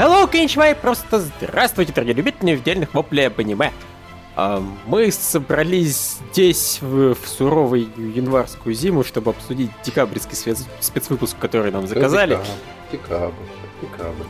Hello, 0.00 0.26
Кинчмай, 0.32 0.74
просто 0.74 1.20
здравствуйте, 1.20 1.92
дорогие 1.92 2.14
любители 2.14 2.52
недельных 2.52 2.94
воплей 2.94 3.26
об 3.26 3.38
аниме. 3.38 3.70
А, 4.34 4.64
мы 4.86 5.12
собрались 5.12 6.16
здесь 6.32 6.78
в, 6.80 7.14
в 7.14 7.28
суровую 7.28 7.86
январскую 7.98 8.74
зиму, 8.74 9.04
чтобы 9.04 9.32
обсудить 9.32 9.68
декабрьский 9.84 10.34
спец, 10.34 10.64
спецвыпуск, 10.80 11.36
который 11.38 11.70
нам 11.70 11.86
заказали. 11.86 12.38
Декабрь, 12.90 13.34
декабрь. 13.82 14.24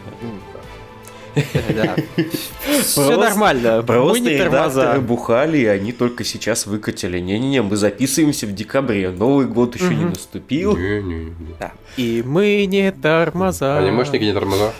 Да. 1.72 1.94
Все 2.82 3.16
нормально. 3.16 3.84
Просто 3.86 4.28
редакторы 4.28 5.00
бухали, 5.00 5.58
и 5.58 5.66
они 5.66 5.92
только 5.92 6.24
сейчас 6.24 6.66
выкатили. 6.66 7.20
Не-не-не, 7.20 7.62
мы 7.62 7.76
записываемся 7.76 8.48
в 8.48 8.52
декабре, 8.56 9.10
Новый 9.10 9.46
год 9.46 9.76
еще 9.76 9.94
не 9.94 10.06
наступил. 10.06 10.76
И 11.96 12.24
мы 12.26 12.66
не 12.66 12.90
тормоза. 12.90 13.78
Анимешники 13.78 14.24
не 14.24 14.32
тормоза. 14.32 14.72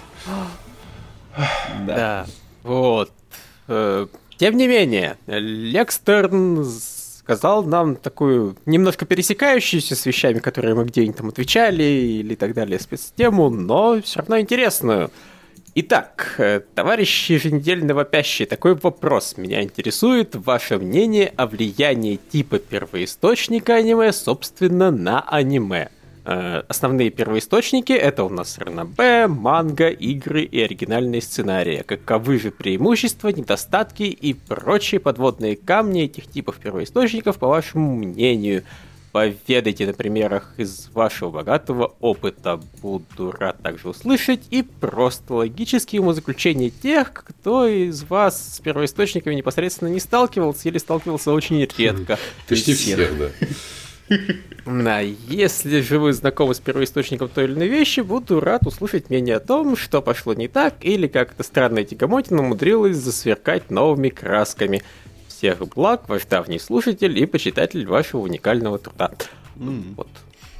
Да. 1.86 2.26
Вот. 2.62 3.12
Э, 3.68 4.06
тем 4.36 4.56
не 4.56 4.66
менее, 4.66 5.16
Лекстерн 5.26 6.64
сказал 6.64 7.62
нам 7.62 7.94
такую 7.94 8.56
немножко 8.66 9.06
пересекающуюся 9.06 9.94
с 9.94 10.04
вещами, 10.06 10.38
которые 10.38 10.74
мы 10.74 10.84
где-нибудь 10.84 11.16
там 11.16 11.28
отвечали 11.28 11.82
или 11.82 12.34
так 12.34 12.54
далее, 12.54 12.80
спецтему, 12.80 13.50
но 13.50 14.00
все 14.02 14.18
равно 14.18 14.40
интересную. 14.40 15.10
Итак, 15.76 16.34
э, 16.38 16.60
товарищи 16.74 17.32
еженедельно 17.32 17.94
вопящие, 17.94 18.46
такой 18.46 18.74
вопрос 18.74 19.36
меня 19.36 19.62
интересует. 19.62 20.34
Ваше 20.34 20.78
мнение 20.78 21.32
о 21.36 21.46
влиянии 21.46 22.16
типа 22.16 22.58
первоисточника 22.58 23.76
аниме, 23.76 24.12
собственно, 24.12 24.90
на 24.90 25.20
аниме. 25.20 25.90
Э, 26.24 26.62
основные 26.68 27.10
первоисточники 27.10 27.92
это 27.92 28.24
у 28.24 28.28
нас 28.28 28.58
РНБ, 28.58 29.28
манга, 29.28 29.88
игры 29.88 30.42
и 30.42 30.60
оригинальные 30.60 31.22
сценарии. 31.22 31.82
Каковы 31.86 32.38
же 32.38 32.50
преимущества, 32.50 33.28
недостатки 33.28 34.02
и 34.02 34.34
прочие 34.34 35.00
подводные 35.00 35.56
камни 35.56 36.04
этих 36.04 36.26
типов 36.26 36.56
первоисточников, 36.56 37.38
по 37.38 37.48
вашему 37.48 37.96
мнению? 37.96 38.64
Поведайте 39.12 39.88
на 39.88 39.92
примерах 39.92 40.54
из 40.56 40.88
вашего 40.94 41.30
богатого 41.30 41.94
опыта. 42.00 42.60
Буду 42.80 43.32
рад 43.32 43.60
также 43.60 43.88
услышать 43.88 44.42
и 44.50 44.62
просто 44.62 45.34
логические 45.34 46.00
умозаключения 46.00 46.70
тех, 46.70 47.12
кто 47.12 47.66
из 47.66 48.04
вас 48.04 48.56
с 48.56 48.60
первоисточниками 48.60 49.34
непосредственно 49.34 49.88
не 49.88 49.98
сталкивался 49.98 50.68
или 50.68 50.78
сталкивался 50.78 51.32
очень 51.32 51.66
редко. 51.76 52.18
Почти 52.46 52.74
всех, 52.74 53.18
да. 53.18 53.30
Да, 54.66 55.00
если 55.00 55.80
же 55.80 55.98
вы 55.98 56.12
знакомы 56.12 56.54
с 56.54 56.60
первоисточником 56.60 57.28
той 57.28 57.44
или 57.44 57.54
иной 57.54 57.68
вещи, 57.68 58.00
буду 58.00 58.40
рад 58.40 58.66
услышать 58.66 59.08
мнение 59.08 59.36
о 59.36 59.40
том, 59.40 59.76
что 59.76 60.02
пошло 60.02 60.34
не 60.34 60.48
так, 60.48 60.76
или 60.80 61.06
как 61.06 61.32
эта 61.32 61.42
странная 61.42 61.84
тягомотина 61.84 62.42
умудрилась 62.42 62.96
засверкать 62.96 63.70
новыми 63.70 64.08
красками. 64.08 64.82
Всех 65.28 65.66
благ, 65.68 66.08
ваш 66.08 66.26
давний 66.26 66.58
слушатель 66.58 67.18
и 67.18 67.24
почитатель 67.26 67.86
вашего 67.86 68.20
уникального 68.20 68.78
труда. 68.78 69.12
Mm. 69.56 69.94
Вот. 69.96 70.08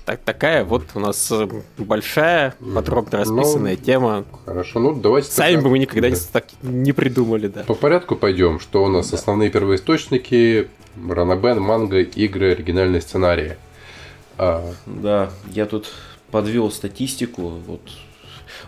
Так, 0.05 0.21
такая 0.25 0.65
вот 0.65 0.85
у 0.95 1.01
нас 1.01 1.31
э, 1.31 1.49
большая, 1.79 2.55
подробно 2.75 3.19
ну, 3.25 3.37
расписанная 3.37 3.77
ну, 3.79 3.85
тема. 3.85 4.25
Хорошо, 4.45 4.81
ну 4.81 4.95
давайте. 4.95 5.31
Сами 5.31 5.55
тогда... 5.55 5.63
бы 5.63 5.71
мы 5.71 5.79
никогда 5.79 6.09
да. 6.09 6.15
не, 6.15 6.21
так 6.33 6.47
не 6.63 6.93
придумали, 6.93 7.49
да. 7.49 7.65
По 7.65 7.75
порядку 7.75 8.17
пойдем. 8.17 8.61
Что 8.61 8.85
у 8.85 8.89
нас 8.89 9.11
да. 9.11 9.17
основные 9.17 9.51
первоисточники? 9.51 10.69
Ранобен, 11.09 11.61
манго, 11.61 12.01
игры, 12.01 12.53
оригинальные 12.53 13.01
сценарии. 13.01 13.57
А... 14.39 14.73
Да, 14.87 15.31
я 15.53 15.67
тут 15.67 15.93
подвел 16.31 16.71
статистику, 16.71 17.49
вот 17.67 17.83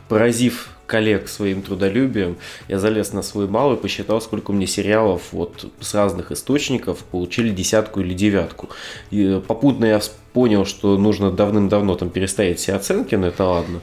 поразив 0.08 0.70
коллег 0.92 1.26
своим 1.26 1.62
трудолюбием, 1.62 2.36
я 2.68 2.78
залез 2.78 3.14
на 3.14 3.22
свой 3.22 3.48
малый, 3.48 3.78
посчитал, 3.78 4.20
сколько 4.20 4.52
меня 4.52 4.66
сериалов 4.66 5.22
вот 5.32 5.72
с 5.80 5.94
разных 5.94 6.32
источников 6.32 6.98
получили 6.98 7.48
десятку 7.48 8.02
или 8.02 8.12
девятку. 8.12 8.68
И 9.10 9.40
попутно 9.48 9.86
я 9.86 10.02
понял, 10.34 10.66
что 10.66 10.98
нужно 10.98 11.30
давным-давно 11.30 11.94
там 11.94 12.10
переставить 12.10 12.58
все 12.58 12.74
оценки, 12.74 13.14
но 13.14 13.28
это 13.28 13.42
ладно. 13.42 13.80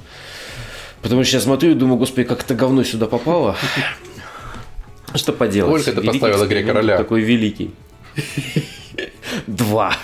Потому 1.01 1.23
что 1.23 1.37
я 1.37 1.41
смотрю 1.41 1.71
и 1.71 1.73
думаю, 1.73 1.97
господи, 1.97 2.27
как 2.27 2.43
это 2.43 2.53
говно 2.53 2.83
сюда 2.83 3.07
попало. 3.07 3.57
Что 5.15 5.33
поделать? 5.33 5.81
Сколько 5.81 5.99
ты 5.99 6.07
поставила 6.07 6.45
«Игре 6.45 6.63
короля»? 6.63 6.97
Такой 6.97 7.21
великий. 7.21 7.73
Два. 9.47 9.97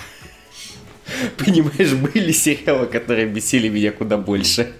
Понимаешь, 1.38 1.92
были 1.92 2.32
сериалы, 2.32 2.86
которые 2.86 3.28
бесили 3.28 3.68
меня 3.68 3.92
куда 3.92 4.16
больше. 4.16 4.72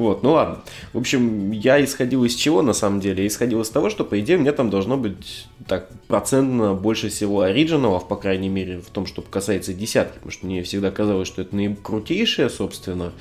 Вот, 0.00 0.22
ну 0.22 0.32
ладно. 0.32 0.62
В 0.94 0.98
общем, 0.98 1.50
я 1.50 1.84
исходил 1.84 2.24
из 2.24 2.34
чего 2.34 2.62
на 2.62 2.72
самом 2.72 3.00
деле? 3.00 3.24
Я 3.24 3.28
исходил 3.28 3.60
из 3.60 3.68
того, 3.68 3.90
что, 3.90 4.02
по 4.02 4.18
идее, 4.18 4.38
мне 4.38 4.50
там 4.50 4.70
должно 4.70 4.96
быть 4.96 5.46
так 5.66 5.90
процентно 6.08 6.72
больше 6.72 7.10
всего 7.10 7.42
оригиналов, 7.42 8.08
по 8.08 8.16
крайней 8.16 8.48
мере, 8.48 8.78
в 8.78 8.88
том, 8.88 9.04
что 9.04 9.20
касается 9.20 9.74
десятки, 9.74 10.14
потому 10.14 10.32
что 10.32 10.46
мне 10.46 10.62
всегда 10.62 10.90
казалось, 10.90 11.28
что 11.28 11.42
это 11.42 11.54
наикрутейшее, 11.54 12.48
собственно, 12.48 13.12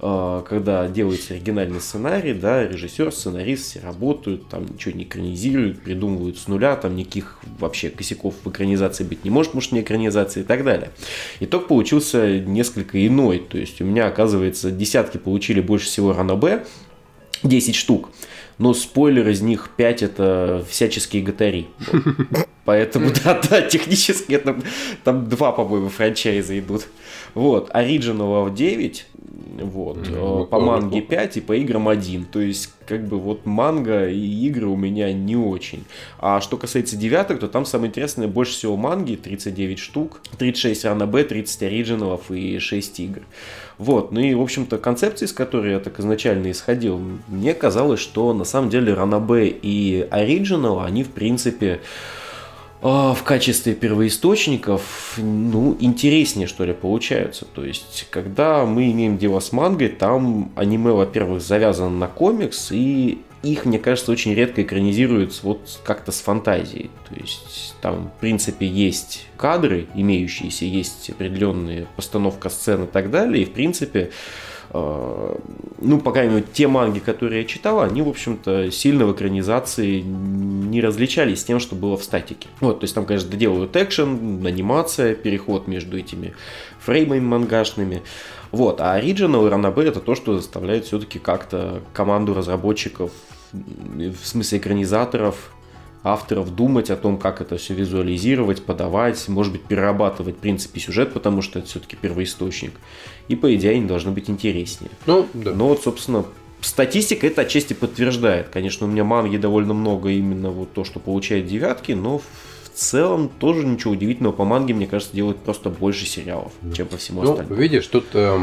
когда 0.00 0.88
делается 0.88 1.34
оригинальный 1.34 1.80
сценарий, 1.80 2.32
да, 2.32 2.66
режиссер, 2.66 3.10
сценарист 3.12 3.64
все 3.64 3.80
работают, 3.80 4.48
там 4.48 4.66
ничего 4.72 4.94
не 4.94 5.04
экранизируют, 5.04 5.82
придумывают 5.82 6.38
с 6.38 6.46
нуля, 6.46 6.76
там 6.76 6.94
никаких 6.94 7.40
вообще 7.58 7.90
косяков 7.90 8.36
в 8.44 8.48
экранизации 8.48 9.02
быть 9.02 9.24
не 9.24 9.30
может, 9.30 9.54
может 9.54 9.72
не 9.72 9.80
экранизации 9.80 10.40
и 10.40 10.44
так 10.44 10.62
далее. 10.62 10.92
Итог 11.40 11.66
получился 11.66 12.38
несколько 12.38 13.04
иной, 13.04 13.40
то 13.40 13.58
есть 13.58 13.80
у 13.80 13.84
меня, 13.84 14.06
оказывается, 14.06 14.70
десятки 14.70 15.16
получили 15.16 15.60
больше 15.60 15.86
всего 15.86 16.12
Ранобе, 16.12 16.64
10 17.42 17.74
штук, 17.74 18.10
но 18.58 18.74
спойлер 18.74 19.28
из 19.28 19.40
них 19.40 19.70
5 19.76 20.02
это 20.02 20.64
всяческие 20.68 21.22
гатари. 21.22 21.66
Поэтому, 22.64 23.10
да, 23.24 23.40
да, 23.48 23.62
технически 23.62 24.36
там, 24.38 24.62
там 25.02 25.28
два, 25.28 25.52
по-моему, 25.52 25.88
франчайза 25.88 26.58
идут. 26.58 26.86
Вот, 27.34 27.70
Original 27.70 28.54
9, 28.54 29.06
вот. 29.60 29.98
Mm-hmm. 29.98 30.46
По 30.46 30.60
манге 30.60 31.00
5 31.00 31.36
и 31.38 31.40
по 31.40 31.56
играм 31.56 31.88
1. 31.88 32.26
То 32.26 32.40
есть, 32.40 32.70
как 32.86 33.06
бы 33.06 33.18
вот 33.18 33.46
манга 33.46 34.08
и 34.08 34.46
игры 34.46 34.66
у 34.66 34.76
меня 34.76 35.12
не 35.12 35.36
очень. 35.36 35.84
А 36.18 36.40
что 36.40 36.56
касается 36.56 36.96
девяток, 36.96 37.40
то 37.40 37.48
там 37.48 37.64
самое 37.64 37.90
интересное 37.90 38.28
больше 38.28 38.52
всего 38.52 38.76
манги, 38.76 39.16
39 39.16 39.78
штук, 39.78 40.20
36 40.38 40.84
рано 40.84 41.06
Б, 41.06 41.24
30 41.24 41.62
оригиналов 41.62 42.30
и 42.30 42.58
6 42.58 43.00
игр. 43.00 43.22
Вот, 43.78 44.10
ну 44.10 44.20
и, 44.20 44.34
в 44.34 44.40
общем-то, 44.40 44.78
концепции, 44.78 45.26
с 45.26 45.32
которой 45.32 45.72
я 45.72 45.80
так 45.80 46.00
изначально 46.00 46.50
исходил, 46.50 47.00
мне 47.28 47.54
казалось, 47.54 48.00
что 48.00 48.32
на 48.34 48.44
самом 48.44 48.70
деле 48.70 48.92
Ранабе 48.92 49.48
и 49.48 50.06
Оригинал, 50.10 50.80
они, 50.80 51.04
в 51.04 51.10
принципе, 51.10 51.80
в 52.80 53.18
качестве 53.24 53.74
первоисточников, 53.74 55.14
ну, 55.16 55.76
интереснее, 55.80 56.46
что 56.46 56.64
ли, 56.64 56.72
получаются. 56.72 57.44
То 57.44 57.64
есть, 57.64 58.06
когда 58.10 58.64
мы 58.64 58.90
имеем 58.92 59.18
дело 59.18 59.40
с 59.40 59.52
мангой, 59.52 59.88
там 59.88 60.52
аниме, 60.54 60.92
во-первых, 60.92 61.42
завязано 61.42 61.90
на 61.90 62.06
комикс, 62.06 62.70
и 62.70 63.18
их, 63.42 63.64
мне 63.64 63.78
кажется, 63.78 64.12
очень 64.12 64.34
редко 64.34 64.62
экранизируют 64.62 65.40
вот 65.42 65.80
как-то 65.84 66.12
с 66.12 66.20
фантазией. 66.20 66.90
То 67.08 67.14
есть, 67.20 67.74
там, 67.80 68.12
в 68.16 68.20
принципе, 68.20 68.66
есть 68.66 69.26
кадры 69.36 69.86
имеющиеся, 69.94 70.64
есть 70.64 71.10
определенные 71.10 71.86
постановка 71.96 72.48
сцен 72.48 72.84
и 72.84 72.86
так 72.86 73.10
далее, 73.10 73.42
и, 73.42 73.46
в 73.46 73.52
принципе, 73.52 74.10
ну, 74.72 76.00
по 76.00 76.12
крайней 76.12 76.34
мере, 76.34 76.46
те 76.52 76.68
манги, 76.68 76.98
которые 76.98 77.42
я 77.42 77.48
читал, 77.48 77.80
они, 77.80 78.02
в 78.02 78.08
общем-то, 78.08 78.70
сильно 78.70 79.06
в 79.06 79.12
экранизации 79.12 80.00
не 80.00 80.80
различались 80.80 81.40
с 81.40 81.44
тем, 81.44 81.58
что 81.58 81.74
было 81.74 81.96
в 81.96 82.04
статике. 82.04 82.48
Вот, 82.60 82.80
то 82.80 82.84
есть 82.84 82.94
там, 82.94 83.06
конечно, 83.06 83.30
доделывают 83.30 83.74
экшен, 83.76 84.44
анимация, 84.46 85.14
переход 85.14 85.68
между 85.68 85.98
этими 85.98 86.34
фреймами 86.80 87.20
мангашными. 87.20 88.02
Вот, 88.50 88.80
а 88.80 88.98
Original 89.00 89.46
и 89.46 89.86
это 89.86 90.00
то, 90.00 90.14
что 90.14 90.36
заставляет 90.36 90.86
все-таки 90.86 91.18
как-то 91.18 91.82
команду 91.92 92.34
разработчиков, 92.34 93.10
в 93.52 94.26
смысле 94.26 94.58
экранизаторов, 94.58 95.52
авторов 96.02 96.54
думать 96.54 96.90
о 96.90 96.96
том, 96.96 97.18
как 97.18 97.40
это 97.40 97.56
все 97.56 97.74
визуализировать, 97.74 98.62
подавать, 98.62 99.28
может 99.28 99.52
быть, 99.52 99.62
перерабатывать 99.62 100.36
в 100.36 100.38
принципе 100.38 100.80
сюжет, 100.80 101.12
потому 101.12 101.42
что 101.42 101.58
это 101.58 101.68
все-таки 101.68 101.96
первоисточник. 101.96 102.72
И, 103.28 103.36
по 103.36 103.54
идее, 103.54 103.72
они 103.72 103.86
должны 103.86 104.12
быть 104.12 104.30
интереснее. 104.30 104.90
Ну, 105.06 105.26
да. 105.34 105.52
Но 105.52 105.68
вот, 105.68 105.82
собственно, 105.82 106.24
статистика 106.60 107.26
это 107.26 107.42
отчасти 107.42 107.74
подтверждает. 107.74 108.48
Конечно, 108.48 108.86
у 108.86 108.90
меня 108.90 109.04
манги 109.04 109.36
довольно 109.36 109.74
много 109.74 110.10
именно 110.10 110.50
вот 110.50 110.72
то, 110.72 110.84
что 110.84 111.00
получает 111.00 111.46
девятки, 111.46 111.92
но 111.92 112.18
в 112.18 112.24
целом 112.74 113.28
тоже 113.40 113.66
ничего 113.66 113.92
удивительного. 113.92 114.32
По 114.32 114.44
манге, 114.44 114.74
мне 114.74 114.86
кажется, 114.86 115.14
делают 115.14 115.38
просто 115.38 115.68
больше 115.68 116.06
сериалов, 116.06 116.52
чем 116.74 116.86
по 116.86 116.96
всему 116.96 117.22
ну, 117.22 117.32
остальному. 117.32 117.60
видишь, 117.60 117.86
тут 117.88 118.06
э, 118.14 118.38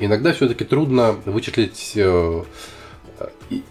иногда 0.00 0.32
все-таки 0.32 0.64
трудно 0.64 1.12
вычислить 1.24 1.92
э, 1.94 2.42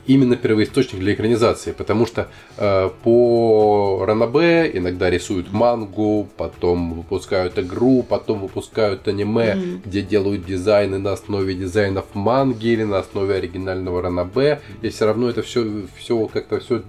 именно 0.08 0.36
первоисточник 0.36 1.00
для 1.00 1.14
экранизации, 1.14 1.72
потому 1.72 2.06
что 2.06 2.28
э, 2.58 2.90
по 3.04 4.04
Ранабе 4.06 4.72
иногда 4.74 5.10
рисуют 5.10 5.52
мангу, 5.52 6.28
потом 6.38 6.94
выпускают 6.94 7.58
игру, 7.60 8.04
потом 8.04 8.40
выпускают 8.40 9.08
аниме, 9.08 9.54
mm-hmm. 9.54 9.82
где 9.86 10.02
делают 10.02 10.46
дизайны 10.46 11.00
на 11.00 11.14
основе 11.14 11.54
дизайнов 11.54 12.06
манги 12.14 12.68
или 12.68 12.84
на 12.84 13.00
основе 13.00 13.36
оригинального 13.36 14.02
Ранабе, 14.02 14.62
и 14.82 14.90
все 14.90 15.06
равно 15.06 15.30
это 15.30 15.42
все, 15.42 15.84
все 15.98 16.28
как-то 16.28 16.60
все 16.60 16.84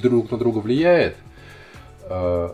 друг 0.00 0.30
на 0.30 0.38
друга 0.38 0.58
влияет. 0.58 1.16
Э. 2.04 2.50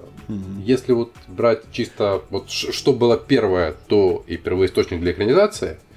Если 0.64 0.92
вот 0.92 1.12
брать 1.26 1.62
чисто 1.72 2.22
вот 2.30 2.50
что 2.50 2.92
было 2.92 3.16
первое, 3.16 3.74
то 3.88 4.22
и 4.28 4.36
первоисточник 4.36 5.00
для 5.00 5.10
экранизации– 5.10 5.76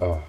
а, 0.00 0.22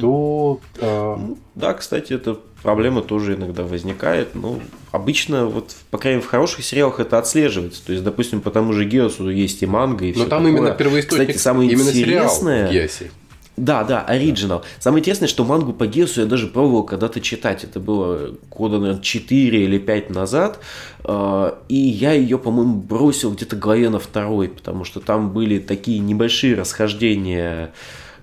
то... 0.00 0.60
А... 0.80 1.34
Да, 1.54 1.74
кстати, 1.74 2.12
эта 2.12 2.38
проблема 2.62 3.02
тоже 3.02 3.34
иногда 3.34 3.62
возникает. 3.62 4.34
Но 4.34 4.58
обычно, 4.90 5.46
вот, 5.46 5.76
по 5.90 5.98
крайней 5.98 6.16
мере, 6.16 6.26
в 6.26 6.30
хороших 6.30 6.64
сериалах 6.64 7.00
это 7.00 7.18
отслеживается. 7.18 7.84
То 7.84 7.92
есть, 7.92 8.04
допустим, 8.04 8.40
по 8.40 8.50
тому 8.50 8.72
же 8.72 8.84
Геосу 8.84 9.28
есть 9.28 9.62
и 9.62 9.66
манга, 9.66 10.06
и 10.06 10.12
все 10.12 10.24
Но 10.24 10.28
там 10.28 10.44
такое. 10.44 10.58
именно 10.58 10.74
первоисточник, 10.74 11.28
Кстати, 11.28 11.38
самое 11.42 11.70
именно 11.70 11.90
интересное... 11.90 12.70
Геоси. 12.70 13.10
Да, 13.56 13.84
да, 13.84 14.02
оригинал. 14.02 14.64
Самое 14.80 15.00
интересное, 15.00 15.28
что 15.28 15.44
мангу 15.44 15.72
по 15.72 15.86
Гесу 15.86 16.22
я 16.22 16.26
даже 16.26 16.48
пробовал 16.48 16.82
когда-то 16.82 17.20
читать. 17.20 17.62
Это 17.62 17.78
было 17.78 18.34
года, 18.50 18.78
наверное, 18.78 19.02
4 19.02 19.64
или 19.64 19.78
5 19.78 20.10
назад. 20.10 20.58
А, 21.04 21.56
и 21.68 21.76
я 21.76 22.12
ее, 22.12 22.36
по-моему, 22.38 22.78
бросил 22.78 23.32
где-то 23.32 23.54
главе 23.54 23.90
на 23.90 24.00
второй, 24.00 24.48
потому 24.48 24.84
что 24.84 24.98
там 24.98 25.30
были 25.30 25.60
такие 25.60 26.00
небольшие 26.00 26.56
расхождения 26.56 27.72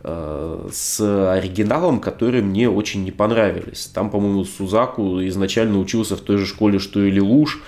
с 0.04 1.00
оригиналом, 1.00 2.00
которые 2.00 2.42
мне 2.44 2.70
очень 2.70 3.04
не 3.04 3.12
понравились. 3.12 3.86
Там, 3.86 4.10
по-моему, 4.10 4.46
Сузаку 4.46 5.22
изначально 5.28 5.80
учился 5.80 6.16
в 6.16 6.22
той 6.22 6.38
же 6.38 6.46
школе, 6.46 6.80
что 6.80 7.04
и 7.04 7.12
Лилуш. 7.12 7.62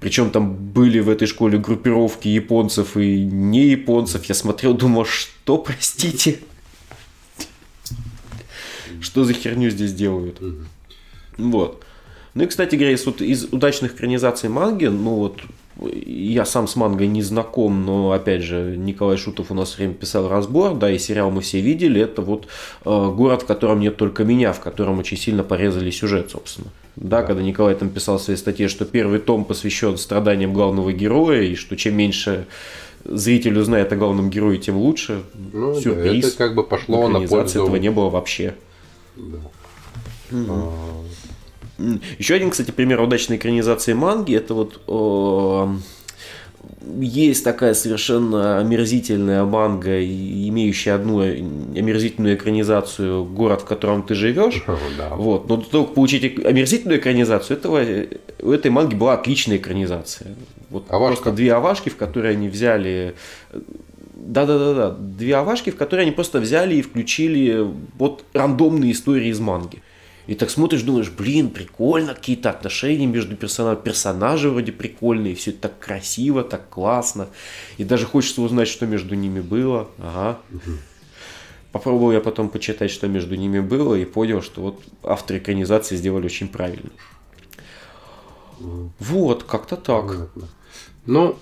Причем 0.00 0.30
там 0.30 0.54
были 0.54 1.00
в 1.00 1.08
этой 1.08 1.26
школе 1.26 1.58
группировки 1.58 2.28
японцев 2.28 2.96
и 2.96 3.24
не 3.24 3.68
японцев. 3.68 4.24
Я 4.26 4.34
смотрел, 4.34 4.74
думал, 4.74 5.04
что, 5.04 5.58
простите? 5.58 6.40
Что 9.00 9.24
за 9.24 9.34
херню 9.34 9.70
здесь 9.70 9.92
делают? 9.92 10.40
Вот. 11.36 11.84
Ну 12.34 12.44
и, 12.44 12.46
кстати 12.46 12.74
говоря, 12.74 12.92
из, 12.92 13.06
вот, 13.06 13.20
из 13.20 13.44
удачных 13.44 13.94
экранизаций 13.94 14.48
манги, 14.48 14.86
ну 14.86 15.16
вот 15.16 15.40
я 15.80 16.44
сам 16.44 16.68
с 16.68 16.76
мангой 16.76 17.08
не 17.08 17.22
знаком, 17.22 17.84
но 17.84 18.12
опять 18.12 18.42
же 18.42 18.76
Николай 18.76 19.16
Шутов 19.16 19.50
у 19.50 19.54
нас 19.54 19.76
время 19.76 19.94
писал 19.94 20.28
разбор, 20.28 20.74
да, 20.74 20.90
и 20.90 20.98
сериал 20.98 21.30
мы 21.30 21.40
все 21.40 21.60
видели. 21.60 22.00
Это 22.00 22.22
вот 22.22 22.46
э, 22.84 23.12
город, 23.14 23.42
в 23.42 23.46
котором 23.46 23.80
нет 23.80 23.96
только 23.96 24.24
меня, 24.24 24.52
в 24.52 24.60
котором 24.60 24.98
очень 24.98 25.16
сильно 25.16 25.42
порезали 25.42 25.90
сюжет, 25.90 26.30
собственно. 26.30 26.68
Да, 26.96 27.20
да, 27.20 27.26
когда 27.26 27.42
Николай 27.42 27.74
там 27.74 27.88
писал 27.88 28.18
в 28.18 28.22
своей 28.22 28.38
статье, 28.38 28.68
что 28.68 28.84
первый 28.84 29.18
том 29.18 29.44
посвящен 29.44 29.98
страданиям 29.98 30.52
главного 30.52 30.92
героя, 30.92 31.42
и 31.42 31.56
что 31.56 31.76
чем 31.76 31.96
меньше 31.96 32.46
зритель 33.04 33.58
узнает 33.58 33.92
о 33.92 33.96
главном 33.96 34.30
герое, 34.30 34.58
тем 34.58 34.76
лучше. 34.76 35.22
Ну, 35.52 35.80
Сюрприз. 35.80 36.22
Да, 36.22 36.28
это 36.28 36.36
как 36.36 36.54
бы 36.54 36.62
пошло 36.62 37.08
на 37.08 37.26
пользу. 37.26 37.64
этого 37.64 37.76
не 37.76 37.90
было 37.90 38.10
вообще. 38.10 38.54
Да. 39.16 39.38
Mm-hmm. 40.30 41.04
Еще 42.18 42.34
один, 42.34 42.50
кстати, 42.50 42.70
пример 42.70 43.00
удачной 43.00 43.36
экранизации 43.36 43.92
манги, 43.94 44.36
это 44.36 44.54
вот 44.54 44.80
есть 47.00 47.44
такая 47.44 47.74
совершенно 47.74 48.58
омерзительная 48.58 49.44
манга, 49.44 50.02
имеющая 50.02 50.92
одну 50.92 51.20
омерзительную 51.20 52.36
экранизацию 52.36 53.24
«Город, 53.24 53.62
в 53.62 53.64
котором 53.64 54.02
ты 54.02 54.14
живешь». 54.14 54.62
да. 54.98 55.10
вот. 55.14 55.48
Но 55.48 55.62
чтобы 55.62 55.88
получить 55.88 56.44
омерзительную 56.44 56.98
экранизацию, 56.98 57.56
этого, 57.56 57.84
у 58.42 58.50
этой 58.50 58.70
манги 58.70 58.94
была 58.94 59.14
отличная 59.14 59.56
экранизация. 59.56 60.36
Вот 60.70 60.86
Авашка. 60.88 61.22
просто 61.22 61.36
две 61.36 61.52
авашки, 61.52 61.88
в 61.88 61.96
которые 61.96 62.32
они 62.32 62.48
взяли 62.48 63.14
да-да-да-да. 64.14 64.90
Две 64.98 65.36
авашки, 65.36 65.70
в 65.70 65.76
которые 65.76 66.04
они 66.04 66.12
просто 66.12 66.40
взяли 66.40 66.76
и 66.76 66.82
включили 66.82 67.66
вот 67.98 68.24
рандомные 68.32 68.92
истории 68.92 69.28
из 69.28 69.40
манги. 69.40 69.82
И 70.26 70.34
так 70.34 70.50
смотришь, 70.50 70.82
думаешь, 70.82 71.10
блин, 71.10 71.50
прикольно, 71.50 72.14
какие-то 72.14 72.50
отношения 72.50 73.06
между 73.06 73.36
персонажами, 73.36 73.84
персонажи 73.84 74.48
вроде 74.50 74.72
прикольные, 74.72 75.34
все 75.34 75.50
это 75.50 75.60
так 75.62 75.78
красиво, 75.78 76.42
так 76.42 76.68
классно. 76.70 77.28
И 77.76 77.84
даже 77.84 78.06
хочется 78.06 78.40
узнать, 78.40 78.68
что 78.68 78.86
между 78.86 79.14
ними 79.14 79.40
было. 79.40 79.88
Ага. 79.98 80.38
Попробовал 81.72 82.12
я 82.12 82.20
потом 82.20 82.48
почитать, 82.48 82.90
что 82.90 83.08
между 83.08 83.34
ними 83.34 83.60
было, 83.60 83.96
и 83.96 84.04
понял, 84.04 84.42
что 84.42 84.62
вот 84.62 84.82
авторы 85.02 85.40
экранизации 85.40 85.96
сделали 85.96 86.26
очень 86.26 86.48
правильно. 86.48 86.90
Вот, 88.98 89.42
как-то 89.42 89.76
так. 89.76 90.28
Ну, 91.04 91.36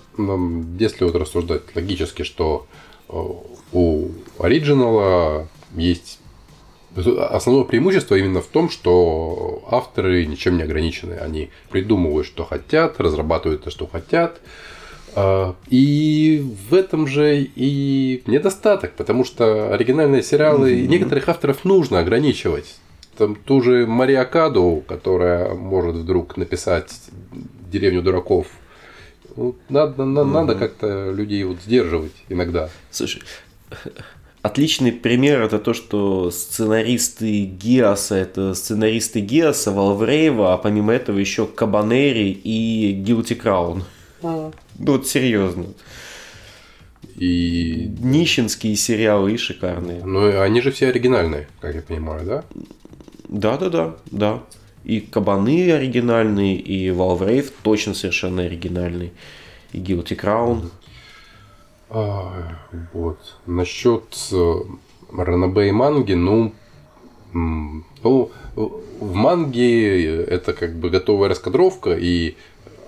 если 0.79 1.05
вот 1.05 1.15
рассуждать 1.15 1.75
логически, 1.75 2.23
что 2.23 2.67
э, 3.07 3.13
у 3.71 4.09
оригинала 4.39 5.47
есть 5.75 6.19
Основное 6.95 7.63
преимущество 7.63 8.15
именно 8.15 8.41
в 8.41 8.47
том, 8.47 8.69
что 8.69 9.63
авторы 9.69 10.25
ничем 10.25 10.57
не 10.57 10.63
ограничены. 10.63 11.13
Они 11.13 11.49
придумывают, 11.69 12.27
что 12.27 12.45
хотят, 12.45 12.99
разрабатывают 12.99 13.63
то, 13.63 13.71
что 13.71 13.87
хотят. 13.87 14.39
А, 15.15 15.55
и 15.69 16.45
в 16.69 16.73
этом 16.73 17.07
же 17.07 17.41
и 17.43 18.23
недостаток, 18.25 18.93
потому 18.93 19.25
что 19.25 19.73
оригинальные 19.73 20.23
сериалы 20.23 20.73
mm-hmm. 20.73 20.87
некоторых 20.87 21.29
авторов 21.29 21.65
нужно 21.65 21.99
ограничивать. 21.99 22.75
Там 23.17 23.35
ту 23.35 23.61
же 23.61 23.85
Мария 23.85 24.25
Каду, 24.25 24.83
которая 24.87 25.53
может 25.53 25.95
вдруг 25.95 26.37
написать 26.37 26.91
деревню 27.71 28.01
дураков. 28.01 28.47
Ну, 29.35 29.55
надо, 29.69 30.03
mm-hmm. 30.03 30.23
надо 30.23 30.55
как-то 30.55 31.11
людей 31.11 31.43
вот 31.43 31.57
сдерживать 31.61 32.13
иногда. 32.29 32.69
Слушай, 32.89 33.21
Отличный 34.43 34.91
пример 34.91 35.41
это 35.41 35.57
то, 35.57 35.73
что 35.73 36.29
сценаристы 36.29 37.45
Гиаса, 37.45 38.15
это 38.15 38.53
сценаристы 38.53 39.21
Гиаса, 39.21 39.71
Валврейва, 39.71 40.53
а 40.53 40.57
помимо 40.57 40.91
этого 40.91 41.17
еще 41.17 41.47
Кабанери 41.47 42.29
и 42.43 43.01
Crown. 43.01 43.83
А. 44.21 44.51
Ну 44.77 44.91
вот 44.91 45.07
серьезно. 45.07 45.67
И... 47.15 47.89
Нищенские 47.99 48.75
сериалы 48.75 49.31
и 49.31 49.37
шикарные. 49.37 50.03
Ну, 50.03 50.37
они 50.41 50.59
же 50.59 50.71
все 50.71 50.89
оригинальные, 50.89 51.47
как 51.61 51.75
я 51.75 51.81
понимаю, 51.81 52.25
да? 52.25 52.43
Да, 53.29 53.57
да, 53.57 53.69
да, 53.69 53.95
да. 54.11 54.43
И 54.83 54.99
Кабаны 54.99 55.71
оригинальные, 55.71 56.57
и 56.57 56.91
Валврейв 56.91 57.53
точно 57.61 57.93
совершенно 57.93 58.43
оригинальный. 58.43 59.13
И 59.71 59.77
Guilty 59.77 60.19
Crown. 60.19 60.69
А, 61.93 62.57
вот. 62.91 63.19
Насчет 63.45 64.15
э, 64.31 64.55
ранобэ 65.11 65.69
и 65.69 65.71
манги, 65.71 66.13
ну, 66.13 66.53
ну, 67.33 68.31
в 68.55 69.13
манге 69.13 70.23
это 70.23 70.53
как 70.53 70.75
бы 70.75 70.89
готовая 70.89 71.29
раскадровка, 71.29 71.95
и 71.95 72.35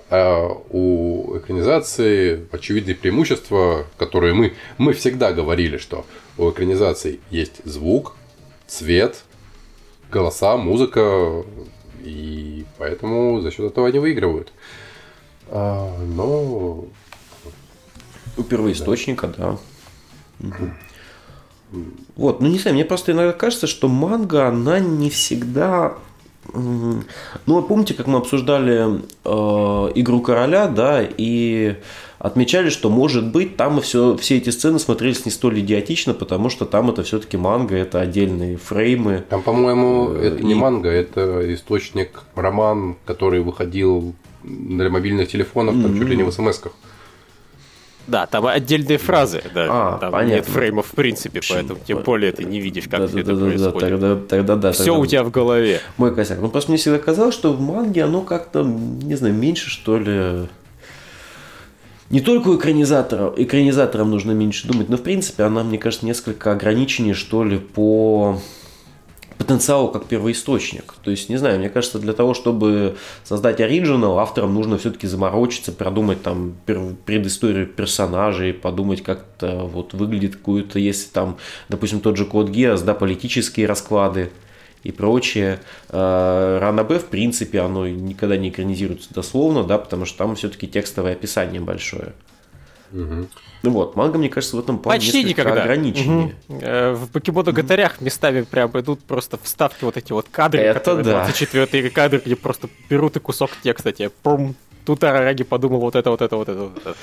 а 0.08 0.48
у 0.70 1.36
экранизации 1.36 2.46
очевидные 2.52 2.94
преимущества, 2.94 3.86
которые 3.96 4.34
мы, 4.34 4.54
мы 4.78 4.92
всегда 4.92 5.32
говорили, 5.32 5.78
что 5.78 6.06
у 6.38 6.50
экранизации 6.50 7.18
есть 7.30 7.60
звук, 7.64 8.14
цвет, 8.68 9.24
голоса, 10.12 10.56
музыка, 10.56 11.44
и 12.04 12.64
поэтому 12.78 13.40
за 13.40 13.50
счет 13.50 13.72
этого 13.72 13.88
они 13.88 13.98
выигрывают. 13.98 14.52
А, 15.48 15.92
но 16.04 16.84
у 18.36 18.42
первоисточника, 18.42 19.28
да. 19.28 19.58
да. 20.38 20.48
Угу. 20.48 20.70
Вот, 22.16 22.40
ну 22.40 22.48
не 22.48 22.58
знаю, 22.58 22.74
мне 22.74 22.84
просто 22.84 23.12
иногда 23.12 23.32
кажется, 23.32 23.66
что 23.66 23.88
манга, 23.88 24.48
она 24.48 24.78
не 24.78 25.10
всегда 25.10 25.96
ну, 26.54 27.02
вы 27.46 27.62
помните, 27.62 27.94
как 27.94 28.06
мы 28.06 28.18
обсуждали 28.18 29.00
э, 29.24 29.28
игру 29.94 30.20
короля, 30.20 30.68
да, 30.68 31.02
и 31.02 31.76
отмечали, 32.18 32.70
что 32.70 32.88
может 32.88 33.30
быть 33.30 33.56
там 33.56 33.80
все, 33.80 34.16
все 34.16 34.38
эти 34.38 34.50
сцены 34.50 34.78
смотрелись 34.78 35.24
не 35.24 35.30
столь 35.30 35.60
идиотично, 35.60 36.14
потому 36.14 36.48
что 36.48 36.64
там 36.64 36.90
это 36.90 37.02
все-таки 37.02 37.36
манга, 37.36 37.76
это 37.76 38.00
отдельные 38.00 38.56
фреймы. 38.56 39.24
Там, 39.28 39.42
по-моему, 39.42 40.12
э, 40.14 40.28
это 40.28 40.36
и... 40.38 40.44
не 40.44 40.54
манга, 40.54 40.88
это 40.88 41.52
источник 41.52 42.22
роман, 42.34 42.96
который 43.04 43.40
выходил 43.40 44.14
для 44.42 44.88
мобильных 44.88 45.28
телефонов, 45.28 45.74
там 45.74 45.92
mm-hmm. 45.92 45.98
чуть 45.98 46.08
ли 46.08 46.16
не 46.16 46.22
в 46.22 46.28
смс-ках. 46.30 46.72
Да, 48.06 48.26
там 48.26 48.46
отдельные 48.46 48.98
фразы, 48.98 49.42
да. 49.52 49.66
А, 49.68 49.98
там 49.98 50.12
понятно. 50.12 50.34
нет 50.34 50.46
фреймов 50.46 50.86
в 50.86 50.92
принципе, 50.92 51.40
поэтому 51.48 51.80
тем 51.84 52.02
более 52.02 52.32
ты 52.32 52.44
не 52.44 52.60
видишь, 52.60 52.84
как 52.84 53.00
да, 53.00 53.06
все 53.08 53.16
да, 53.16 53.20
это 53.22 53.34
да, 53.34 53.46
происходит. 53.46 53.72
Да, 53.72 53.88
тогда, 53.88 54.26
тогда 54.28 54.56
да. 54.56 54.72
Все 54.72 54.84
тогда... 54.84 54.98
у 54.98 55.06
тебя 55.06 55.24
в 55.24 55.30
голове. 55.30 55.80
Мой 55.96 56.14
косяк. 56.14 56.38
Ну, 56.40 56.48
просто 56.48 56.70
мне 56.70 56.78
всегда 56.78 56.98
казалось, 56.98 57.34
что 57.34 57.52
в 57.52 57.60
манге 57.60 58.04
оно 58.04 58.20
как-то, 58.20 58.62
не 58.62 59.14
знаю, 59.16 59.34
меньше, 59.34 59.70
что 59.70 59.98
ли... 59.98 60.48
Не 62.10 62.20
только 62.20 62.48
у 62.48 62.56
экранизаторов, 62.56 63.36
экранизаторам 63.36 64.10
нужно 64.12 64.30
меньше 64.30 64.68
думать, 64.68 64.88
но, 64.88 64.96
в 64.96 65.02
принципе, 65.02 65.42
она, 65.42 65.64
мне 65.64 65.76
кажется, 65.76 66.06
несколько 66.06 66.52
ограниченнее, 66.52 67.14
что 67.14 67.42
ли, 67.42 67.58
по 67.58 68.40
по 69.36 69.44
потенциалу 69.44 69.88
как 69.88 70.06
первоисточник. 70.06 70.94
То 71.02 71.10
есть, 71.10 71.28
не 71.28 71.36
знаю, 71.36 71.58
мне 71.58 71.68
кажется, 71.68 71.98
для 71.98 72.12
того, 72.12 72.34
чтобы 72.34 72.96
создать 73.24 73.60
оригинал, 73.60 74.18
авторам 74.18 74.54
нужно 74.54 74.78
все-таки 74.78 75.06
заморочиться, 75.06 75.72
продумать 75.72 76.22
там 76.22 76.56
предысторию 77.04 77.66
персонажей, 77.66 78.52
подумать, 78.52 79.02
как 79.02 79.24
это 79.36 79.58
вот 79.58 79.94
выглядит 79.94 80.36
какую-то, 80.36 80.78
если 80.78 81.10
там, 81.10 81.36
допустим, 81.68 82.00
тот 82.00 82.16
же 82.16 82.24
Код 82.24 82.48
Гиас, 82.48 82.82
да, 82.82 82.94
политические 82.94 83.66
расклады 83.66 84.30
и 84.82 84.92
прочее. 84.92 85.60
Э, 85.88 86.58
Рана 86.60 86.84
Б, 86.84 86.98
в 86.98 87.06
принципе, 87.06 87.60
оно 87.60 87.86
никогда 87.86 88.36
не 88.36 88.50
экранизируется 88.50 89.12
дословно, 89.12 89.64
да, 89.64 89.78
потому 89.78 90.04
что 90.04 90.18
там 90.18 90.34
все-таки 90.36 90.66
текстовое 90.66 91.12
описание 91.12 91.60
большое. 91.60 92.12
Угу. 92.92 93.28
Ну 93.62 93.70
вот, 93.70 93.96
манга, 93.96 94.18
мне 94.18 94.28
кажется, 94.28 94.56
в 94.56 94.60
этом 94.60 94.78
плане 94.78 95.00
Почти 95.00 95.24
никогда. 95.24 95.62
ограниченнее. 95.62 96.34
Угу. 96.48 96.58
в 96.58 97.10
покемоно 97.12 97.52
гатарях 97.52 98.00
местами 98.00 98.42
прям 98.42 98.70
идут 98.78 99.00
просто 99.02 99.38
вставки 99.42 99.84
вот 99.84 99.96
эти 99.96 100.12
вот 100.12 100.26
кадры, 100.30 100.60
Это 100.60 100.78
которые 100.78 101.04
да. 101.04 101.24
24 101.24 101.90
кадры, 101.90 102.22
где 102.24 102.36
просто 102.36 102.68
берут 102.88 103.16
и 103.16 103.20
кусок 103.20 103.50
текста 103.62 103.92
тебе, 103.92 104.10
пум, 104.10 104.54
тут 104.84 105.02
Арараги 105.02 105.42
подумал 105.42 105.80
вот 105.80 105.96
это, 105.96 106.10
вот 106.10 106.22
это, 106.22 106.36
вот 106.36 106.48
это, 106.48 106.60
вот 106.60 106.78
это. 106.78 106.94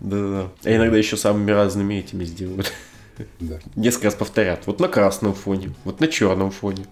Да-да-да. 0.00 0.48
А 0.64 0.74
иногда 0.76 0.96
еще 0.96 1.16
самыми 1.16 1.52
разными 1.52 1.94
этими 1.94 2.24
сделают. 2.24 2.72
Да. 3.38 3.58
Несколько 3.76 4.06
раз 4.06 4.14
повторят. 4.14 4.66
Вот 4.66 4.80
на 4.80 4.88
красном 4.88 5.34
фоне, 5.34 5.74
вот 5.84 6.00
на 6.00 6.08
черном 6.08 6.50
фоне. 6.50 6.86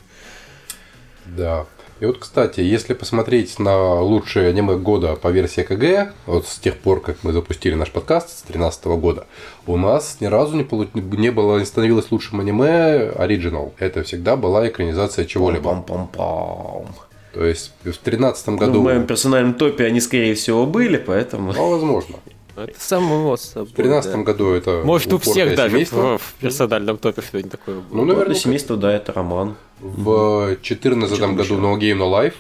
Да. 1.25 1.67
И 2.01 2.07
вот, 2.07 2.17
кстати, 2.17 2.61
если 2.61 2.95
посмотреть 2.95 3.59
на 3.59 4.01
лучшие 4.01 4.49
аниме 4.49 4.77
года 4.77 5.17
по 5.17 5.29
версии 5.29 5.61
КГ, 5.61 6.15
вот 6.25 6.47
с 6.47 6.59
тех 6.59 6.79
пор, 6.79 7.03
как 7.03 7.19
мы 7.23 7.33
запустили 7.33 7.75
наш 7.75 7.91
подкаст 7.91 8.31
с 8.31 8.43
2013 8.43 8.85
года, 8.87 9.27
у 9.67 9.77
нас 9.77 10.17
ни 10.21 10.27
разу 10.27 10.57
не, 10.57 10.65
полу... 10.65 10.87
не 10.95 11.31
было, 11.31 11.59
не 11.59 11.67
становилось 11.67 12.11
лучшим 12.11 12.41
аниме 12.41 13.11
оригинал. 13.11 13.75
Это 13.79 14.03
всегда 14.03 14.37
была 14.37 14.67
экранизация 14.67 15.27
чего-либо. 15.27 15.71
Пам-пам-пам. 15.87 16.87
То 17.35 17.45
есть 17.45 17.73
в 17.81 17.85
2013 17.85 18.49
году... 18.49 18.73
Ну, 18.73 18.81
в 18.81 18.85
моем 18.85 19.07
персональном 19.07 19.53
топе 19.53 19.85
они, 19.85 20.01
скорее 20.01 20.35
всего, 20.35 20.65
были, 20.65 20.97
поэтому... 20.97 21.53
Ну, 21.53 21.71
возможно. 21.71 22.17
Это 22.65 22.81
само 22.81 23.37
собой. 23.37 23.69
В 23.69 23.75
2013 23.75 24.13
да. 24.13 24.19
году 24.23 24.51
это 24.53 24.83
Может, 24.85 25.13
у 25.13 25.19
всех 25.19 25.55
даже 25.57 25.85
в, 25.85 26.19
в 26.19 26.35
персональном 26.41 26.99
топе 26.99 27.23
что-нибудь 27.23 27.53
такое 27.53 27.77
было. 27.77 27.97
Ну, 27.97 28.05
наверное, 28.05 28.35
семейство, 28.35 28.77
да, 28.77 28.93
это 28.93 29.13
роман. 29.13 29.57
В 29.81 30.47
2014 30.47 31.21
году 31.21 31.59
No 31.59 31.79
Game 31.79 31.99
No 31.99 32.11
Life 32.11 32.35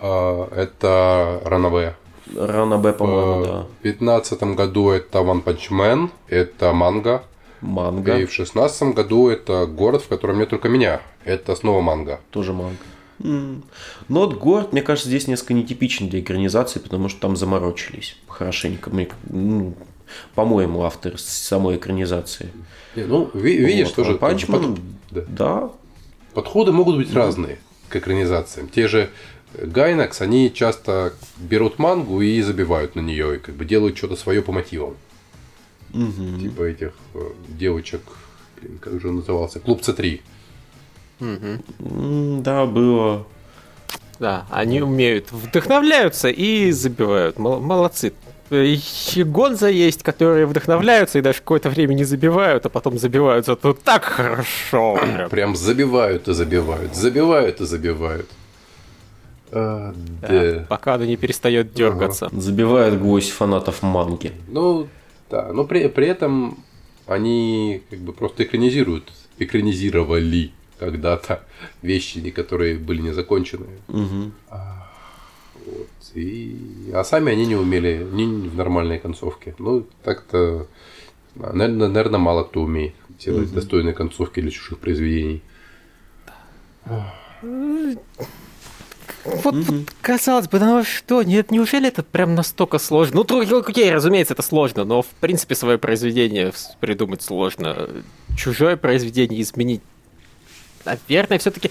а, 0.00 0.48
это 0.54 1.40
Ранабе. 1.44 1.96
Ранабе, 2.34 2.92
по-моему, 2.92 3.44
да. 3.44 3.66
В 3.80 3.82
2015 3.82 4.42
году 4.54 4.90
это 4.90 5.18
One 5.18 5.42
Punch 5.42 5.70
Man, 5.70 6.10
это 6.28 6.72
манга. 6.72 7.24
Манга. 7.60 8.12
И 8.12 8.24
в 8.24 8.30
2016 8.30 8.94
году 8.94 9.28
это 9.28 9.66
город, 9.66 10.02
в 10.02 10.08
котором 10.08 10.38
нет 10.38 10.48
только 10.48 10.68
меня. 10.68 11.02
Это 11.24 11.54
снова 11.54 11.80
манга. 11.80 12.20
Тоже 12.30 12.52
манга. 12.52 12.76
Вот 14.08 14.34
город, 14.38 14.72
мне 14.72 14.82
кажется, 14.82 15.08
здесь 15.08 15.26
несколько 15.28 15.54
нетипичен 15.54 16.08
для 16.08 16.20
экранизации, 16.20 16.78
потому 16.78 17.08
что 17.08 17.20
там 17.20 17.36
заморочились 17.36 18.16
хорошенько. 18.28 18.90
Ну, 19.28 19.74
по-моему, 20.34 20.82
автор 20.82 21.18
самой 21.18 21.76
экранизации. 21.76 22.50
Не, 22.96 23.04
ну, 23.04 23.30
видишь, 23.34 23.88
вот, 23.88 23.96
тоже 23.96 24.14
Punch 24.14 24.48
Man, 24.48 24.76
под... 24.76 24.82
да. 25.10 25.24
да. 25.28 25.70
Подходы 26.34 26.72
могут 26.72 26.96
быть 26.96 27.12
разные 27.12 27.58
к 27.88 27.96
экранизациям. 27.96 28.68
Те 28.68 28.88
же 28.88 29.10
Гайнакс, 29.54 30.20
они 30.20 30.52
часто 30.52 31.12
берут 31.38 31.78
мангу 31.78 32.20
и 32.20 32.40
забивают 32.40 32.94
на 32.94 33.00
нее, 33.00 33.36
и 33.36 33.38
как 33.38 33.54
бы 33.56 33.64
делают 33.64 33.96
что-то 33.96 34.16
свое 34.16 34.42
по 34.42 34.52
мотивам. 34.52 34.96
Угу. 35.92 36.40
Типа 36.40 36.62
этих 36.62 36.92
э, 37.14 37.30
девочек, 37.48 38.02
как 38.80 39.00
же 39.00 39.10
назывался, 39.10 39.58
Клуб 39.58 39.80
С3. 39.80 40.20
Угу. 41.20 42.42
Да, 42.42 42.66
было. 42.66 43.26
Да, 44.18 44.46
они 44.50 44.82
умеют, 44.82 45.32
вдохновляются 45.32 46.28
и 46.28 46.70
забивают. 46.72 47.38
Молодцы. 47.38 48.12
И 48.50 49.22
Гонза 49.24 49.68
есть, 49.68 50.02
которые 50.02 50.44
вдохновляются 50.44 51.18
и 51.18 51.22
даже 51.22 51.38
какое-то 51.38 51.70
время 51.70 51.94
не 51.94 52.02
забивают, 52.04 52.66
а 52.66 52.68
потом 52.68 52.98
забивают 52.98 53.46
зато 53.46 53.72
так 53.74 54.04
хорошо. 54.04 54.98
Прям, 55.00 55.30
прям 55.30 55.56
забивают 55.56 56.26
и 56.28 56.34
забивают, 56.34 56.96
забивают 56.96 57.60
и 57.60 57.64
забивают. 57.64 58.28
А, 59.52 59.94
да. 60.20 60.28
Да. 60.28 60.66
Пока 60.68 60.94
она 60.94 61.06
не 61.06 61.16
перестает 61.16 61.72
дергаться. 61.74 62.26
Ага. 62.26 62.40
Забивают 62.40 62.98
гвоздь 62.98 63.30
фанатов 63.30 63.82
манги. 63.82 64.32
Ну, 64.48 64.88
да, 65.30 65.52
но 65.52 65.64
при, 65.64 65.86
при 65.88 66.08
этом 66.08 66.58
они 67.06 67.82
как 67.88 68.00
бы 68.00 68.12
просто 68.12 68.42
экранизируют, 68.42 69.12
экранизировали 69.38 70.50
когда-то 70.80 71.44
вещи, 71.82 72.30
которые 72.30 72.78
были 72.78 73.02
не 73.02 73.12
закончены. 73.12 73.66
Угу. 73.88 74.32
А, 74.48 74.90
вот. 75.66 75.88
И... 76.14 76.90
А 76.94 77.04
сами 77.04 77.32
они 77.32 77.46
не 77.46 77.56
умели 77.56 78.06
ни 78.10 78.48
в 78.48 78.56
нормальной 78.56 78.98
концовке. 78.98 79.54
Ну, 79.58 79.86
так-то, 80.02 80.66
наверное, 81.34 81.88
наверное, 81.88 82.18
мало 82.18 82.44
кто 82.44 82.62
умеет 82.62 82.94
делать 83.18 83.48
угу. 83.48 83.56
достойные 83.56 83.92
концовки 83.92 84.40
для 84.40 84.50
чужих 84.50 84.78
произведений. 84.78 85.42
Вот, 86.86 87.04
mm-hmm. 87.42 89.42
вот 89.44 89.90
казалось 90.00 90.48
бы, 90.48 90.58
ну 90.58 90.82
что, 90.82 91.22
нет, 91.22 91.50
неужели 91.50 91.88
это 91.88 92.02
прям 92.02 92.34
настолько 92.34 92.78
сложно? 92.78 93.22
Ну, 93.28 93.60
окей, 93.60 93.92
разумеется, 93.92 94.32
это 94.32 94.42
сложно, 94.42 94.84
но 94.84 95.02
в 95.02 95.08
принципе 95.20 95.54
свое 95.54 95.76
произведение 95.76 96.52
придумать 96.80 97.20
сложно. 97.20 97.90
Чужое 98.36 98.78
произведение 98.78 99.42
изменить 99.42 99.82
наверное, 100.84 101.38
все-таки... 101.38 101.70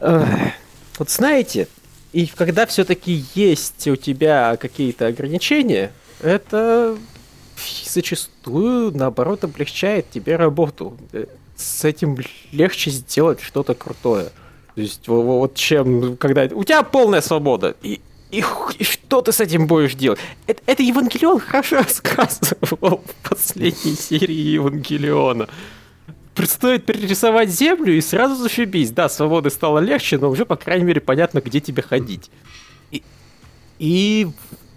Вот 0.00 1.10
знаете, 1.10 1.66
и 2.12 2.26
когда 2.26 2.66
все-таки 2.66 3.24
есть 3.34 3.88
у 3.88 3.96
тебя 3.96 4.56
какие-то 4.56 5.08
ограничения, 5.08 5.90
это 6.20 6.96
зачастую, 7.88 8.96
наоборот, 8.96 9.42
облегчает 9.42 10.10
тебе 10.10 10.36
работу. 10.36 10.96
Э, 11.12 11.26
с 11.56 11.84
этим 11.84 12.16
легче 12.52 12.90
сделать 12.90 13.40
что-то 13.40 13.74
крутое. 13.74 14.26
То 14.74 14.80
есть 14.80 15.06
вот 15.08 15.54
чем, 15.54 16.16
когда 16.16 16.44
у 16.44 16.64
тебя 16.64 16.82
полная 16.82 17.20
свобода, 17.20 17.74
и, 17.82 18.00
и, 18.30 18.44
и 18.78 18.84
что 18.84 19.20
ты 19.20 19.32
с 19.32 19.40
этим 19.40 19.66
будешь 19.66 19.94
делать? 19.94 20.18
Это, 20.46 20.62
это 20.66 20.82
Евангелион 20.82 21.40
хорошо 21.40 21.76
рассказывал 21.82 23.02
в 23.04 23.28
последней 23.28 23.94
серии 23.94 24.32
Евангелиона 24.32 25.48
предстоит 26.44 26.84
перерисовать 26.84 27.48
землю 27.48 27.96
и 27.96 28.02
сразу 28.02 28.34
зашибись. 28.34 28.90
Да, 28.90 29.08
свободы 29.08 29.48
стало 29.48 29.78
легче, 29.78 30.18
но 30.18 30.28
уже, 30.28 30.44
по 30.44 30.56
крайней 30.56 30.84
мере, 30.84 31.00
понятно, 31.00 31.40
где 31.40 31.58
тебе 31.58 31.82
ходить. 31.82 32.30
И, 32.90 33.02
и 33.78 34.26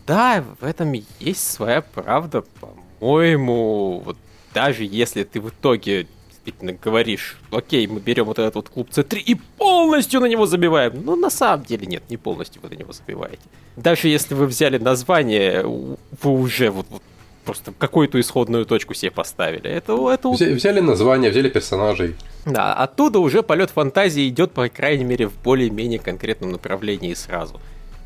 да, 0.05 0.45
в 0.61 0.63
этом 0.63 0.93
есть 1.19 1.45
своя 1.45 1.81
правда, 1.81 2.45
по-моему. 2.61 3.99
Вот 3.99 4.15
даже 4.53 4.85
если 4.85 5.25
ты 5.25 5.41
в 5.41 5.49
итоге 5.49 6.07
действительно 6.29 6.71
говоришь, 6.71 7.37
окей, 7.51 7.85
мы 7.87 7.99
берем 7.99 8.23
вот 8.23 8.39
этот 8.39 8.55
вот 8.55 8.69
клуб 8.69 8.89
C3 8.89 9.17
и 9.17 9.35
полностью 9.35 10.21
на 10.21 10.27
него 10.27 10.45
забиваем. 10.45 11.03
Ну, 11.03 11.17
на 11.17 11.29
самом 11.29 11.65
деле 11.65 11.85
нет, 11.85 12.03
не 12.09 12.15
полностью 12.15 12.61
вы 12.61 12.69
на 12.69 12.75
него 12.75 12.93
забиваете. 12.93 13.43
Даже 13.75 14.07
если 14.07 14.35
вы 14.35 14.45
взяли 14.45 14.77
название, 14.77 15.63
вы 15.63 15.97
уже 16.31 16.71
вот, 16.71 16.85
вот 16.89 17.03
просто 17.47 17.71
какую-то 17.71 18.19
исходную 18.19 18.65
точку 18.65 18.93
себе 18.93 19.09
поставили. 19.09 19.69
Это, 19.69 19.93
это... 20.11 20.29
Взяли 20.29 20.81
название, 20.81 21.31
взяли 21.31 21.49
персонажей. 21.49 22.15
Да, 22.45 22.73
оттуда 22.73 23.19
уже 23.19 23.41
полет 23.41 23.69
фантазии 23.69 24.27
идет, 24.27 24.51
по 24.51 24.67
крайней 24.67 25.05
мере, 25.05 25.27
в 25.27 25.33
более-менее 25.43 25.99
конкретном 25.99 26.51
направлении 26.51 27.13
сразу. 27.13 27.59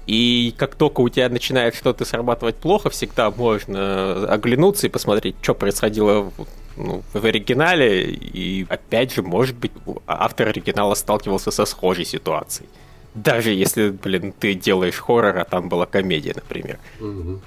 И 0.05 0.53
как 0.57 0.75
только 0.75 1.01
у 1.01 1.09
тебя 1.09 1.29
начинает 1.29 1.75
что-то 1.75 2.05
срабатывать 2.05 2.55
плохо, 2.55 2.89
всегда 2.89 3.31
можно 3.31 4.27
оглянуться 4.31 4.87
и 4.87 4.89
посмотреть, 4.89 5.35
что 5.41 5.55
происходило 5.55 6.31
ну, 6.77 7.01
в 7.13 7.25
оригинале. 7.25 8.11
И 8.11 8.65
опять 8.69 9.13
же, 9.13 9.23
может 9.23 9.55
быть, 9.55 9.71
автор 10.05 10.49
оригинала 10.49 10.93
сталкивался 10.93 11.49
со 11.49 11.65
схожей 11.65 12.05
ситуацией. 12.05 12.69
Даже 13.15 13.51
если, 13.51 13.89
блин, 13.89 14.33
ты 14.39 14.53
делаешь 14.53 14.99
хоррор, 14.99 15.37
а 15.37 15.45
там 15.45 15.67
была 15.67 15.85
комедия, 15.85 16.33
например. 16.35 16.77
Угу 16.99 17.41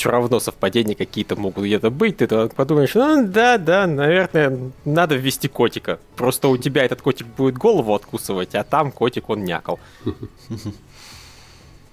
все 0.00 0.10
равно 0.10 0.40
совпадения 0.40 0.94
какие-то 0.94 1.36
могут 1.36 1.64
где-то 1.64 1.90
быть. 1.90 2.16
Ты 2.16 2.26
подумаешь, 2.26 2.94
ну 2.94 3.26
да, 3.26 3.58
да, 3.58 3.86
наверное, 3.86 4.72
надо 4.86 5.14
ввести 5.14 5.46
котика. 5.46 6.00
Просто 6.16 6.48
у 6.48 6.56
тебя 6.56 6.84
этот 6.84 7.02
котик 7.02 7.26
будет 7.26 7.58
голову 7.58 7.94
откусывать, 7.94 8.54
а 8.54 8.64
там 8.64 8.92
котик 8.92 9.28
он 9.28 9.44
някал. 9.44 9.78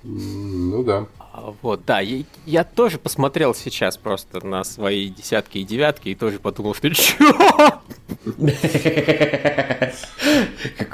Ну 0.04 0.84
да. 0.84 1.08
А, 1.20 1.54
вот, 1.62 1.84
да, 1.86 2.00
я, 2.00 2.24
я 2.46 2.64
тоже 2.64 2.98
посмотрел 2.98 3.54
сейчас 3.54 3.98
просто 3.98 4.46
на 4.46 4.64
свои 4.64 5.10
десятки 5.10 5.58
и 5.58 5.66
девятки 5.66 6.08
и 6.10 6.16
тоже 6.16 6.40
подумал, 6.40 6.76
что 6.76 6.90
чё? 6.96 7.34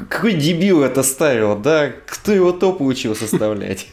Какой 0.10 0.34
дебил 0.34 0.82
это 0.82 1.03
ставил, 1.03 1.55
да? 1.58 1.91
Кто 2.08 2.32
его 2.32 2.51
топ 2.53 2.82
учил 2.82 3.15
составлять? 3.15 3.88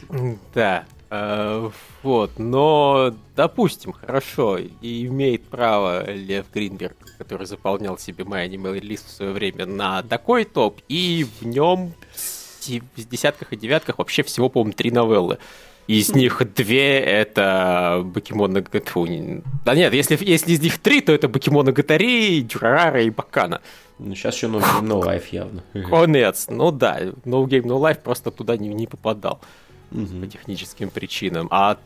Да. 0.55 0.85
Э, 1.11 1.69
Вот, 2.03 2.39
но, 2.39 3.13
допустим, 3.35 3.91
хорошо, 3.91 4.57
и 4.57 5.05
имеет 5.05 5.43
право 5.43 6.09
Лев 6.09 6.45
Гринберг, 6.51 6.95
который 7.19 7.45
заполнял 7.45 7.97
себе 7.99 8.23
мой 8.23 8.43
аниме 8.43 8.79
лист 8.79 9.07
в 9.07 9.11
свое 9.11 9.31
время 9.31 9.65
на 9.67 10.01
такой 10.01 10.45
топ, 10.45 10.81
и 10.87 11.27
в 11.39 11.45
нем 11.45 11.93
в 12.61 13.09
десятках 13.09 13.53
и 13.53 13.57
девятках 13.57 13.97
вообще 13.99 14.23
всего, 14.23 14.49
по-моему, 14.49 14.73
три 14.73 14.89
новеллы. 14.89 15.37
Из 15.87 16.13
них 16.15 16.41
две 16.55 16.99
это 16.99 18.01
Бакимона 18.05 18.61
Гатфу. 18.61 19.07
Да 19.65 19.75
нет, 19.75 19.93
если, 19.93 20.17
если 20.21 20.53
из 20.53 20.61
них 20.61 20.79
три, 20.79 21.01
то 21.01 21.11
это 21.11 21.27
Бакимона 21.27 21.71
Гатари, 21.71 22.41
Дюрарара 22.41 23.03
и 23.03 23.09
Бакана. 23.09 23.61
Ну, 23.99 24.15
сейчас 24.15 24.35
еще 24.35 24.47
No 24.47 24.59
Game 24.61 24.87
No 24.87 25.01
Life 25.03 25.25
явно. 25.31 25.63
Конец. 25.89 26.47
Ну 26.49 26.71
да, 26.71 26.99
No 27.25 27.43
Game 27.45 27.63
No 27.63 27.79
Life 27.79 28.01
просто 28.01 28.31
туда 28.31 28.57
не, 28.57 28.69
не 28.69 28.87
попадал. 28.87 29.41
Угу. 29.91 30.21
По 30.21 30.27
техническим 30.27 30.89
причинам. 30.89 31.47
А 31.51 31.77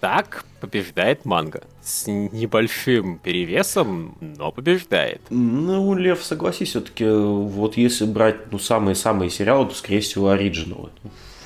так 0.00 0.44
побеждает 0.60 1.24
манга. 1.24 1.62
С 1.82 2.06
небольшим 2.06 3.18
перевесом, 3.18 4.16
но 4.20 4.50
побеждает. 4.50 5.20
Ну, 5.30 5.94
Лев, 5.94 6.22
согласись, 6.24 6.70
все-таки, 6.70 7.04
вот 7.06 7.76
если 7.76 8.06
брать 8.06 8.50
ну, 8.50 8.58
самые-самые 8.58 9.30
сериалы, 9.30 9.68
то, 9.68 9.74
скорее 9.74 10.00
всего, 10.00 10.30
оригиналы. 10.30 10.90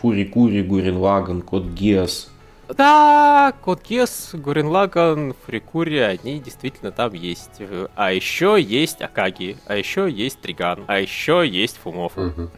Фури 0.00 0.24
Кури, 0.24 0.62
Гурин 0.62 0.96
Лаган, 0.98 1.42
Код 1.42 1.66
Гес. 1.66 2.30
Да, 2.68 3.52
Код 3.62 3.82
Гес, 3.88 4.30
Гурин 4.32 4.68
Лаган, 4.68 5.34
Фурикури, 5.44 5.98
они 5.98 6.38
действительно 6.40 6.92
там 6.92 7.12
есть. 7.12 7.60
А 7.94 8.12
еще 8.12 8.56
есть 8.58 9.02
Акаги, 9.02 9.58
а 9.66 9.76
еще 9.76 10.10
есть 10.10 10.40
Триган, 10.40 10.84
а 10.86 10.98
еще 10.98 11.46
есть 11.46 11.76
Фумов. 11.82 12.16
Угу. 12.16 12.50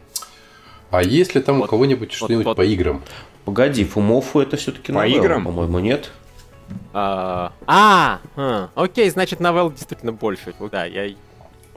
А 0.91 1.03
есть 1.03 1.35
ли 1.35 1.41
там 1.41 1.59
вот, 1.59 1.65
у 1.65 1.69
кого-нибудь 1.69 2.11
вот, 2.11 2.13
что-нибудь 2.13 2.47
вот. 2.47 2.57
по 2.57 2.65
играм? 2.65 3.03
Погоди, 3.47 3.85
Фумофу 3.85 4.41
это 4.41 4.57
все-таки 4.57 4.93
По 4.93 4.99
новелла, 4.99 5.25
играм? 5.25 5.45
По-моему, 5.45 5.79
нет. 5.79 6.11
А, 6.93 7.53
а, 7.65 8.21
а, 8.35 8.71
окей, 8.75 9.09
значит, 9.09 9.39
новелл 9.39 9.71
действительно 9.71 10.13
больше. 10.13 10.53
Да, 10.73 10.85
я 10.85 11.15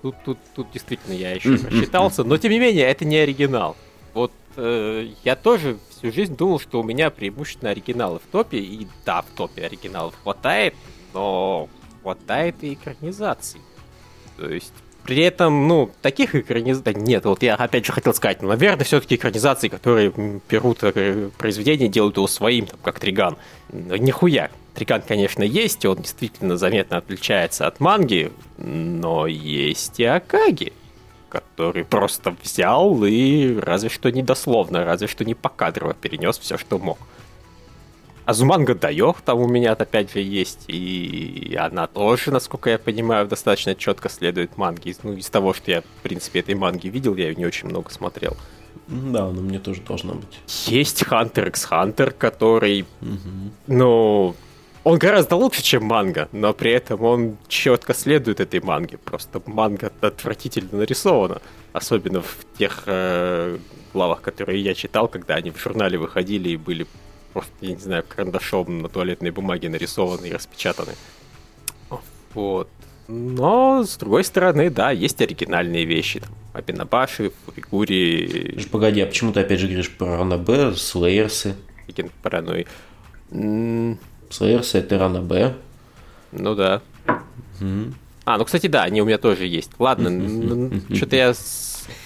тут, 0.01 0.15
тут, 0.25 0.39
тут 0.55 0.71
действительно 0.71 1.13
я 1.13 1.33
еще 1.33 1.59
просчитался, 1.59 2.23
но 2.23 2.37
тем 2.37 2.51
не 2.51 2.59
менее, 2.59 2.85
это 2.85 3.05
не 3.05 3.17
оригинал. 3.17 3.77
Вот 4.15 4.31
э, 4.57 5.09
я 5.23 5.35
тоже 5.35 5.77
всю 5.91 6.11
жизнь 6.11 6.35
думал, 6.35 6.59
что 6.59 6.79
у 6.79 6.83
меня 6.83 7.11
преимущественно 7.11 7.69
оригиналы 7.69 8.17
в 8.17 8.31
топе, 8.31 8.57
и 8.57 8.87
да, 9.05 9.21
в 9.21 9.27
топе 9.35 9.63
оригиналов 9.63 10.15
хватает, 10.23 10.73
но 11.13 11.69
хватает 12.01 12.55
и 12.61 12.73
экранизаций. 12.73 13.61
То 14.37 14.49
есть 14.49 14.73
при 15.03 15.23
этом, 15.23 15.67
ну, 15.67 15.91
таких 16.01 16.35
экранизаций... 16.35 16.93
Нет, 16.93 17.25
вот 17.25 17.43
я 17.43 17.55
опять 17.55 17.85
же 17.85 17.91
хотел 17.91 18.13
сказать, 18.13 18.41
ну, 18.41 18.49
наверное, 18.49 18.85
все-таки 18.85 19.15
экранизации, 19.15 19.67
которые 19.67 20.11
берут 20.49 20.79
э, 20.83 21.29
произведение, 21.37 21.87
делают 21.87 22.17
его 22.17 22.27
своим, 22.27 22.67
там, 22.67 22.79
как 22.83 22.99
Триган. 22.99 23.37
Нихуя. 23.71 24.49
Триган, 24.73 25.01
конечно, 25.01 25.43
есть, 25.43 25.85
он 25.85 25.97
действительно 25.97 26.57
заметно 26.57 26.97
отличается 26.97 27.67
от 27.67 27.79
манги, 27.79 28.31
но 28.57 29.27
есть 29.27 29.99
и 29.99 30.05
Акаги 30.05 30.73
который 31.29 31.85
просто 31.85 32.35
взял 32.43 33.05
и 33.05 33.55
разве 33.59 33.89
что 33.89 34.11
недословно, 34.11 34.83
разве 34.83 35.07
что 35.07 35.23
не 35.23 35.35
покадрово 35.35 35.93
перенес 35.93 36.39
все, 36.39 36.57
что 36.57 36.79
мог. 36.79 36.97
Азуманга 38.29 38.75
Дайох 38.75 39.21
там 39.21 39.39
у 39.39 39.47
меня 39.47 39.73
опять 39.73 40.13
же 40.13 40.19
есть, 40.19 40.65
и 40.67 41.57
она 41.59 41.87
тоже, 41.87 42.29
насколько 42.29 42.69
я 42.69 42.77
понимаю, 42.77 43.27
достаточно 43.27 43.73
четко 43.73 44.07
следует 44.07 44.55
манге. 44.55 44.93
Ну, 45.01 45.13
из 45.13 45.31
того, 45.31 45.51
что 45.55 45.71
я, 45.71 45.81
в 45.81 46.03
принципе, 46.03 46.41
этой 46.41 46.53
манги 46.53 46.89
видел, 46.89 47.15
я 47.15 47.29
ее 47.29 47.35
не 47.35 47.47
очень 47.47 47.69
много 47.69 47.89
смотрел. 47.89 48.37
Да, 48.87 49.25
она 49.25 49.41
мне 49.41 49.57
тоже 49.57 49.81
должна 49.81 50.13
быть. 50.13 50.39
Есть 50.67 51.01
Hunter 51.01 51.47
x 51.47 51.67
Hunter, 51.71 52.11
который, 52.11 52.85
угу. 53.01 53.51
ну, 53.65 54.35
он 54.83 54.99
гораздо 54.99 55.35
лучше, 55.35 55.63
чем 55.63 55.85
манга, 55.85 56.29
но 56.31 56.53
при 56.53 56.71
этом 56.71 57.01
он 57.01 57.37
четко 57.47 57.95
следует 57.95 58.41
этой 58.41 58.61
манге. 58.61 58.99
Просто 58.99 59.41
манга 59.47 59.91
отвратительно 60.01 60.77
нарисована. 60.77 61.41
Особенно 61.73 62.21
в 62.21 62.45
тех 62.59 62.83
э, 62.85 63.57
главах, 63.91 64.21
которые 64.21 64.61
я 64.61 64.75
читал, 64.75 65.07
когда 65.07 65.33
они 65.33 65.49
в 65.49 65.59
журнале 65.59 65.97
выходили 65.97 66.49
и 66.49 66.57
были 66.57 66.85
просто, 67.33 67.51
я 67.61 67.73
не 67.73 67.81
знаю, 67.81 68.03
карандашом 68.07 68.81
на 68.81 68.89
туалетной 68.89 69.31
бумаге 69.31 69.69
нарисованы 69.69 70.27
и 70.27 70.33
распечатаны. 70.33 70.93
Вот. 72.33 72.69
Но, 73.07 73.83
с 73.83 73.97
другой 73.97 74.23
стороны, 74.23 74.69
да, 74.69 74.91
есть 74.91 75.19
оригинальные 75.19 75.85
вещи. 75.85 76.19
Там, 76.19 76.29
Абинабаши, 76.53 77.31
Фуригури... 77.45 78.67
Погоди, 78.71 79.01
а 79.01 79.07
почему 79.07 79.33
ты 79.33 79.39
опять 79.39 79.59
же 79.59 79.65
говоришь 79.65 79.89
про 79.89 80.17
Ранабе, 80.17 80.75
Слейерсы? 80.75 81.55
Паранойи. 82.21 82.67
Слейерсы 84.29 84.77
это 84.77 84.99
Рана 84.99 85.21
Б. 85.21 85.55
Ну 86.31 86.53
да. 86.53 86.81
Mm-hmm. 87.59 87.93
А, 88.25 88.37
ну, 88.37 88.45
кстати, 88.45 88.67
да, 88.67 88.83
они 88.83 89.01
у 89.01 89.05
меня 89.05 89.17
тоже 89.17 89.47
есть. 89.47 89.71
Ладно, 89.79 90.69
что-то 90.93 91.15
я 91.15 91.33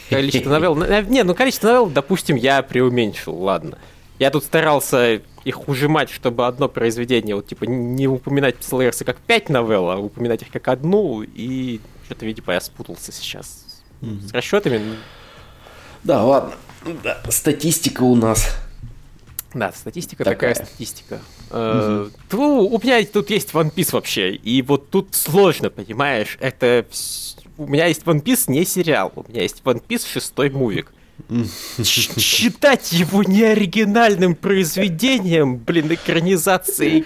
количество 0.09 0.51
новелл... 0.51 0.75
Не, 1.09 1.23
ну 1.23 1.35
количество 1.35 1.67
новелл, 1.67 1.87
допустим, 1.87 2.37
я 2.37 2.63
преуменьшил, 2.63 3.35
ладно. 3.35 3.77
Я 4.23 4.31
тут 4.31 4.45
старался 4.45 5.21
их 5.43 5.67
ужимать, 5.67 6.09
чтобы 6.09 6.47
одно 6.47 6.69
произведение, 6.69 7.35
вот, 7.35 7.45
типа, 7.45 7.65
не 7.65 8.07
упоминать 8.07 8.55
Слейерсы 8.61 9.03
как 9.03 9.17
пять 9.17 9.49
новелл, 9.49 9.91
а 9.91 9.97
упоминать 9.97 10.43
их 10.43 10.49
как 10.49 10.69
одну, 10.69 11.23
и 11.23 11.81
что-то, 12.05 12.25
видимо, 12.25 12.53
я 12.53 12.61
спутался 12.61 13.11
сейчас 13.11 13.65
с 13.99 14.31
расчетами. 14.31 14.95
Да, 16.05 16.23
ладно. 16.23 16.53
Да, 17.03 17.21
статистика 17.29 18.03
у 18.03 18.15
нас 18.15 18.47
да, 19.53 19.73
статистика 19.73 20.23
такая, 20.23 20.53
такая 20.53 20.67
статистика. 20.67 21.19
Угу. 21.49 22.11
Ну, 22.31 22.67
у 22.67 22.79
меня 22.81 23.05
тут 23.05 23.29
есть 23.29 23.51
One 23.51 23.73
Piece 23.73 23.91
вообще, 23.91 24.35
и 24.35 24.61
вот 24.61 24.89
тут 24.89 25.15
сложно, 25.15 25.69
понимаешь, 25.69 26.37
это... 26.39 26.85
У 27.57 27.67
меня 27.67 27.87
есть 27.87 28.03
One 28.03 28.23
Piece 28.23 28.45
не 28.47 28.63
сериал, 28.63 29.11
у 29.17 29.29
меня 29.29 29.41
есть 29.41 29.61
One 29.65 29.83
Piece 29.85 30.09
шестой 30.09 30.49
мувик. 30.49 30.93
Считать 31.83 32.91
его 32.91 33.23
не 33.23 33.43
оригинальным 33.43 34.35
произведением, 34.35 35.57
блин, 35.57 35.93
экранизацией 35.93 37.05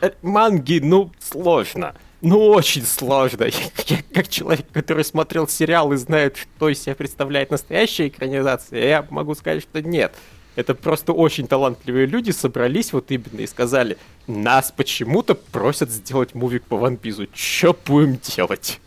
э, 0.00 0.10
манги, 0.22 0.80
ну, 0.82 1.12
сложно. 1.18 1.94
Ну, 2.20 2.38
очень 2.48 2.84
сложно. 2.84 3.46
Я, 3.86 3.98
как 4.14 4.28
человек, 4.28 4.66
который 4.72 5.04
смотрел 5.04 5.48
сериал 5.48 5.92
и 5.92 5.96
знает, 5.96 6.36
что 6.36 6.68
из 6.68 6.80
себя 6.80 6.94
представляет 6.94 7.50
настоящая 7.50 8.08
экранизация, 8.08 8.86
я 8.86 9.06
могу 9.10 9.34
сказать, 9.34 9.62
что 9.62 9.82
нет. 9.82 10.14
Это 10.54 10.74
просто 10.74 11.12
очень 11.12 11.46
талантливые 11.46 12.06
люди 12.06 12.30
собрались 12.30 12.92
вот 12.92 13.10
именно 13.10 13.40
и 13.40 13.46
сказали, 13.46 13.96
нас 14.26 14.72
почему-то 14.76 15.34
просят 15.34 15.90
сделать 15.90 16.34
мувик 16.34 16.64
по 16.64 16.74
One 16.74 17.00
Piece. 17.00 17.28
Чё 17.32 17.74
будем 17.86 18.18
делать? 18.18 18.78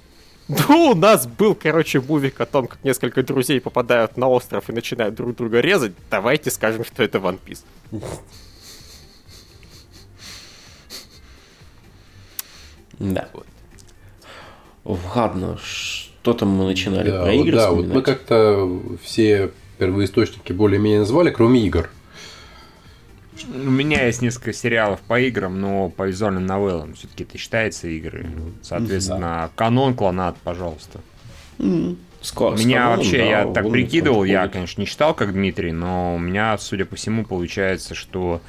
Ну, 0.47 0.91
у 0.91 0.95
нас 0.95 1.25
был, 1.25 1.55
короче, 1.55 1.99
мувик 1.99 2.39
о 2.39 2.45
том, 2.45 2.67
как 2.67 2.83
несколько 2.83 3.23
друзей 3.23 3.59
попадают 3.59 4.15
на 4.15 4.27
остров 4.27 4.69
и 4.69 4.73
начинают 4.73 5.15
друг 5.15 5.35
друга 5.35 5.59
резать. 5.59 5.93
Давайте 6.11 6.51
скажем, 6.51 6.85
что 6.85 7.01
это 7.01 7.17
One 7.17 7.39
Piece. 7.43 7.63
Да. 12.99 13.27
Вот. 13.33 14.99
Ладно, 15.15 15.57
что 15.57 16.33
там 16.33 16.49
мы 16.49 16.65
начинали 16.65 17.09
да, 17.09 17.23
про 17.23 17.33
игры 17.33 17.57
Да, 17.57 17.71
вот 17.71 17.87
мы 17.87 18.01
как-то 18.03 18.81
все 19.01 19.51
первоисточники 19.79 20.53
более-менее 20.53 20.99
назвали, 20.99 21.31
кроме 21.31 21.65
игр. 21.65 21.89
У 23.43 23.69
меня 23.69 24.05
есть 24.05 24.21
несколько 24.21 24.53
сериалов 24.53 25.01
по 25.01 25.19
играм, 25.19 25.59
но 25.59 25.89
по 25.89 26.07
визуальным 26.07 26.45
новеллам 26.45 26.93
все-таки 26.93 27.23
это 27.23 27.37
считается 27.37 27.87
игры. 27.87 28.27
Соответственно, 28.61 29.19
да. 29.19 29.51
канон 29.55 29.93
клонат, 29.93 30.37
пожалуйста. 30.43 31.01
Mm. 31.57 31.97
У 32.37 32.51
меня 32.57 32.89
вообще, 32.89 33.17
да, 33.19 33.23
я 33.23 33.45
так 33.45 33.69
прикидывал, 33.69 34.23
я, 34.23 34.47
конечно, 34.47 34.81
не 34.81 34.87
читал, 34.87 35.13
как 35.13 35.33
Дмитрий, 35.33 35.71
но 35.71 36.15
у 36.15 36.17
меня, 36.17 36.57
судя 36.57 36.85
по 36.85 36.95
всему, 36.95 37.23
получается, 37.23 37.93
что 37.93 38.41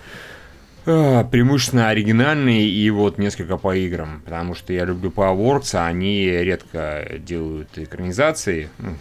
э, 0.87 1.25
преимущественно 1.31 1.91
оригинальные 1.91 2.67
и 2.67 2.89
вот 2.89 3.19
несколько 3.19 3.59
по 3.59 3.77
играм, 3.77 4.23
потому 4.25 4.55
что 4.55 4.73
я 4.73 4.87
люблю 4.87 5.11
Powerworks, 5.11 5.75
а 5.75 5.87
они 5.87 6.25
редко 6.25 7.07
делают 7.19 7.77
экранизации, 7.77 8.71
ну, 8.79 8.95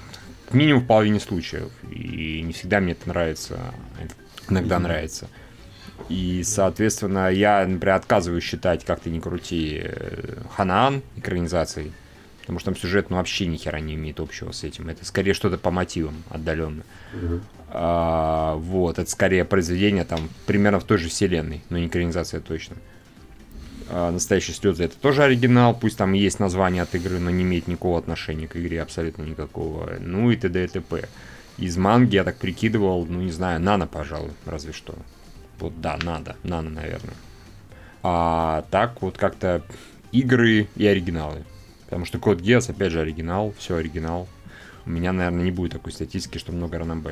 минимум 0.52 0.84
в 0.84 0.88
половине 0.88 1.20
случаев. 1.20 1.72
И 1.90 2.42
не 2.42 2.52
всегда 2.52 2.82
мне 2.82 2.94
это 2.94 3.08
нравится, 3.08 3.74
иногда 4.50 4.80
нравится. 4.80 5.30
И, 6.10 6.44
соответственно, 6.44 7.30
я, 7.32 7.66
например, 7.66 7.96
отказываюсь 7.96 8.44
считать, 8.44 8.86
как 8.86 9.00
ты 9.00 9.10
не 9.10 9.20
крути, 9.20 9.82
э, 9.84 10.42
Ханаан 10.56 11.02
экранизацией, 11.16 11.94
потому 12.42 12.60
что 12.60 12.72
там 12.72 12.80
сюжет 12.80 13.10
ну, 13.10 13.18
вообще 13.18 13.48
ни 13.48 13.58
хера 13.58 13.80
не 13.80 13.96
имеет 13.96 14.20
общего 14.20 14.52
с 14.52 14.64
этим. 14.64 14.90
Это 14.90 15.04
скорее 15.06 15.34
что-то 15.34 15.58
по 15.58 15.72
мотивам 15.72 16.24
отдаленно. 16.30 16.84
Mm-hmm. 17.14 17.42
А, 17.70 18.56
вот, 18.56 19.00
это 19.00 19.10
скорее 19.10 19.46
произведение 19.46 20.06
там 20.06 20.30
примерно 20.46 20.80
в 20.80 20.84
той 20.84 20.98
же 21.00 21.10
вселенной, 21.10 21.64
но 21.70 21.78
не 21.78 21.88
экранизация 21.88 22.40
точно. 22.40 22.76
А, 23.90 24.12
Настоящие 24.12 24.56
слезы 24.56 24.84
это 24.84 24.98
тоже 24.98 25.24
оригинал, 25.24 25.76
пусть 25.76 25.98
там 25.98 26.14
есть 26.14 26.40
название 26.40 26.84
от 26.84 26.94
игры, 26.94 27.20
но 27.20 27.32
не 27.32 27.44
имеет 27.44 27.68
никакого 27.68 27.98
отношения 27.98 28.48
к 28.48 28.56
игре, 28.58 28.82
абсолютно 28.82 29.24
никакого. 29.24 29.94
Ну 30.00 30.30
и 30.30 30.36
т.д. 30.36 30.66
и 30.66 30.68
т.п. 30.68 31.08
Из 31.58 31.78
манги 31.78 32.16
я 32.16 32.24
так 32.24 32.38
прикидывал, 32.38 33.06
ну 33.06 33.22
не 33.22 33.32
знаю, 33.32 33.60
Нана, 33.60 33.88
пожалуй, 33.88 34.32
разве 34.46 34.72
что. 34.72 34.96
Вот 35.60 35.80
да, 35.82 35.98
надо, 36.02 36.36
Нана, 36.44 36.70
наверное. 36.70 37.16
А 38.04 38.66
так 38.72 39.02
вот 39.02 39.18
как-то 39.18 39.64
игры 40.12 40.68
и 40.76 40.86
оригиналы. 40.86 41.44
Потому 41.86 42.06
что 42.06 42.20
Код 42.20 42.40
Геас, 42.40 42.70
опять 42.70 42.92
же, 42.92 43.02
оригинал, 43.02 43.54
все 43.58 43.76
оригинал. 43.76 44.28
У 44.86 44.90
меня, 44.90 45.12
наверное, 45.12 45.44
не 45.44 45.52
будет 45.52 45.72
такой 45.72 45.92
статистики, 45.92 46.38
что 46.38 46.52
много 46.52 46.78
РНБ. 46.80 47.10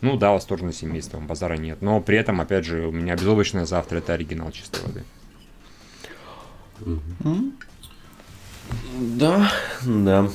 Ну 0.00 0.16
да, 0.16 0.32
восторженное 0.32 0.72
семейство, 0.72 1.18
базара 1.18 1.56
нет. 1.56 1.82
Но 1.82 2.00
при 2.00 2.18
этом, 2.18 2.40
опять 2.40 2.64
же, 2.64 2.86
у 2.86 2.92
меня 2.92 3.16
безоблачное 3.16 3.66
завтра 3.66 3.98
это 3.98 4.12
оригинал 4.12 4.52
чистой 4.52 4.82
воды. 4.84 5.04
Да, 8.98 9.50
да. 9.84 10.28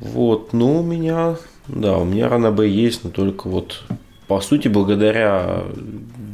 Вот, 0.00 0.52
ну 0.52 0.80
у 0.80 0.82
меня, 0.82 1.36
да, 1.68 1.96
у 1.96 2.04
меня 2.04 2.28
ранобэ 2.28 2.68
есть, 2.68 3.04
но 3.04 3.10
только 3.10 3.48
вот, 3.48 3.84
по 4.32 4.40
сути, 4.40 4.68
благодаря 4.68 5.62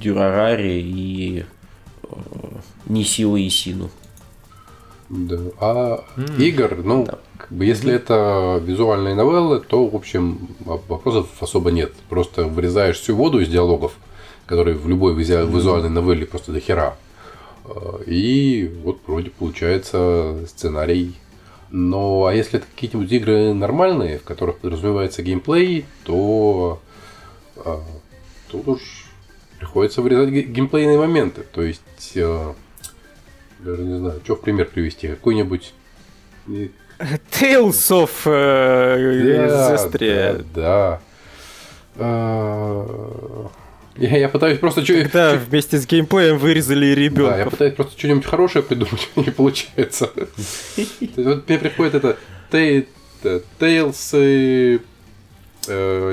Дюрараре 0.00 0.80
и 0.80 1.44
э, 2.04 2.06
Нисио 2.86 3.36
и 3.36 3.48
Сину. 3.48 3.90
Да. 5.08 5.38
А 5.58 6.04
mm. 6.16 6.40
игр, 6.40 6.76
ну, 6.84 7.06
да. 7.06 7.18
как 7.38 7.50
бы, 7.50 7.64
если 7.64 7.92
mm-hmm. 7.92 7.96
это 7.96 8.62
визуальные 8.64 9.16
новеллы, 9.16 9.58
то, 9.58 9.84
в 9.84 9.96
общем, 9.96 10.46
вопросов 10.60 11.26
особо 11.40 11.72
нет. 11.72 11.92
Просто 12.08 12.44
вырезаешь 12.44 13.00
всю 13.00 13.16
воду 13.16 13.40
из 13.40 13.48
диалогов, 13.48 13.94
которые 14.46 14.76
в 14.76 14.88
любой 14.88 15.12
визуальной 15.16 15.90
новелле 15.90 16.24
просто 16.24 16.52
до 16.52 16.60
хера. 16.60 16.96
Э, 17.64 18.04
и 18.06 18.72
вот 18.84 18.98
вроде 19.08 19.30
получается 19.30 20.36
сценарий. 20.46 21.16
Но 21.72 22.26
а 22.26 22.32
если 22.32 22.60
это 22.60 22.66
какие-нибудь 22.72 23.10
игры 23.10 23.54
нормальные, 23.54 24.20
в 24.20 24.22
которых 24.22 24.58
подразумевается 24.58 25.24
геймплей, 25.24 25.84
то 26.04 26.78
э, 27.64 27.76
тут 28.50 28.68
уж 28.68 28.80
приходится 29.58 30.02
вырезать 30.02 30.30
геймплейные 30.30 30.98
моменты. 30.98 31.42
То 31.52 31.62
есть, 31.62 32.12
э, 32.14 32.54
даже 33.60 33.82
не 33.82 33.98
знаю, 33.98 34.20
что 34.24 34.36
в 34.36 34.40
пример 34.40 34.66
привести. 34.66 35.08
Какой-нибудь 35.08 35.72
Tales 36.46 37.90
of 37.90 38.10
э, 38.24 39.48
да, 39.48 39.76
Да, 40.54 41.00
да. 41.94 43.50
Я, 43.98 44.16
я 44.16 44.28
пытаюсь 44.28 44.60
просто 44.60 44.84
что 44.84 44.94
Когда 45.02 45.34
вместе 45.34 45.76
с 45.76 45.86
геймплеем 45.86 46.38
вырезали 46.38 46.86
ребенка. 46.86 47.32
Да, 47.32 47.38
я 47.38 47.46
пытаюсь 47.46 47.74
просто 47.74 47.98
что-нибудь 47.98 48.26
хорошее 48.26 48.62
придумать, 48.62 49.08
не 49.16 49.30
получается. 49.30 50.10
Вот 51.16 51.48
мне 51.48 51.58
приходит 51.58 51.96
это 51.96 52.16
Tales, 52.52 54.10
э, 54.14 54.78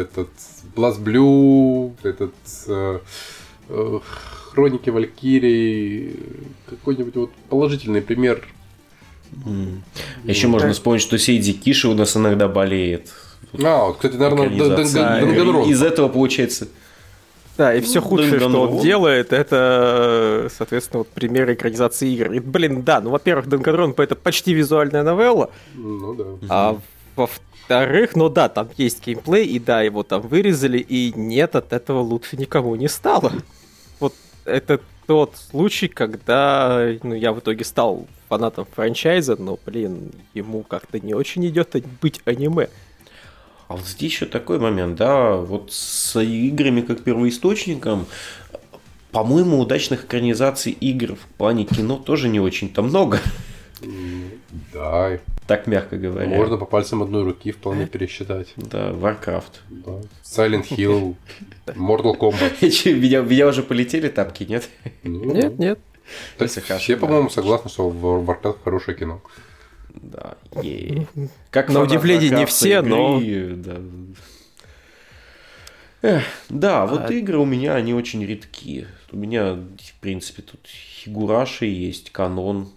этот 0.02 0.30
Blast 0.76 1.02
Blue, 1.02 1.94
этот 2.04 2.34
э, 2.68 3.00
э, 3.70 4.00
Хроники 4.52 4.90
Валькирии, 4.90 6.20
какой-нибудь 6.70 7.16
вот 7.16 7.32
положительный 7.50 8.02
пример. 8.02 8.48
Еще 10.24 10.48
можно 10.48 10.72
вспомнить, 10.74 11.02
что 11.02 11.18
Сейди 11.18 11.54
Киши 11.54 11.88
у 11.88 11.94
нас 11.94 12.16
иногда 12.16 12.48
болеет. 12.48 13.12
А, 13.64 13.86
вот, 13.86 13.96
кстати, 13.96 14.16
наверное, 14.16 14.50
Данганронов. 14.50 15.68
Из 15.68 15.82
этого 15.82 16.10
получается 16.10 16.68
да, 17.58 17.74
и 17.74 17.80
все 17.80 18.02
худшее, 18.02 18.40
что 18.40 18.68
он 18.68 18.82
делает, 18.82 19.32
это, 19.32 20.50
соответственно, 20.56 21.00
вот 21.00 21.08
пример 21.08 21.52
экранизации 21.54 22.12
игр. 22.14 22.34
И, 22.34 22.40
блин, 22.40 22.84
да, 22.84 23.00
ну, 23.00 23.12
во-первых, 23.12 23.48
Данганронпа 23.48 24.02
это 24.02 24.16
почти 24.16 24.54
визуальная 24.54 25.04
новелла. 25.04 25.50
Ну 25.74 26.14
да. 26.16 26.26
А 26.50 26.78
во-вторых, 27.16 27.55
ну 27.70 28.30
да, 28.30 28.50
там 28.50 28.70
есть 28.78 29.06
геймплей, 29.06 29.46
и 29.46 29.60
да, 29.60 29.82
его 29.82 30.04
там 30.04 30.22
вырезали, 30.22 30.78
и 30.78 31.14
нет, 31.16 31.56
от 31.56 31.74
этого 31.74 32.00
лучше 32.00 32.38
никому 32.38 32.76
не 32.76 32.88
стало. 32.88 33.32
Вот 34.00 34.14
это 34.46 34.80
тот 35.08 35.36
случай, 35.36 35.88
когда 35.88 36.94
ну, 37.04 37.14
я 37.14 37.32
в 37.32 37.40
итоге 37.40 37.64
стал 37.64 38.08
фанатом 38.30 38.66
франчайза, 38.66 39.36
но, 39.36 39.60
блин, 39.66 40.12
ему 40.34 40.64
как-то 40.64 41.00
не 41.00 41.14
очень 41.14 41.46
идет 41.48 41.76
быть 42.02 42.22
аниме. 42.26 42.70
А 43.68 43.76
вот 43.76 43.86
здесь 43.86 44.12
еще 44.12 44.26
такой 44.26 44.60
момент, 44.60 44.96
да, 44.98 45.36
вот 45.38 45.72
с 45.72 46.20
играми 46.22 46.82
как 46.82 47.04
первоисточником, 47.04 48.06
по-моему, 49.12 49.60
удачных 49.60 50.06
экранизаций 50.06 50.72
игр 50.72 51.16
в 51.16 51.26
плане 51.38 51.66
кино 51.66 51.98
тоже 51.98 52.30
не 52.30 52.40
очень-то 52.40 52.82
много. 52.82 53.20
Да. 54.74 55.20
Так 55.48 55.68
мягко 55.68 55.98
говоря. 55.98 56.28
Можно 56.28 56.58
по 56.58 56.66
пальцам 56.66 57.04
одной 57.04 57.24
руки 57.24 57.52
вполне 57.52 57.86
пересчитать. 57.86 58.54
Да, 58.56 58.92
Warcraft. 58.92 59.62
Да. 59.70 59.92
Silent 60.24 60.70
Hill, 60.70 61.16
Mortal 61.68 62.18
Kombat. 62.18 62.62
меня, 63.00 63.22
меня 63.22 63.48
уже 63.48 63.64
полетели 63.64 64.10
тапки, 64.10 64.44
нет? 64.44 64.70
Ну, 65.04 65.34
нет, 65.34 65.60
нет. 65.60 65.80
Все, 66.80 66.98
по-моему, 66.98 67.30
согласны, 67.30 67.70
что 67.70 67.90
Warcraft 67.90 68.58
хорошее 68.64 68.98
кино. 68.98 69.22
Да, 69.90 70.36
е 70.62 71.08
Как 71.52 71.70
на 71.70 71.82
удивление 71.82 72.30
не 72.30 72.46
все, 72.46 72.80
игры, 72.80 72.90
но... 72.90 73.22
Да. 76.06 76.18
Эх, 76.18 76.24
да, 76.50 76.86
вот 76.86 77.10
а... 77.10 77.14
игры 77.14 77.38
у 77.38 77.46
меня, 77.46 77.76
они 77.76 77.94
очень 77.94 78.24
редкие. 78.26 78.88
У 79.12 79.18
меня, 79.18 79.54
в 79.54 80.00
принципе, 80.02 80.42
тут 80.42 80.68
Хигураши 80.68 81.66
есть, 81.66 82.12
канон. 82.12 82.70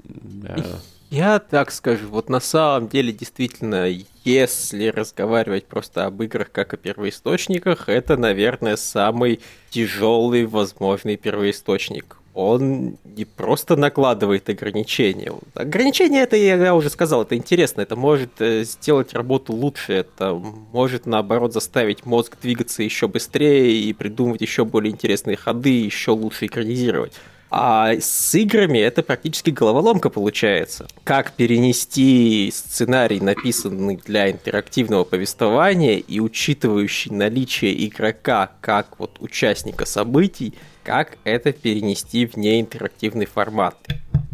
Я 1.10 1.38
так 1.38 1.70
скажу, 1.70 2.06
вот 2.08 2.28
на 2.28 2.40
самом 2.40 2.88
деле, 2.88 3.12
действительно, 3.12 3.88
если 4.24 4.88
разговаривать 4.88 5.64
просто 5.66 6.04
об 6.04 6.22
играх 6.22 6.52
как 6.52 6.74
о 6.74 6.76
первоисточниках, 6.76 7.88
это, 7.88 8.18
наверное, 8.18 8.76
самый 8.76 9.40
тяжелый 9.70 10.44
возможный 10.44 11.16
первоисточник 11.16 12.17
он 12.34 12.98
не 13.04 13.24
просто 13.24 13.76
накладывает 13.76 14.48
ограничения. 14.48 15.32
Ограничения 15.54 16.22
это, 16.22 16.36
я 16.36 16.74
уже 16.74 16.90
сказал, 16.90 17.22
это 17.22 17.36
интересно, 17.36 17.80
это 17.80 17.96
может 17.96 18.40
э, 18.40 18.64
сделать 18.64 19.12
работу 19.12 19.52
лучше, 19.52 19.92
это 19.92 20.34
может, 20.34 21.06
наоборот, 21.06 21.52
заставить 21.52 22.06
мозг 22.06 22.36
двигаться 22.40 22.82
еще 22.82 23.08
быстрее 23.08 23.80
и 23.80 23.92
придумывать 23.92 24.40
еще 24.40 24.64
более 24.64 24.92
интересные 24.92 25.36
ходы, 25.36 25.84
еще 25.84 26.12
лучше 26.12 26.46
экранизировать. 26.46 27.14
А 27.50 27.92
с 27.98 28.34
играми 28.34 28.78
это 28.78 29.02
практически 29.02 29.50
головоломка 29.50 30.10
получается. 30.10 30.86
Как 31.04 31.32
перенести 31.32 32.52
сценарий, 32.54 33.20
написанный 33.20 33.96
для 33.96 34.30
интерактивного 34.30 35.04
повествования 35.04 35.96
и 35.96 36.20
учитывающий 36.20 37.10
наличие 37.10 37.86
игрока 37.86 38.50
как 38.60 38.98
вот 38.98 39.16
участника 39.20 39.86
событий, 39.86 40.54
как 40.82 41.16
это 41.24 41.52
перенести 41.52 42.26
в 42.26 42.36
неинтерактивный 42.36 43.26
формат. 43.26 43.76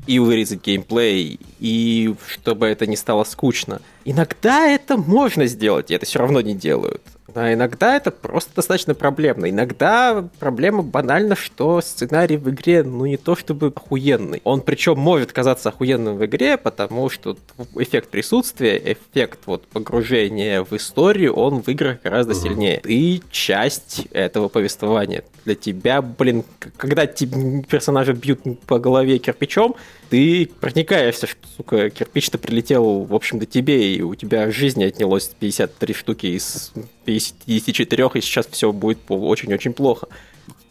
И 0.07 0.19
вырезать 0.19 0.63
геймплей, 0.63 1.41
и 1.61 2.15
чтобы 2.29 2.67
это 2.67 2.87
не 2.87 2.97
стало 2.97 3.25
скучно. 3.25 3.81
Иногда 4.05 4.67
это 4.67 4.99
можно 4.99 5.47
сделать, 5.47 5.91
и 5.91 5.95
это 5.95 6.05
все 6.05 6.19
равно 6.19 6.43
не 6.43 6.55
делают. 6.55 7.01
А 7.35 7.53
иногда 7.53 7.97
это 7.97 8.11
просто 8.11 8.55
достаточно 8.55 8.95
проблемно. 8.95 9.51
Иногда 9.51 10.25
проблема 10.39 10.83
банально, 10.83 11.35
что 11.35 11.81
сценарий 11.81 12.37
в 12.37 12.49
игре, 12.51 12.83
ну, 12.83 13.07
не 13.07 13.17
то 13.17 13.35
чтобы 13.35 13.73
охуенный. 13.75 14.41
Он 14.45 14.61
причем 14.61 14.99
может 14.99 15.33
казаться 15.33 15.71
охуенным 15.71 16.17
в 16.17 16.25
игре, 16.25 16.57
потому 16.57 17.11
что 17.11 17.37
эффект 17.77 18.09
присутствия, 18.11 18.77
эффект 18.77 19.41
вот 19.47 19.67
погружения 19.67 20.63
в 20.63 20.73
историю, 20.75 21.35
он 21.35 21.63
в 21.63 21.69
играх 21.69 21.99
гораздо 22.03 22.35
сильнее. 22.35 22.81
Ты 22.81 23.21
часть 23.31 24.07
этого 24.13 24.49
повествования. 24.49 25.25
Для 25.45 25.55
тебя, 25.55 26.03
блин, 26.03 26.45
когда 26.77 27.07
персонажа 27.07 28.13
бьют 28.13 28.41
по 28.67 28.79
голове 28.79 29.19
кирпичом, 29.19 29.75
ты 30.15 30.49
проникаешься, 30.61 31.27
что, 31.27 31.41
сука, 31.57 31.91
кирпич-то 31.91 32.39
прилетел, 32.39 33.01
в 33.01 33.13
общем-то, 33.17 33.47
тебе, 33.47 33.97
и 33.97 34.01
у 34.01 34.15
тебя 34.15 34.49
жизни 34.53 34.85
отнялось 34.85 35.27
53 35.41 35.93
штуки 35.93 36.27
из 36.27 36.73
54, 37.05 38.11
и 38.15 38.21
сейчас 38.21 38.47
все 38.47 38.71
будет 38.71 38.99
очень-очень 39.09 39.73
плохо. 39.73 40.07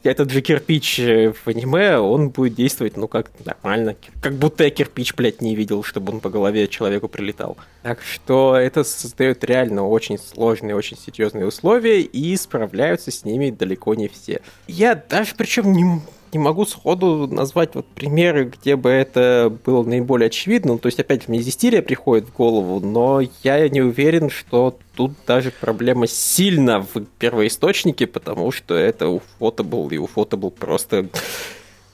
Этот 0.01 0.31
же 0.31 0.39
кирпич 0.39 0.97
э, 0.97 1.33
в 1.33 1.45
аниме, 1.45 1.97
он 1.97 2.29
будет 2.29 2.55
действовать, 2.55 2.95
ну, 2.95 3.09
как 3.09 3.31
нормально. 3.43 3.97
Как 4.21 4.35
будто 4.35 4.63
я 4.63 4.69
кирпич, 4.69 5.13
блядь, 5.13 5.41
не 5.41 5.55
видел, 5.55 5.83
чтобы 5.83 6.13
он 6.13 6.21
по 6.21 6.29
голове 6.29 6.69
человеку 6.69 7.09
прилетал. 7.09 7.57
Так 7.81 8.01
что 8.01 8.55
это 8.55 8.85
создает 8.85 9.43
реально 9.43 9.85
очень 9.85 10.19
сложные, 10.19 10.73
очень 10.73 10.97
серьезные 10.97 11.45
условия, 11.45 11.99
и 11.99 12.37
справляются 12.37 13.11
с 13.11 13.25
ними 13.25 13.51
далеко 13.51 13.93
не 13.93 14.07
все. 14.07 14.39
Я 14.67 14.95
даже 14.95 15.35
причем 15.35 15.73
не 15.73 16.01
не 16.33 16.39
могу 16.39 16.65
сходу 16.65 17.27
назвать 17.27 17.75
вот 17.75 17.85
примеры, 17.87 18.45
где 18.45 18.75
бы 18.75 18.89
это 18.89 19.55
было 19.65 19.83
наиболее 19.83 20.27
очевидно. 20.27 20.77
То 20.77 20.87
есть, 20.87 20.99
опять, 20.99 21.27
мне 21.27 21.41
Зестирия 21.41 21.81
приходит 21.81 22.27
в 22.27 22.33
голову, 22.33 22.79
но 22.79 23.21
я 23.43 23.69
не 23.69 23.81
уверен, 23.81 24.29
что 24.29 24.77
тут 24.95 25.13
даже 25.25 25.51
проблема 25.51 26.07
сильно 26.07 26.81
в 26.81 27.05
первоисточнике, 27.19 28.07
потому 28.07 28.51
что 28.51 28.75
это 28.75 29.07
у 29.07 29.21
фото 29.39 29.63
был, 29.63 29.89
и 29.89 29.97
у 29.97 30.07
фото 30.07 30.37
был 30.37 30.51
просто... 30.51 31.07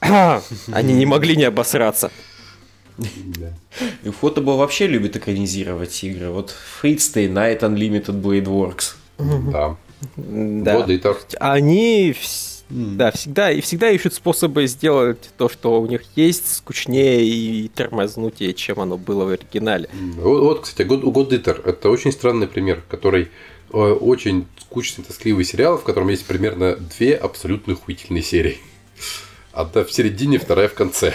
Они 0.00 0.94
не 0.94 1.06
могли 1.06 1.36
не 1.36 1.44
обосраться. 1.44 2.10
И 4.02 4.10
фото 4.10 4.40
был 4.40 4.56
вообще 4.56 4.86
любит 4.86 5.16
экранизировать 5.16 6.02
игры. 6.04 6.30
Вот 6.30 6.54
Fate 6.82 6.96
Stay 6.96 7.32
Night 7.32 7.60
Unlimited 7.60 8.20
Blade 8.20 8.44
Works. 8.44 8.96
Да. 9.50 9.76
Да. 10.16 10.86
Они 11.38 12.14
Mm. 12.70 12.96
Да, 12.96 13.10
всегда, 13.10 13.50
и 13.50 13.60
всегда 13.60 13.90
ищут 13.90 14.14
способы 14.14 14.66
сделать 14.66 15.30
то, 15.36 15.48
что 15.48 15.80
у 15.80 15.86
них 15.86 16.02
есть, 16.14 16.56
скучнее 16.56 17.24
и 17.24 17.68
тормознутее, 17.68 18.54
чем 18.54 18.80
оно 18.80 18.96
было 18.96 19.24
в 19.24 19.28
оригинале. 19.30 19.88
Вот, 20.16 20.40
вот 20.40 20.60
кстати, 20.62 20.86
God, 20.86 21.02
God 21.02 21.30
Eater– 21.30 21.60
это 21.64 21.90
очень 21.90 22.12
странный 22.12 22.46
пример, 22.46 22.82
который 22.88 23.28
э, 23.72 23.76
очень 23.76 24.46
скучный, 24.60 25.04
тоскливый 25.04 25.44
сериал, 25.44 25.78
в 25.78 25.82
котором 25.82 26.08
есть 26.08 26.24
примерно 26.26 26.76
две 26.76 27.16
абсолютно 27.16 27.72
охуительные 27.72 28.22
серии. 28.22 28.58
Одна 29.52 29.82
в 29.82 29.92
середине, 29.92 30.38
вторая 30.38 30.68
в 30.68 30.74
конце. 30.74 31.12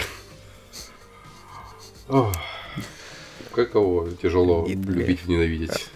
Ох, 2.08 2.32
как 3.52 3.74
его 3.74 4.08
тяжело 4.20 4.66
любить 4.68 5.20
и 5.26 5.30
ненавидеть. 5.30 5.88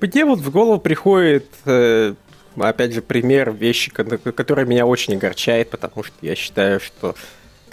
Мне 0.00 0.24
вот 0.24 0.40
в 0.40 0.50
голову 0.50 0.80
приходит 0.80 1.46
э, 1.64 2.14
опять 2.56 2.92
же, 2.92 3.02
пример 3.02 3.52
вещи, 3.52 3.90
которая 3.90 4.66
меня 4.66 4.86
очень 4.86 5.14
огорчает, 5.14 5.70
потому 5.70 6.02
что 6.02 6.14
я 6.20 6.34
считаю, 6.34 6.80
что 6.80 7.14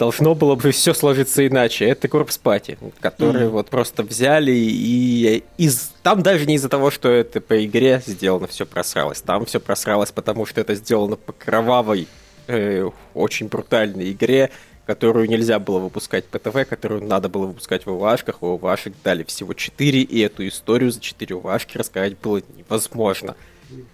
должно 0.00 0.34
было 0.34 0.54
бы 0.54 0.70
все 0.72 0.94
сложиться 0.94 1.46
иначе. 1.46 1.84
Это 1.84 2.08
Корпс 2.08 2.38
Пати, 2.38 2.78
которые 3.00 3.46
mm-hmm. 3.46 3.50
вот 3.50 3.68
просто 3.68 4.02
взяли 4.02 4.50
и 4.52 5.44
из... 5.58 5.92
Там 6.02 6.22
даже 6.22 6.46
не 6.46 6.54
из-за 6.54 6.70
того, 6.70 6.90
что 6.90 7.10
это 7.10 7.42
по 7.42 7.62
игре 7.64 8.02
сделано, 8.06 8.46
все 8.46 8.64
просралось. 8.64 9.20
Там 9.20 9.44
все 9.44 9.60
просралось, 9.60 10.10
потому 10.10 10.46
что 10.46 10.62
это 10.62 10.74
сделано 10.74 11.16
по 11.16 11.32
кровавой, 11.32 12.08
э, 12.46 12.88
очень 13.12 13.48
брутальной 13.48 14.12
игре, 14.12 14.50
которую 14.86 15.28
нельзя 15.28 15.58
было 15.58 15.78
выпускать 15.78 16.24
по 16.24 16.38
ТВ, 16.38 16.66
которую 16.66 17.04
надо 17.04 17.28
было 17.28 17.46
выпускать 17.46 17.84
в 17.84 17.90
ОВАшках. 17.90 18.40
В 18.40 18.46
ОВАшек 18.46 18.94
дали 19.04 19.22
всего 19.24 19.52
4, 19.52 20.00
и 20.00 20.20
эту 20.20 20.48
историю 20.48 20.90
за 20.90 21.00
4 21.00 21.36
ОВАшки 21.36 21.76
рассказать 21.76 22.18
было 22.18 22.42
невозможно. 22.56 23.36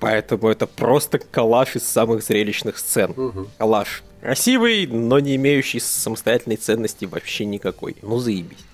Поэтому 0.00 0.48
это 0.48 0.66
просто 0.66 1.18
коллаж 1.18 1.76
из 1.76 1.84
самых 1.84 2.22
зрелищных 2.22 2.78
сцен. 2.78 3.10
Угу. 3.10 3.48
Коллаж 3.58 4.02
красивый, 4.20 4.86
но 4.86 5.18
не 5.18 5.36
имеющий 5.36 5.80
самостоятельной 5.80 6.56
ценности 6.56 7.04
вообще 7.04 7.44
никакой. 7.44 7.96
Ну 8.02 8.18
заебись. 8.18 8.64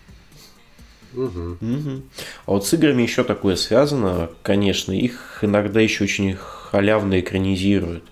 Угу. 1.14 1.58
Угу. 1.60 2.02
А 2.46 2.50
вот 2.52 2.66
с 2.66 2.72
играми 2.72 3.02
еще 3.02 3.24
такое 3.24 3.56
связано, 3.56 4.30
конечно, 4.42 4.92
их 4.92 5.38
иногда 5.42 5.80
еще 5.80 6.04
очень 6.04 6.34
халявно 6.36 7.20
экранизируют. 7.20 8.04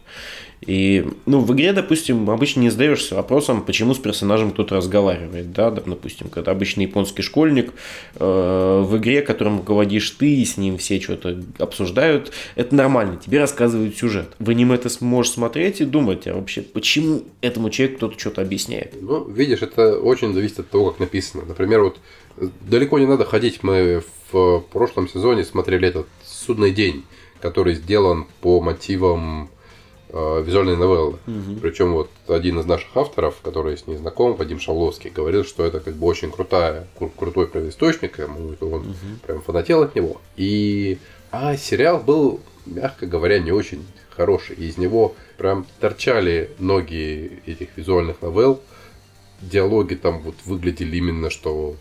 И, 0.66 1.06
ну, 1.24 1.40
в 1.40 1.54
игре, 1.54 1.72
допустим, 1.72 2.28
обычно 2.28 2.60
не 2.60 2.70
задаешься 2.70 3.14
вопросом, 3.14 3.62
почему 3.62 3.94
с 3.94 3.98
персонажем 3.98 4.50
кто-то 4.50 4.76
разговаривает, 4.76 5.52
да, 5.52 5.70
допустим, 5.70 6.28
когда 6.28 6.52
обычный 6.52 6.84
японский 6.84 7.22
школьник 7.22 7.72
э, 8.16 8.84
в 8.86 8.96
игре, 8.98 9.22
которым 9.22 9.58
руководишь 9.58 10.10
ты, 10.10 10.34
и 10.34 10.44
с 10.44 10.58
ним 10.58 10.76
все 10.76 11.00
что-то 11.00 11.42
обсуждают, 11.58 12.32
это 12.56 12.74
нормально, 12.74 13.16
тебе 13.16 13.40
рассказывают 13.40 13.96
сюжет. 13.96 14.28
В 14.38 14.50
аниме 14.50 14.76
ты 14.76 14.90
сможешь 14.90 15.32
смотреть 15.32 15.80
и 15.80 15.86
думать, 15.86 16.26
а 16.26 16.34
вообще, 16.34 16.60
почему 16.60 17.22
этому 17.40 17.70
человеку 17.70 17.96
кто-то 17.96 18.18
что-то 18.18 18.42
объясняет? 18.42 18.94
Ну, 19.00 19.26
видишь, 19.30 19.62
это 19.62 19.98
очень 19.98 20.34
зависит 20.34 20.60
от 20.60 20.68
того, 20.68 20.90
как 20.90 21.00
написано. 21.00 21.44
Например, 21.46 21.80
вот 21.82 21.98
далеко 22.60 22.98
не 22.98 23.06
надо 23.06 23.24
ходить, 23.24 23.62
мы 23.62 24.02
в 24.30 24.60
прошлом 24.72 25.08
сезоне 25.08 25.44
смотрели 25.44 25.88
этот 25.88 26.06
«Судный 26.22 26.70
день», 26.70 27.04
который 27.40 27.74
сделан 27.74 28.26
по 28.42 28.60
мотивам 28.60 29.48
э, 30.12 30.42
визуальные 30.44 30.76
новеллы. 30.76 31.18
Угу. 31.26 31.60
Причем 31.60 31.94
вот 31.94 32.10
один 32.28 32.58
из 32.60 32.66
наших 32.66 32.96
авторов, 32.96 33.36
который 33.42 33.76
с 33.76 33.86
ней 33.86 33.96
знаком, 33.96 34.34
Вадим 34.34 34.60
Шавловский, 34.60 35.10
говорил, 35.10 35.44
что 35.44 35.64
это 35.64 35.80
как 35.80 35.94
бы 35.94 36.06
очень 36.06 36.30
крутая, 36.30 36.86
кру- 36.98 37.12
крутой 37.16 37.46
первоисточник, 37.46 38.18
ему, 38.18 38.54
он 38.60 38.72
угу. 38.72 38.94
прям 39.26 39.42
фанател 39.42 39.82
от 39.82 39.94
него. 39.94 40.20
И 40.36 40.98
а 41.30 41.56
сериал 41.56 41.98
был, 41.98 42.40
мягко 42.66 43.06
говоря, 43.06 43.38
не 43.38 43.52
очень 43.52 43.86
хороший. 44.10 44.56
Из 44.56 44.76
него 44.78 45.14
прям 45.38 45.66
торчали 45.78 46.50
ноги 46.58 47.40
этих 47.46 47.76
визуальных 47.76 48.20
новелл. 48.20 48.60
Диалоги 49.40 49.94
там 49.94 50.20
вот 50.20 50.34
выглядели 50.44 50.96
именно, 50.96 51.30
что... 51.30 51.76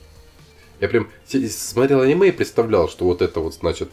Я 0.80 0.88
прям 0.88 1.10
смотрел 1.26 2.00
аниме 2.00 2.30
и 2.30 2.32
представлял, 2.32 2.88
что 2.88 3.04
вот 3.04 3.22
это 3.22 3.42
вот, 3.42 3.54
значит, 3.54 3.90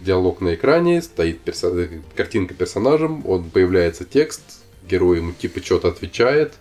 диалог 0.00 0.40
на 0.40 0.54
экране, 0.54 1.02
стоит 1.02 1.40
персо... 1.40 1.88
картинка 2.14 2.54
персонажем, 2.54 3.22
он 3.26 3.50
появляется 3.50 4.04
текст, 4.04 4.42
герой 4.88 5.18
ему 5.18 5.32
типа 5.32 5.60
что-то 5.60 5.88
отвечает, 5.88 6.54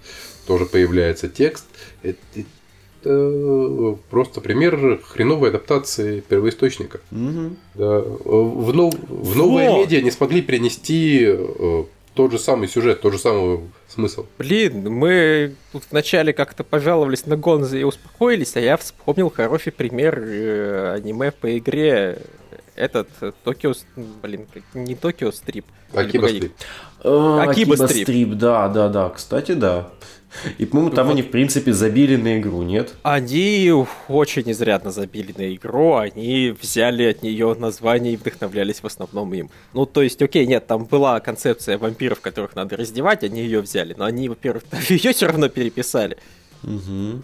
тоже 0.48 0.66
появляется 0.66 1.30
текст. 1.30 1.66
Это, 2.02 2.20
это 3.02 3.98
просто 4.10 4.42
пример 4.42 5.02
хреновой 5.04 5.50
адаптации 5.50 6.22
первоисточника. 6.22 7.00
Угу. 7.12 7.56
Да. 7.76 8.00
В, 8.00 8.74
нов... 8.74 8.94
в 9.08 9.36
новые 9.36 9.70
Во! 9.70 9.80
медиа 9.80 10.02
не 10.02 10.12
смогли 10.12 10.42
перенести 10.42 11.26
э, 11.28 11.84
тот 12.14 12.32
же 12.32 12.40
самый 12.40 12.68
сюжет, 12.68 13.02
тот 13.02 13.14
же 13.14 13.20
самый 13.20 13.62
смысл. 13.88 14.26
Блин, 14.38 14.90
мы 14.92 15.56
тут 15.72 15.84
вначале 15.92 16.34
как-то 16.34 16.64
пожаловались 16.64 17.26
на 17.26 17.38
Гонза 17.38 17.78
и 17.78 17.84
успокоились, 17.84 18.56
а 18.56 18.60
я 18.60 18.78
вспомнил 18.78 19.30
хороший 19.30 19.72
пример 19.72 20.20
э, 20.20 20.94
аниме 20.96 21.32
по 21.32 21.58
игре 21.58 22.20
этот 22.84 23.08
Токио, 23.44 23.74
блин, 23.96 24.48
не 24.74 24.96
Токио 24.96 25.32
Стрип. 25.32 25.66
Акиба 25.94 26.28
Стрип. 26.28 26.54
Акиба 27.04 27.76
Стрип, 27.88 28.34
да, 28.34 28.68
да, 28.68 28.90
да, 28.90 29.10
кстати, 29.10 29.54
да. 29.54 29.90
И, 30.58 30.66
по-моему, 30.66 30.90
там 30.90 31.08
вот. 31.08 31.14
они, 31.14 31.22
в 31.22 31.30
принципе, 31.30 31.74
забили 31.74 32.16
на 32.16 32.40
игру, 32.40 32.64
нет? 32.64 32.96
Они 33.04 33.72
очень 34.08 34.52
изрядно 34.52 34.92
забили 34.92 35.34
на 35.38 35.54
игру, 35.56 35.96
они 35.96 36.56
взяли 36.60 37.04
от 37.04 37.22
нее 37.22 37.56
название 37.58 38.14
и 38.14 38.18
вдохновлялись 38.18 38.82
в 38.82 38.86
основном 38.86 39.32
им. 39.34 39.52
Ну, 39.74 39.86
то 39.86 40.02
есть, 40.02 40.22
окей, 40.22 40.48
нет, 40.48 40.66
там 40.66 40.86
была 40.86 41.20
концепция 41.20 41.78
вампиров, 41.78 42.20
которых 42.20 42.56
надо 42.56 42.78
раздевать, 42.78 43.24
они 43.24 43.42
ее 43.42 43.62
взяли, 43.62 43.94
но 43.96 44.06
они, 44.06 44.28
во-первых, 44.28 44.64
ее 44.90 45.14
все 45.14 45.28
равно 45.28 45.50
переписали. 45.50 46.18
Угу 46.64 47.22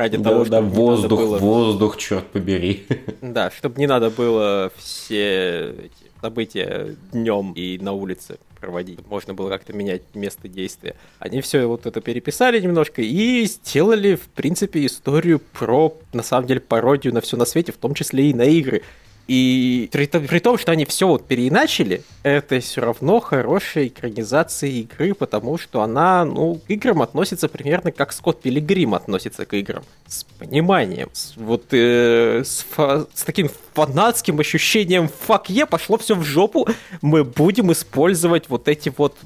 ради 0.00 0.16
да, 0.16 0.30
того, 0.30 0.44
чтобы 0.44 0.50
да, 0.50 0.74
воздух, 0.74 1.20
было... 1.20 1.38
воздух, 1.38 1.96
черт 1.96 2.26
побери. 2.26 2.86
Да, 3.20 3.50
чтобы 3.50 3.78
не 3.78 3.86
надо 3.86 4.10
было 4.10 4.72
все 4.76 5.70
эти 5.70 6.10
события 6.20 6.96
днем 7.12 7.52
и 7.52 7.78
на 7.78 7.92
улице 7.92 8.38
проводить. 8.60 9.06
Можно 9.06 9.34
было 9.34 9.48
как-то 9.48 9.72
менять 9.72 10.02
место 10.14 10.48
действия. 10.48 10.96
Они 11.18 11.40
все 11.40 11.66
вот 11.66 11.86
это 11.86 12.00
переписали 12.00 12.60
немножко 12.60 13.02
и 13.02 13.44
сделали, 13.44 14.14
в 14.14 14.28
принципе, 14.28 14.84
историю 14.86 15.40
про, 15.52 15.96
на 16.12 16.22
самом 16.22 16.46
деле, 16.46 16.60
пародию 16.60 17.14
на 17.14 17.20
все 17.20 17.36
на 17.36 17.44
свете, 17.44 17.72
в 17.72 17.76
том 17.76 17.94
числе 17.94 18.30
и 18.30 18.34
на 18.34 18.44
игры. 18.44 18.82
И 19.28 19.88
при, 19.92 20.06
при 20.06 20.38
том, 20.40 20.58
что 20.58 20.72
они 20.72 20.84
все 20.84 21.06
вот 21.06 21.26
переиначили, 21.26 22.02
это 22.24 22.58
все 22.58 22.80
равно 22.80 23.20
хорошая 23.20 23.86
экранизация 23.86 24.70
игры, 24.70 25.14
потому 25.14 25.56
что 25.56 25.82
она, 25.82 26.24
ну, 26.24 26.56
к 26.56 26.68
играм 26.68 27.00
относится 27.00 27.48
примерно 27.48 27.92
как 27.92 28.12
Скотт 28.12 28.42
Пилигрим 28.42 28.94
относится 28.94 29.46
к 29.46 29.54
играм. 29.54 29.84
С 30.08 30.24
пониманием. 30.24 31.10
С, 31.12 31.34
вот 31.36 31.66
э, 31.70 32.42
с, 32.44 32.66
с 33.14 33.22
таким 33.22 33.48
фанатским 33.74 34.40
ощущением 34.40 35.08
«фак 35.08 35.48
е, 35.48 35.64
пошло 35.64 35.96
все 35.98 36.16
в 36.16 36.24
жопу, 36.24 36.66
мы 37.00 37.22
будем 37.22 37.70
использовать 37.70 38.48
вот 38.48 38.66
эти 38.66 38.92
вот 38.96 39.16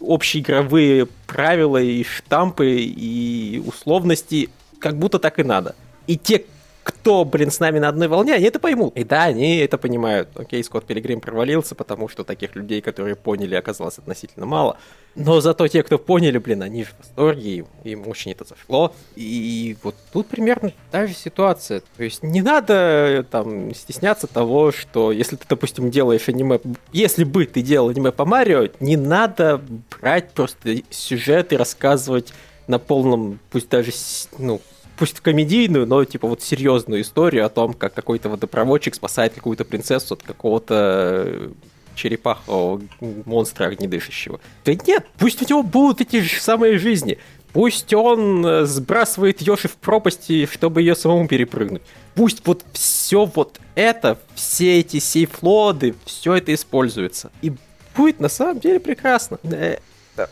общеигровые 0.00 1.06
правила 1.26 1.80
и 1.80 2.02
штампы 2.02 2.76
и 2.80 3.62
условности, 3.64 4.50
как 4.80 4.96
будто 4.98 5.18
так 5.18 5.38
и 5.38 5.44
надо. 5.44 5.76
И 6.06 6.18
те, 6.18 6.44
кто, 6.84 7.24
блин, 7.24 7.50
с 7.50 7.60
нами 7.60 7.78
на 7.78 7.88
одной 7.88 8.08
волне, 8.08 8.34
они 8.34 8.44
это 8.44 8.60
поймут. 8.60 8.94
И 8.96 9.04
да, 9.04 9.24
они 9.24 9.56
это 9.56 9.78
понимают. 9.78 10.28
Окей, 10.36 10.62
Скотт 10.62 10.84
Пилигрим 10.84 11.20
провалился, 11.20 11.74
потому 11.74 12.08
что 12.08 12.24
таких 12.24 12.54
людей, 12.54 12.82
которые 12.82 13.16
поняли, 13.16 13.54
оказалось 13.54 13.98
относительно 13.98 14.44
мало. 14.44 14.76
Но 15.14 15.40
зато 15.40 15.66
те, 15.66 15.82
кто 15.82 15.98
поняли, 15.98 16.36
блин, 16.36 16.62
они 16.62 16.84
же 16.84 16.90
в 16.90 16.98
восторге, 16.98 17.64
им 17.84 18.06
очень 18.06 18.32
это 18.32 18.44
зашло. 18.44 18.94
И 19.16 19.76
вот 19.82 19.94
тут 20.12 20.26
примерно 20.26 20.72
та 20.90 21.06
же 21.06 21.14
ситуация. 21.14 21.82
То 21.96 22.04
есть 22.04 22.22
не 22.22 22.42
надо 22.42 23.26
там 23.30 23.74
стесняться 23.74 24.26
того, 24.26 24.70
что 24.70 25.10
если 25.10 25.36
ты, 25.36 25.46
допустим, 25.48 25.90
делаешь 25.90 26.28
аниме... 26.28 26.60
Если 26.92 27.24
бы 27.24 27.46
ты 27.46 27.62
делал 27.62 27.88
аниме 27.88 28.12
по 28.12 28.26
Марио, 28.26 28.68
не 28.80 28.98
надо 28.98 29.62
брать 29.98 30.32
просто 30.32 30.82
сюжет 30.90 31.54
и 31.54 31.56
рассказывать 31.56 32.34
на 32.66 32.78
полном, 32.78 33.38
пусть 33.50 33.70
даже, 33.70 33.92
ну, 34.38 34.60
пусть 34.96 35.20
комедийную, 35.20 35.86
но 35.86 36.04
типа 36.04 36.28
вот 36.28 36.42
серьезную 36.42 37.02
историю 37.02 37.46
о 37.46 37.48
том, 37.48 37.74
как 37.74 37.94
какой-то 37.94 38.28
водопроводчик 38.28 38.94
спасает 38.94 39.34
какую-то 39.34 39.64
принцессу 39.64 40.14
от 40.14 40.22
какого-то 40.22 41.24
э, 41.26 41.50
черепахового 41.94 42.82
монстра 43.00 43.66
огнедышащего. 43.66 44.40
Да 44.64 44.74
нет, 44.74 45.06
пусть 45.18 45.42
у 45.42 45.46
него 45.48 45.62
будут 45.62 46.00
эти 46.00 46.20
же 46.20 46.40
самые 46.40 46.78
жизни. 46.78 47.18
Пусть 47.52 47.94
он 47.94 48.44
э, 48.44 48.64
сбрасывает 48.64 49.40
Йоши 49.40 49.68
в 49.68 49.76
пропасти, 49.76 50.46
чтобы 50.46 50.82
ее 50.82 50.96
самому 50.96 51.28
перепрыгнуть. 51.28 51.82
Пусть 52.16 52.44
вот 52.46 52.64
все 52.72 53.26
вот 53.26 53.60
это, 53.76 54.18
все 54.34 54.80
эти 54.80 54.98
сейфлоды, 54.98 55.94
все 56.04 56.34
это 56.34 56.52
используется. 56.52 57.30
И 57.42 57.52
будет 57.96 58.18
на 58.18 58.28
самом 58.28 58.58
деле 58.58 58.80
прекрасно. 58.80 59.38
Э, 59.44 59.78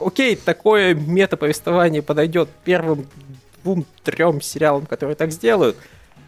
окей, 0.01 0.35
такое 0.35 0.95
метаповествование 0.95 2.03
подойдет 2.03 2.49
первым 2.65 3.07
двум-трем 3.63 4.41
сериалам, 4.41 4.87
которые 4.87 5.17
так 5.17 5.33
сделают. 5.33 5.77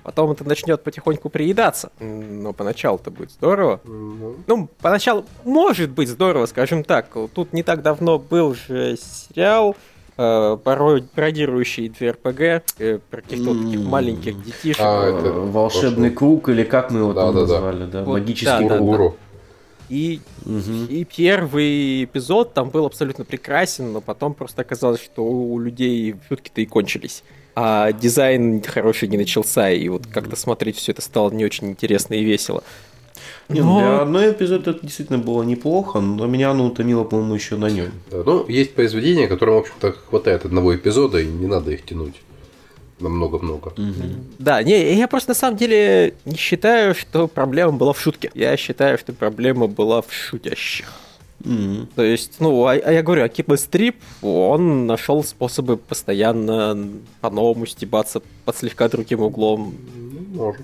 Потом 0.02 0.32
это 0.32 0.44
начнет 0.44 0.82
потихоньку 0.82 1.30
приедаться. 1.30 1.90
Но 1.98 2.52
поначалу 2.52 2.98
это 2.98 3.10
будет 3.10 3.30
здорово. 3.30 3.80
Ну, 3.84 4.68
поначалу 4.80 5.24
может 5.44 5.90
быть 5.90 6.10
здорово, 6.10 6.44
скажем 6.46 6.84
так. 6.84 7.08
Тут 7.34 7.54
не 7.54 7.62
так 7.62 7.82
давно 7.82 8.18
был 8.18 8.54
же 8.54 8.98
сериал 8.98 9.74
э, 10.18 10.58
пародирующий 10.62 11.88
две 11.88 12.10
РПГ 12.10 12.40
э, 12.78 12.98
про 13.10 13.22
каких-то 13.22 13.54
таких 13.54 13.80
маленьких 13.80 14.42
детишек. 14.44 14.76
А, 14.80 15.08
это 15.08 15.30
Волшебный 15.32 16.10
круг, 16.10 16.50
или 16.50 16.64
как 16.64 16.90
мы 16.90 17.00
его 17.00 17.12
да, 17.14 17.22
там 17.22 17.34
да, 17.34 17.40
назвали, 17.40 17.84
да? 17.84 17.86
да? 17.86 18.04
Вот, 18.04 18.18
Магический 18.20 18.68
да, 18.68 18.76
круг. 18.76 18.90
Да, 18.90 18.98
да. 18.98 19.14
И, 19.88 20.20
угу. 20.44 20.86
и 20.88 21.04
первый 21.04 22.04
эпизод 22.04 22.54
там 22.54 22.70
был 22.70 22.86
абсолютно 22.86 23.24
прекрасен, 23.24 23.92
но 23.92 24.00
потом 24.00 24.34
просто 24.34 24.62
оказалось, 24.62 25.02
что 25.02 25.22
у 25.22 25.58
людей 25.58 26.14
шутки-то 26.28 26.60
и 26.60 26.66
кончились. 26.66 27.22
А 27.54 27.92
дизайн 27.92 28.62
хороший 28.62 29.08
не 29.08 29.16
начался, 29.16 29.70
и 29.70 29.88
вот 29.88 30.06
как-то 30.06 30.36
смотреть 30.36 30.76
все 30.76 30.92
это 30.92 31.02
стало 31.02 31.30
не 31.30 31.44
очень 31.44 31.68
интересно 31.68 32.14
и 32.14 32.24
весело. 32.24 32.64
Не, 33.48 33.60
ну, 33.60 33.74
но... 33.74 33.78
Для 33.78 34.00
одной 34.00 34.32
эпизода 34.32 34.70
это 34.70 34.80
действительно 34.80 35.18
было 35.18 35.42
неплохо, 35.42 36.00
но 36.00 36.26
меня 36.26 36.50
оно 36.50 36.66
утомило, 36.66 37.04
по-моему, 37.04 37.34
еще 37.34 37.56
на 37.56 37.68
нем. 37.68 37.90
Да, 38.10 38.22
ну, 38.24 38.48
есть 38.48 38.74
произведения, 38.74 39.28
которым, 39.28 39.56
в 39.56 39.58
общем-то, 39.58 39.92
хватает 39.92 40.46
одного 40.46 40.74
эпизода, 40.74 41.20
и 41.20 41.26
не 41.26 41.46
надо 41.46 41.70
их 41.70 41.84
тянуть 41.84 42.14
на 43.00 43.08
много-много. 43.08 43.68
Угу. 43.68 44.04
Да, 44.38 44.62
не, 44.62 44.94
я 44.94 45.08
просто 45.08 45.30
на 45.30 45.34
самом 45.34 45.56
деле 45.56 46.14
не 46.24 46.36
считаю, 46.36 46.94
что 46.94 47.28
проблема 47.28 47.72
была 47.72 47.92
в 47.92 48.00
шутке. 48.00 48.30
Я 48.34 48.56
считаю, 48.56 48.98
что 48.98 49.12
проблема 49.12 49.66
была 49.66 50.02
в 50.02 50.12
шутящих. 50.12 50.92
Mm-hmm. 51.40 51.88
То 51.94 52.02
есть, 52.02 52.36
ну, 52.38 52.64
а, 52.64 52.72
а 52.72 52.92
я 52.92 53.02
говорю, 53.02 53.24
Акиба 53.24 53.56
Стрип, 53.56 53.96
он 54.22 54.86
нашел 54.86 55.22
способы 55.22 55.76
постоянно 55.76 56.88
по-новому 57.20 57.66
стебаться 57.66 58.22
под 58.44 58.56
слегка 58.56 58.88
другим 58.88 59.20
углом. 59.20 59.74
Может. 60.32 60.62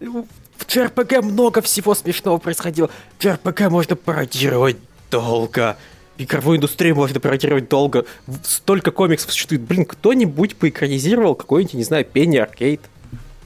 В 0.00 0.66
JRPG 0.66 1.22
много 1.22 1.60
всего 1.60 1.94
смешного 1.94 2.38
происходило. 2.38 2.88
В 3.18 3.24
JRPG 3.24 3.68
можно 3.68 3.96
пародировать 3.96 4.76
долго 5.10 5.76
игровую 6.18 6.58
индустрию 6.58 6.96
можно 6.96 7.20
пародировать 7.20 7.68
долго. 7.68 8.04
Столько 8.42 8.90
комиксов 8.90 9.32
существует. 9.32 9.62
Блин, 9.62 9.84
кто-нибудь 9.84 10.56
поэкранизировал 10.56 11.34
какой-нибудь, 11.34 11.74
не 11.74 11.84
знаю, 11.84 12.04
Пенни 12.04 12.36
Аркейд? 12.36 12.80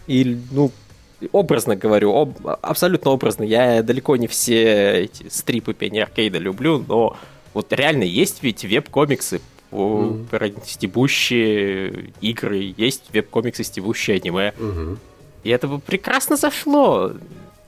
Или, 0.06 0.38
ну, 0.50 0.70
образно 1.32 1.76
говорю, 1.76 2.14
об, 2.14 2.38
абсолютно 2.62 3.10
образно. 3.10 3.44
Я 3.44 3.82
далеко 3.82 4.16
не 4.16 4.26
все 4.26 5.04
эти 5.04 5.28
стрипы 5.28 5.74
Пенни 5.74 5.98
Аркейда 5.98 6.38
люблю, 6.38 6.84
но 6.86 7.16
вот 7.54 7.72
реально 7.72 8.04
есть 8.04 8.42
ведь 8.42 8.64
веб-комиксы, 8.64 9.40
mm-hmm. 9.70 10.62
стебущие 10.66 12.12
игры, 12.20 12.74
есть 12.76 13.04
веб-комиксы, 13.12 13.64
стебущие 13.64 14.16
аниме. 14.16 14.52
Mm-hmm. 14.58 14.98
И 15.44 15.50
это 15.50 15.68
бы 15.68 15.78
прекрасно 15.78 16.36
зашло. 16.36 17.08
То 17.08 17.18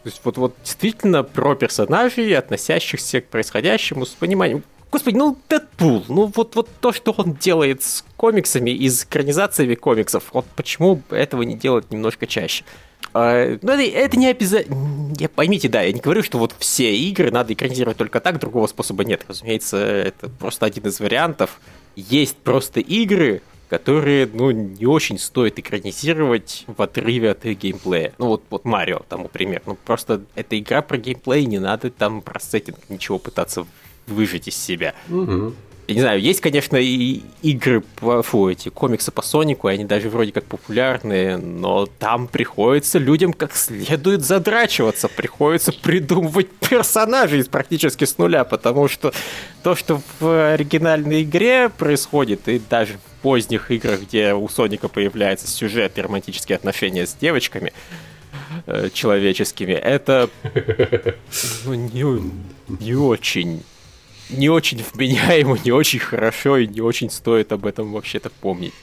есть 0.04 0.20
вот, 0.24 0.36
вот 0.36 0.54
действительно 0.62 1.22
про 1.22 1.54
персонажей, 1.54 2.36
относящихся 2.36 3.20
к 3.20 3.26
происходящему 3.26 4.06
с 4.06 4.10
пониманием. 4.10 4.62
Господи, 4.90 5.16
ну 5.16 5.36
Дэдпул, 5.48 6.04
ну 6.08 6.32
вот, 6.34 6.54
вот 6.56 6.70
то, 6.80 6.92
что 6.92 7.12
он 7.16 7.34
делает 7.34 7.82
с 7.82 8.04
комиксами 8.16 8.70
и 8.70 8.88
с 8.88 9.04
экранизациями 9.04 9.74
комиксов, 9.74 10.24
вот 10.32 10.46
почему 10.56 11.02
этого 11.10 11.42
не 11.42 11.56
делать 11.56 11.90
немножко 11.90 12.26
чаще? 12.26 12.64
А, 13.12 13.58
ну, 13.60 13.72
это, 13.72 13.82
это 13.82 14.16
не 14.16 14.28
обязательно... 14.28 15.14
Поймите, 15.34 15.68
да, 15.68 15.82
я 15.82 15.92
не 15.92 16.00
говорю, 16.00 16.22
что 16.22 16.38
вот 16.38 16.54
все 16.58 16.94
игры 16.96 17.30
надо 17.30 17.52
экранизировать 17.52 17.98
только 17.98 18.20
так, 18.20 18.38
другого 18.38 18.66
способа 18.66 19.04
нет. 19.04 19.24
Разумеется, 19.28 19.76
это 19.76 20.28
просто 20.28 20.66
один 20.66 20.86
из 20.86 21.00
вариантов. 21.00 21.60
Есть 21.96 22.36
просто 22.36 22.80
игры, 22.80 23.42
которые, 23.68 24.28
ну, 24.32 24.50
не 24.50 24.86
очень 24.86 25.18
стоит 25.18 25.58
экранизировать 25.58 26.64
в 26.66 26.80
отрыве 26.80 27.32
от 27.32 27.44
их 27.44 27.58
геймплея. 27.58 28.12
Ну, 28.18 28.28
вот, 28.28 28.44
вот 28.50 28.64
Марио, 28.64 29.00
там, 29.08 29.22
например. 29.22 29.62
Ну, 29.66 29.74
просто 29.74 30.22
эта 30.34 30.58
игра 30.58 30.82
про 30.82 30.96
геймплей, 30.96 31.44
не 31.46 31.58
надо 31.58 31.90
там 31.90 32.22
про 32.22 32.40
сеттинг 32.40 32.78
ничего 32.88 33.18
пытаться 33.18 33.66
выжить 34.08 34.48
из 34.48 34.56
себя. 34.56 34.94
Угу. 35.08 35.54
Я 35.88 35.94
не 35.94 36.00
знаю, 36.02 36.20
есть, 36.20 36.42
конечно, 36.42 36.76
и 36.76 37.22
игры, 37.40 37.80
по, 37.80 38.22
фу, 38.22 38.50
эти 38.50 38.68
комиксы 38.68 39.10
по 39.10 39.22
Сонику, 39.22 39.68
они 39.68 39.86
даже 39.86 40.10
вроде 40.10 40.32
как 40.32 40.44
популярные, 40.44 41.38
но 41.38 41.86
там 41.86 42.28
приходится 42.28 42.98
людям 42.98 43.32
как 43.32 43.56
следует 43.56 44.20
задрачиваться, 44.20 45.08
приходится 45.08 45.72
придумывать 45.72 46.50
персонажей 46.68 47.42
практически 47.42 48.04
с 48.04 48.18
нуля, 48.18 48.44
потому 48.44 48.86
что 48.86 49.14
то, 49.62 49.74
что 49.74 50.02
в 50.20 50.52
оригинальной 50.52 51.22
игре 51.22 51.70
происходит, 51.70 52.48
и 52.48 52.58
даже 52.58 52.98
в 52.98 53.22
поздних 53.22 53.70
играх, 53.70 54.02
где 54.02 54.34
у 54.34 54.46
Соника 54.50 54.88
появляется 54.88 55.46
сюжет 55.46 55.96
и 55.96 56.02
романтические 56.02 56.56
отношения 56.56 57.06
с 57.06 57.14
девочками, 57.14 57.72
э, 58.66 58.90
человеческими, 58.92 59.72
это 59.72 60.28
ну, 61.64 61.72
не, 61.72 62.30
не 62.78 62.94
очень 62.94 63.62
не 64.30 64.48
очень 64.48 64.84
вменяемо, 64.92 65.58
не 65.64 65.72
очень 65.72 65.98
хорошо 65.98 66.58
и 66.58 66.66
не 66.66 66.80
очень 66.80 67.10
стоит 67.10 67.52
об 67.52 67.66
этом 67.66 67.92
вообще-то 67.92 68.30
помнить. 68.30 68.74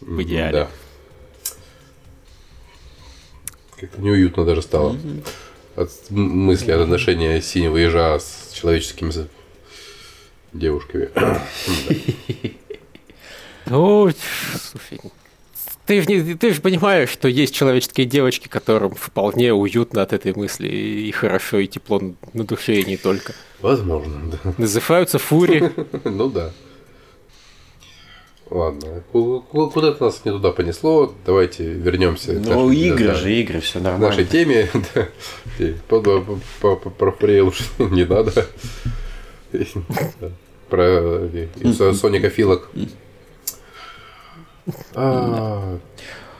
В 0.00 0.22
идеале. 0.22 0.52
Да. 0.52 0.68
Как-то 3.76 4.00
неуютно 4.00 4.44
даже 4.44 4.62
стало. 4.62 4.94
Mm-hmm. 4.94 5.28
От 5.76 6.10
мысли 6.10 6.72
от 6.72 6.80
отношения 6.80 7.40
синего 7.40 7.76
ежа 7.76 8.18
с 8.18 8.52
человеческими 8.52 9.12
девушками. 10.52 11.10
Ну, 13.70 14.10
слушай, 14.62 14.98
ты 15.84 16.36
ты 16.36 16.54
же 16.54 16.62
понимаешь, 16.62 17.10
что 17.10 17.28
есть 17.28 17.54
человеческие 17.54 18.06
девочки, 18.06 18.48
которым 18.48 18.94
вполне 18.94 19.52
уютно 19.52 20.00
от 20.00 20.14
этой 20.14 20.34
мысли 20.34 20.68
и 20.68 21.10
хорошо, 21.10 21.58
и 21.58 21.66
тепло 21.66 22.00
на 22.32 22.44
душе, 22.44 22.76
и 22.76 22.84
не 22.86 22.96
только. 22.96 23.34
Возможно, 23.60 24.20
да. 24.44 24.54
Называются 24.58 25.18
фури. 25.18 25.72
Ну 26.04 26.28
да. 26.28 26.50
Ладно, 28.50 29.02
куда-то 29.12 30.04
нас 30.04 30.24
не 30.24 30.30
туда 30.30 30.52
понесло. 30.52 31.12
Давайте 31.26 31.64
вернемся. 31.64 32.32
Ну, 32.32 32.70
игры 32.70 33.12
же, 33.14 33.30
игры, 33.30 33.60
все 33.60 33.78
нормально. 33.78 34.06
нашей 34.08 34.24
теме. 34.24 34.70
Про 35.88 37.12
фури 37.12 37.42
лучше 37.42 37.64
не 37.78 38.04
надо. 38.06 38.46
Про 40.70 41.28
Соника 41.92 42.30
Филок. 42.30 42.70
А, 44.94 45.78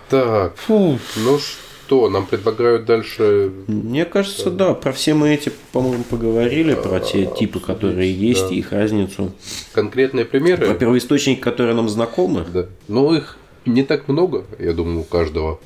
так, 0.09 0.57
Фу. 0.57 0.99
ну 1.17 1.39
что, 1.39 1.59
нам 1.91 2.27
предлагают 2.27 2.85
дальше... 2.85 3.53
Мне 3.67 4.05
кажется, 4.05 4.51
да, 4.51 4.75
про 4.75 4.93
все 4.93 5.15
мы 5.15 5.35
эти, 5.35 5.51
по-моему, 5.73 6.05
поговорили, 6.05 6.75
про 6.75 7.01
те 7.01 7.27
а, 7.27 7.35
типы, 7.35 7.61
которые 7.61 8.13
есть, 8.13 8.53
и 8.53 8.57
их 8.57 8.73
разницу. 8.73 9.33
Конкретные 9.73 10.25
примеры? 10.25 10.67
Про 10.67 10.75
первоисточники, 10.75 11.41
которые 11.41 11.75
нам 11.75 11.89
знакомы? 11.89 12.45
Да. 12.53 12.67
Ну, 12.89 13.15
их 13.15 13.39
не 13.65 13.83
так 13.83 14.09
много, 14.09 14.45
я 14.59 14.73
думаю, 14.73 15.01
у 15.01 15.05
каждого. 15.05 15.61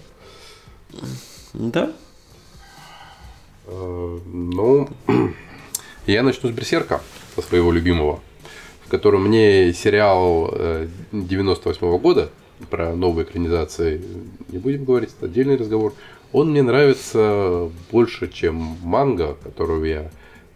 Да. 1.54 1.92
А, 3.66 4.20
ну, 4.26 4.88
я 6.06 6.22
начну 6.22 6.50
с 6.50 6.52
Берсерка, 6.52 7.00
со 7.34 7.42
своего 7.42 7.72
любимого, 7.72 8.20
в 8.86 8.90
котором 8.90 9.26
мне 9.26 9.72
сериал 9.72 10.54
98 11.12 11.86
-го 11.86 11.98
года 11.98 12.30
про 12.70 12.94
новые 12.94 13.24
экранизации 13.24 14.00
не 14.48 14.58
будем 14.58 14.84
говорить, 14.84 15.10
это 15.16 15.26
отдельный 15.26 15.56
разговор. 15.56 15.94
Он 16.32 16.50
мне 16.50 16.62
нравится 16.62 17.70
больше, 17.90 18.30
чем 18.30 18.54
манга, 18.82 19.36
которую 19.42 19.84
я 19.84 20.10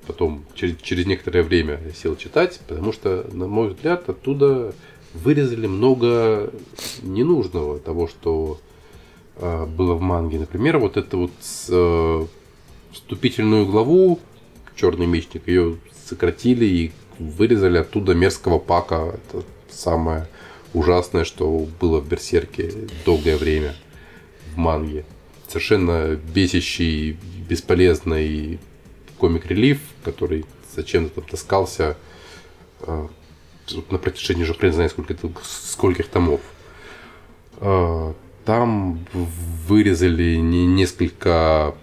потом 0.07 0.45
через, 0.55 0.77
через 0.77 1.07
некоторое 1.07 1.43
время 1.43 1.81
сел 1.95 2.17
читать, 2.17 2.61
потому 2.67 2.93
что, 2.93 3.27
на 3.33 3.47
мой 3.47 3.69
взгляд, 3.69 4.09
оттуда 4.09 4.75
вырезали 5.13 5.67
много 5.67 6.53
ненужного 7.03 7.79
того, 7.79 8.07
что 8.07 8.59
э, 9.37 9.67
было 9.67 9.95
в 9.95 10.01
манге. 10.01 10.39
Например, 10.39 10.79
вот 10.79 10.97
эту 10.97 11.19
вот 11.19 11.33
э, 11.69 12.27
вступительную 12.93 13.67
главу 13.67 14.21
Черный 14.77 15.07
мечник, 15.07 15.49
ее 15.49 15.79
сократили 16.07 16.67
и 16.67 16.93
вырезали 17.19 17.79
оттуда 17.79 18.15
мерзкого 18.15 18.59
пака. 18.59 19.15
Это 19.15 19.43
самое 19.71 20.29
ужасное, 20.75 21.25
что 21.25 21.67
было 21.81 22.01
в 22.01 22.09
Берсерке 22.09 22.73
долгое 23.05 23.37
время 23.37 23.75
в 24.55 24.59
манге. 24.59 25.05
Совершенно 25.49 26.17
бесящий, 26.17 27.17
бесполезный 27.49 28.59
комик-релив, 29.19 29.81
который 30.05 30.45
зачем-то 30.75 31.21
там 31.21 31.25
таскался 31.25 31.97
э, 32.81 33.09
на 33.91 33.99
протяжении 33.99 34.43
уже 34.43 34.55
хрен 34.55 34.73
знает 34.73 34.93
сколько, 34.93 35.17
скольких 35.45 36.09
томов. 36.09 36.41
Э, 37.61 38.13
там 38.45 39.05
вырезали 39.13 40.37
не, 40.37 40.67
несколько 40.67 41.75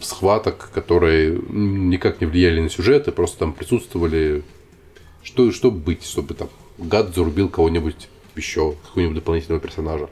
схваток, 0.00 0.70
которые 0.72 1.38
никак 1.48 2.20
не 2.20 2.26
влияли 2.26 2.60
на 2.60 2.70
сюжет, 2.70 3.08
и 3.08 3.12
просто 3.12 3.40
там 3.40 3.52
присутствовали, 3.52 4.42
что, 5.22 5.50
что 5.52 5.70
быть, 5.70 6.04
чтобы 6.04 6.34
там 6.34 6.48
гад 6.78 7.14
зарубил 7.14 7.48
кого-нибудь 7.48 8.08
еще, 8.36 8.74
какого-нибудь 8.86 9.16
дополнительного 9.16 9.60
персонажа. 9.60 10.08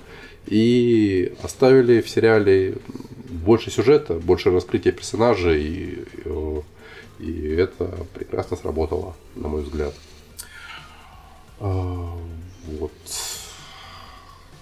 и 0.46 1.32
оставили 1.42 2.00
в 2.00 2.08
сериале 2.08 2.76
больше 3.28 3.70
сюжета, 3.70 4.14
больше 4.14 4.50
раскрытия 4.50 4.92
персонажей, 4.92 5.62
и, 5.62 6.04
и 7.18 7.48
это 7.56 7.90
прекрасно 8.14 8.56
сработало, 8.56 9.16
на 9.34 9.48
мой 9.48 9.62
взгляд. 9.62 9.94
А, 11.58 12.16
вот. 12.66 12.92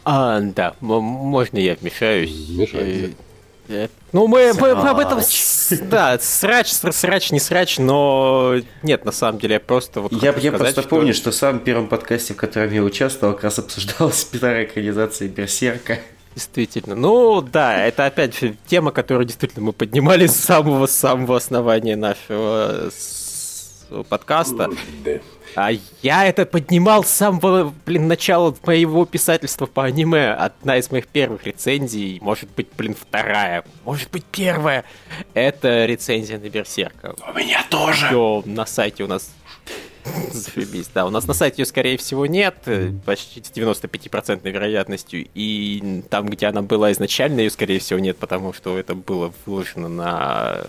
А, 0.04 0.40
да, 0.40 0.74
можно 0.80 1.58
я 1.58 1.74
вмешаюсь? 1.74 2.30
Вмешайся. 2.30 3.14
Ну, 3.68 4.26
мы, 4.26 4.52
мы, 4.54 4.70
об 4.70 4.98
этом... 4.98 5.20
Да, 5.90 6.18
срач, 6.20 6.72
срач, 6.72 7.30
не 7.30 7.40
срач, 7.40 7.78
но 7.78 8.56
нет, 8.82 9.04
на 9.04 9.12
самом 9.12 9.38
деле, 9.38 9.54
я 9.54 9.60
просто 9.60 10.00
вот... 10.00 10.12
Я, 10.12 10.34
я 10.38 10.52
просто 10.52 10.82
что... 10.82 10.90
помню, 10.90 11.14
что 11.14 11.30
в 11.30 11.34
самом 11.34 11.60
первом 11.60 11.88
подкасте, 11.88 12.34
в 12.34 12.36
котором 12.36 12.72
я 12.72 12.82
участвовал, 12.82 13.34
как 13.34 13.44
раз 13.44 13.58
обсуждалась 13.58 14.24
вторая 14.30 14.64
экранизация 14.64 15.28
Берсерка. 15.28 15.98
Действительно. 16.34 16.96
Ну, 16.96 17.40
да, 17.40 17.86
это 17.86 18.06
опять 18.06 18.34
тема, 18.66 18.90
которую 18.90 19.24
действительно 19.24 19.66
мы 19.66 19.72
поднимали 19.72 20.26
с 20.26 20.34
самого-самого 20.34 21.36
основания 21.36 21.96
нашего 21.96 22.90
подкаста. 24.02 24.70
А 25.56 25.70
я 26.02 26.26
это 26.26 26.46
поднимал 26.46 27.04
с 27.04 27.10
самого, 27.10 27.72
блин, 27.86 28.08
начала 28.08 28.54
моего 28.66 29.04
писательства 29.04 29.66
по 29.66 29.84
аниме. 29.84 30.32
Одна 30.32 30.78
из 30.78 30.90
моих 30.90 31.06
первых 31.06 31.46
рецензий, 31.46 32.18
может 32.20 32.50
быть, 32.50 32.68
блин, 32.76 32.96
вторая, 32.98 33.64
может 33.84 34.10
быть, 34.10 34.24
первая. 34.24 34.84
Это 35.32 35.84
рецензия 35.84 36.38
на 36.38 36.48
Берсерка. 36.48 37.14
У 37.28 37.38
меня 37.38 37.64
тоже. 37.70 38.06
Все 38.06 38.42
на 38.46 38.66
сайте 38.66 39.04
у 39.04 39.06
нас 39.06 39.30
Зашибись, 40.32 40.88
да. 40.92 41.06
У 41.06 41.10
нас 41.10 41.26
на 41.26 41.34
сайте 41.34 41.62
ее, 41.62 41.66
скорее 41.66 41.96
всего, 41.96 42.26
нет, 42.26 42.56
э, 42.66 42.92
почти 43.04 43.42
с 43.42 43.50
95% 43.50 44.48
вероятностью. 44.48 45.26
И 45.34 46.02
там, 46.10 46.26
где 46.28 46.46
она 46.46 46.62
была 46.62 46.92
изначально, 46.92 47.40
ее, 47.40 47.50
скорее 47.50 47.78
всего, 47.78 47.98
нет, 47.98 48.16
потому 48.18 48.52
что 48.52 48.78
это 48.78 48.94
было 48.94 49.32
выложено 49.46 49.88
на 49.88 50.60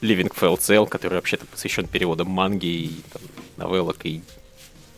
Living 0.00 0.32
FLCL, 0.34 0.88
который 0.88 1.14
вообще-то 1.14 1.46
посвящен 1.46 1.86
переводам 1.86 2.28
манги 2.28 2.66
и 2.66 3.00
там, 3.12 3.22
новеллок, 3.56 3.98
и 4.04 4.22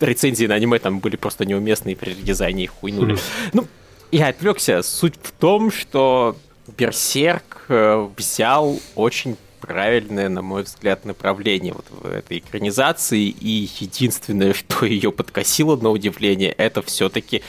рецензии 0.00 0.46
на 0.46 0.54
аниме 0.54 0.78
там 0.78 1.00
были 1.00 1.16
просто 1.16 1.44
неуместные, 1.44 1.96
при 1.96 2.10
редизайне 2.10 2.64
их 2.64 2.70
хуйнули. 2.70 3.14
Хм. 3.14 3.18
Ну, 3.52 3.66
я 4.12 4.28
отвлекся. 4.28 4.82
Суть 4.82 5.14
в 5.22 5.32
том, 5.32 5.72
что 5.72 6.36
Берсерк 6.76 7.64
э, 7.68 8.08
взял 8.16 8.78
очень 8.94 9.36
правильное, 9.66 10.28
на 10.28 10.42
мой 10.42 10.62
взгляд, 10.62 11.04
направление 11.04 11.74
вот 11.74 11.86
в 11.90 12.06
этой 12.06 12.38
экранизации. 12.38 13.24
И 13.28 13.68
единственное, 13.78 14.54
что 14.54 14.86
ее 14.86 15.12
подкосило 15.12 15.76
на 15.76 15.90
удивление, 15.90 16.52
это 16.52 16.82
все-таки 16.82 17.42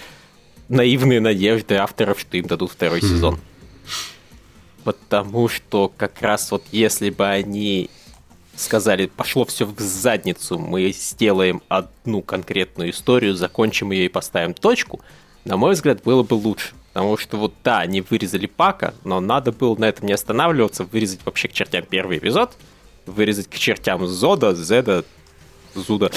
наивные 0.69 1.21
надежды 1.21 1.75
авторов, 1.75 2.19
что 2.19 2.37
им 2.37 2.45
дадут 2.45 2.71
второй 2.71 2.99
mm-hmm. 2.99 3.09
сезон. 3.09 3.39
Потому 4.83 5.49
что 5.49 5.91
как 5.95 6.21
раз 6.21 6.51
вот 6.51 6.63
если 6.71 7.09
бы 7.09 7.27
они 7.27 7.89
сказали, 8.55 9.07
пошло 9.07 9.45
все 9.45 9.65
в 9.65 9.79
задницу, 9.79 10.57
мы 10.57 10.91
сделаем 10.91 11.61
одну 11.67 12.21
конкретную 12.21 12.91
историю, 12.91 13.35
закончим 13.35 13.91
ее 13.91 14.05
и 14.05 14.09
поставим 14.09 14.53
точку, 14.53 15.01
на 15.45 15.57
мой 15.57 15.73
взгляд, 15.73 16.03
было 16.03 16.23
бы 16.23 16.33
лучше. 16.33 16.73
Потому 16.97 17.15
что 17.15 17.37
вот 17.37 17.53
да, 17.63 17.81
они 17.81 18.01
вырезали 18.01 18.47
Пака, 18.47 18.95
но 19.03 19.19
надо 19.19 19.51
было 19.51 19.75
на 19.75 19.85
этом 19.85 20.07
не 20.07 20.13
останавливаться, 20.13 20.83
вырезать 20.83 21.19
вообще 21.25 21.47
к 21.47 21.53
чертям 21.53 21.85
первый 21.87 22.17
эпизод, 22.17 22.53
вырезать 23.05 23.47
к 23.47 23.53
чертям 23.53 24.07
Зода, 24.07 24.55
Зеда, 24.55 25.03
Зуда. 25.75 26.09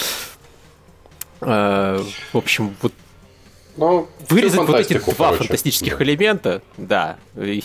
Э, 1.42 2.02
в 2.32 2.34
общем, 2.34 2.74
вот 2.80 2.94
ну, 3.76 4.08
вырезать 4.30 4.60
вот 4.60 4.80
эти 4.80 4.94
два 4.94 5.12
короче. 5.12 5.44
фантастических 5.44 5.98
да. 5.98 6.04
элемента, 6.04 6.62
да, 6.78 7.18
и, 7.36 7.62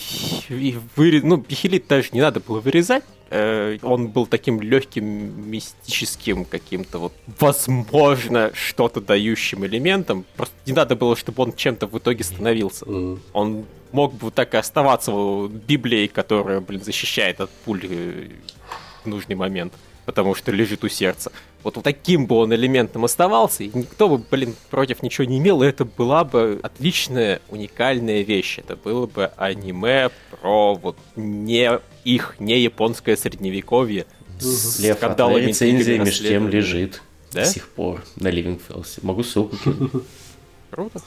и 0.50 0.78
вырез... 0.94 1.22
ну, 1.22 1.38
Бихелит 1.38 1.86
даже 1.86 2.10
не 2.12 2.20
надо 2.20 2.40
было 2.40 2.60
вырезать, 2.60 3.04
Э, 3.28 3.78
он 3.82 4.08
был 4.08 4.26
таким 4.26 4.60
легким, 4.60 5.50
мистическим 5.50 6.44
каким-то 6.44 6.98
вот, 6.98 7.12
возможно, 7.40 8.52
что-то 8.54 9.00
дающим 9.00 9.66
элементом. 9.66 10.24
Просто 10.36 10.54
не 10.64 10.72
надо 10.72 10.94
было, 10.94 11.16
чтобы 11.16 11.42
он 11.42 11.52
чем-то 11.52 11.88
в 11.88 11.98
итоге 11.98 12.22
становился. 12.22 12.84
Mm. 12.84 13.18
Он 13.32 13.64
мог 13.92 14.14
бы 14.14 14.30
так 14.30 14.54
и 14.54 14.56
оставаться 14.56 15.12
Библией, 15.48 16.06
которая, 16.06 16.60
блин, 16.60 16.82
защищает 16.82 17.40
от 17.40 17.50
пуль 17.64 17.80
э, 17.84 18.28
в 19.02 19.08
нужный 19.08 19.34
момент, 19.34 19.72
потому 20.04 20.34
что 20.36 20.52
лежит 20.52 20.84
у 20.84 20.88
сердца. 20.88 21.32
Вот, 21.66 21.74
вот 21.74 21.82
таким 21.82 22.26
бы 22.26 22.36
он 22.36 22.54
элементом 22.54 23.04
оставался, 23.04 23.64
и 23.64 23.70
никто 23.74 24.08
бы, 24.08 24.18
блин, 24.30 24.54
против 24.70 25.02
ничего 25.02 25.24
не 25.24 25.38
имел, 25.38 25.64
и 25.64 25.66
это 25.66 25.84
была 25.84 26.22
бы 26.22 26.60
отличная, 26.62 27.40
уникальная 27.48 28.22
вещь. 28.22 28.60
Это 28.60 28.76
было 28.76 29.08
бы 29.08 29.32
аниме 29.36 30.10
про 30.30 30.76
вот 30.76 30.96
не 31.16 31.80
их, 32.04 32.36
не 32.38 32.60
японское 32.60 33.16
средневековье. 33.16 34.06
С 34.38 34.78
Лев, 34.78 34.98
а 35.02 35.38
рецензия 35.40 35.98
между 35.98 36.28
тем 36.28 36.48
лежит 36.48 37.02
да? 37.32 37.40
до 37.40 37.46
сих 37.46 37.66
пор 37.66 38.04
на 38.14 38.28
Living 38.28 38.60
Fells. 38.68 39.00
Могу 39.02 39.24
ссылку 39.24 39.56
кинуть. 39.56 39.90
Круто. 40.70 41.00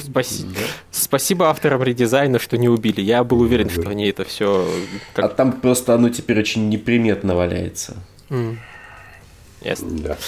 Спасибо. 0.00 0.50
Да. 0.50 0.60
Спасибо 0.92 1.50
авторам 1.50 1.82
редизайна, 1.82 2.38
что 2.38 2.56
не 2.56 2.68
убили. 2.68 3.00
Я 3.00 3.24
был 3.24 3.40
уверен, 3.40 3.68
что 3.70 3.88
они 3.88 4.06
это 4.06 4.24
все. 4.24 4.68
Как... 5.14 5.24
А 5.24 5.28
там 5.30 5.50
просто 5.50 5.94
оно 5.94 6.10
теперь 6.10 6.38
очень 6.38 6.68
неприметно 6.68 7.34
валяется. 7.34 7.96
Mm. 8.28 8.58
Ясно. 9.64 9.90
Да. 9.98 10.18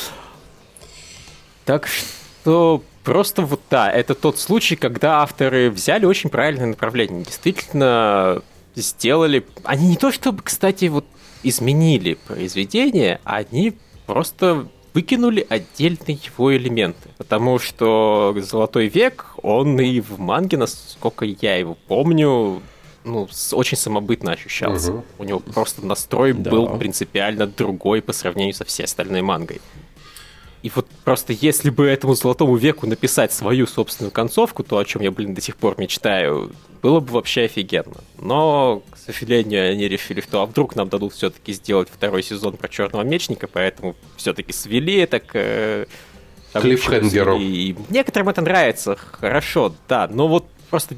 Так 1.64 1.86
что 1.86 2.82
просто 3.04 3.42
вот 3.42 3.60
да, 3.70 3.90
это 3.90 4.14
тот 4.14 4.38
случай, 4.38 4.76
когда 4.76 5.20
авторы 5.20 5.70
взяли 5.70 6.06
очень 6.06 6.30
правильное 6.30 6.66
направление. 6.66 7.24
Действительно 7.24 8.42
сделали... 8.74 9.46
Они 9.64 9.88
не 9.88 9.96
то 9.96 10.10
чтобы, 10.10 10.42
кстати, 10.42 10.86
вот 10.86 11.04
изменили 11.42 12.14
произведение, 12.14 13.20
они 13.24 13.74
просто 14.06 14.68
выкинули 14.94 15.46
отдельные 15.48 16.18
его 16.24 16.56
элементы. 16.56 17.10
Потому 17.18 17.58
что 17.58 18.34
«Золотой 18.38 18.88
век», 18.88 19.26
он 19.42 19.78
и 19.78 20.00
в 20.00 20.18
манге, 20.18 20.56
насколько 20.56 21.26
я 21.26 21.56
его 21.56 21.76
помню, 21.86 22.62
ну, 23.06 23.28
очень 23.52 23.78
самобытно 23.78 24.32
ощущался. 24.32 24.92
Угу. 24.92 25.04
У 25.18 25.24
него 25.24 25.38
просто 25.38 25.86
настрой 25.86 26.32
да. 26.32 26.50
был 26.50 26.76
принципиально 26.76 27.46
другой 27.46 28.02
по 28.02 28.12
сравнению 28.12 28.54
со 28.54 28.64
всей 28.64 28.84
остальной 28.84 29.22
мангой. 29.22 29.60
И 30.62 30.72
вот 30.74 30.88
просто 31.04 31.32
если 31.32 31.70
бы 31.70 31.86
этому 31.86 32.14
золотому 32.14 32.56
веку 32.56 32.88
написать 32.88 33.32
свою 33.32 33.68
собственную 33.68 34.10
концовку, 34.10 34.64
то, 34.64 34.78
о 34.78 34.84
чем 34.84 35.02
я, 35.02 35.12
блин, 35.12 35.32
до 35.32 35.40
сих 35.40 35.56
пор 35.56 35.78
мечтаю, 35.78 36.50
было 36.82 36.98
бы 36.98 37.12
вообще 37.12 37.42
офигенно. 37.42 38.02
Но, 38.18 38.82
к 38.90 38.96
сожалению, 38.98 39.70
они 39.70 39.86
решили, 39.86 40.20
что 40.20 40.42
а 40.42 40.46
вдруг 40.46 40.74
нам 40.74 40.88
дадут 40.88 41.12
все-таки 41.12 41.52
сделать 41.52 41.88
второй 41.88 42.24
сезон 42.24 42.56
про 42.56 42.68
Черного 42.68 43.04
Мечника, 43.04 43.46
поэтому 43.46 43.94
все-таки 44.16 44.52
свели 44.52 44.96
это 44.96 45.20
к... 45.20 45.30
Э, 45.34 45.86
Клиффхенгеру. 46.52 47.38
И 47.38 47.76
некоторым 47.88 48.30
это 48.30 48.40
нравится, 48.40 48.96
хорошо, 48.96 49.72
да, 49.88 50.08
но 50.08 50.26
вот 50.26 50.46
просто 50.70 50.96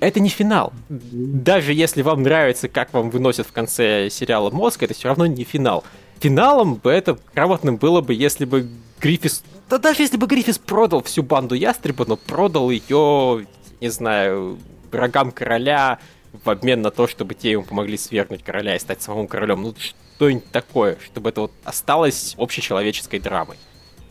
это 0.00 0.20
не 0.20 0.28
финал. 0.28 0.72
Даже 0.88 1.72
если 1.72 2.02
вам 2.02 2.22
нравится, 2.22 2.68
как 2.68 2.92
вам 2.92 3.10
выносят 3.10 3.46
в 3.46 3.52
конце 3.52 4.08
сериала 4.10 4.50
мозг, 4.50 4.82
это 4.82 4.94
все 4.94 5.08
равно 5.08 5.26
не 5.26 5.44
финал. 5.44 5.84
Финалом 6.20 6.74
бы 6.74 6.90
это 6.90 7.18
грамотным 7.34 7.76
было 7.76 8.00
бы, 8.00 8.14
если 8.14 8.44
бы 8.44 8.68
Гриффис... 9.00 9.42
Да 9.68 9.78
даже 9.78 10.02
если 10.02 10.16
бы 10.16 10.26
Гриффис 10.26 10.58
продал 10.58 11.02
всю 11.02 11.22
банду 11.22 11.54
Ястреба, 11.54 12.04
но 12.06 12.16
продал 12.16 12.70
ее, 12.70 13.46
не 13.80 13.88
знаю, 13.88 14.58
врагам 14.90 15.32
короля 15.32 15.98
в 16.44 16.50
обмен 16.50 16.82
на 16.82 16.90
то, 16.90 17.06
чтобы 17.06 17.34
те 17.34 17.52
ему 17.52 17.64
помогли 17.64 17.96
свергнуть 17.96 18.42
короля 18.42 18.76
и 18.76 18.78
стать 18.78 19.02
самым 19.02 19.26
королем. 19.26 19.62
Ну, 19.62 19.74
что-нибудь 19.78 20.50
такое, 20.50 20.98
чтобы 21.04 21.30
это 21.30 21.42
вот 21.42 21.52
осталось 21.64 22.34
общечеловеческой 22.38 23.20
драмой. 23.20 23.56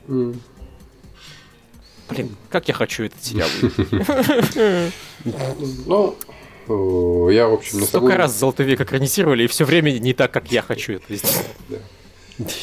Mm. 0.07 0.37
Блин, 2.09 2.35
как 2.49 2.67
я 2.67 2.73
хочу 2.73 3.03
этот 3.03 3.23
сериал. 3.23 3.49
Ну, 5.85 6.15
э, 6.67 7.33
я, 7.33 7.47
в 7.47 7.53
общем, 7.53 7.79
не 7.79 7.85
Столько 7.85 8.15
раз 8.17 8.37
«Золотой 8.37 8.65
век» 8.65 8.81
экранизировали, 8.81 9.43
и 9.43 9.47
все 9.47 9.65
время 9.65 9.91
не 9.91 10.13
так, 10.13 10.31
как 10.31 10.51
я 10.51 10.61
хочу 10.61 10.93
это 10.93 11.15
сделать. 11.15 11.45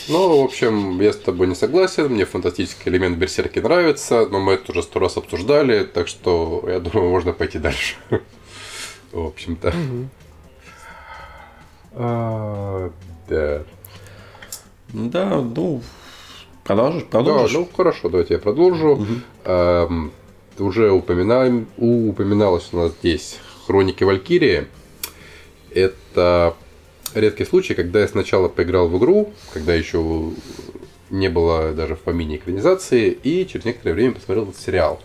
Ну, 0.09 0.41
в 0.41 0.45
общем, 0.45 1.01
я 1.01 1.13
с 1.13 1.17
тобой 1.17 1.49
не 1.49 1.55
согласен. 1.55 2.07
Мне 2.09 2.25
фантастический 2.25 2.91
элемент 2.91 3.19
Берсерки 3.19 3.59
нравится, 3.59 4.27
но 4.27 4.41
мы 4.41 4.55
это 4.55 4.73
уже 4.73 4.83
сто 4.83 4.99
раз 5.01 5.19
обсуждали, 5.19 5.85
так 5.85 6.09
что 6.09 6.65
я 6.67 6.81
думаю, 6.81 7.11
можно 7.11 7.33
пойти 7.33 7.59
дальше. 7.59 7.97
В 9.13 9.27
общем-то. 9.27 9.75
А, 11.93 12.91
да. 13.29 13.63
Да, 14.89 15.41
ну, 15.43 15.83
продолжишь? 16.67 17.05
Продолжишь? 17.05 17.53
Да, 17.53 17.59
ну, 17.61 17.69
хорошо, 17.75 18.09
давайте 18.09 18.35
я 18.35 18.41
продолжу. 18.41 19.07
Уже 20.59 20.91
упоминаем, 20.91 21.67
упоминалось 21.77 22.69
у 22.73 22.77
нас 22.79 22.93
здесь 23.01 23.39
Хроники 23.67 24.05
Валькирии. 24.05 24.67
Это 25.71 26.55
редкий 27.15 27.45
случай, 27.45 27.75
когда 27.75 28.01
я 28.01 28.09
сначала 28.09 28.49
поиграл 28.49 28.89
в 28.89 28.97
игру, 28.99 29.33
когда 29.53 29.75
еще 29.75 30.33
не 31.11 31.29
было 31.29 31.73
даже 31.73 31.95
в 31.95 32.01
помине 32.01 32.37
экранизации, 32.37 33.11
и 33.11 33.47
через 33.47 33.65
некоторое 33.65 33.95
время 33.95 34.15
посмотрел 34.15 34.45
этот 34.45 34.59
сериал. 34.59 35.01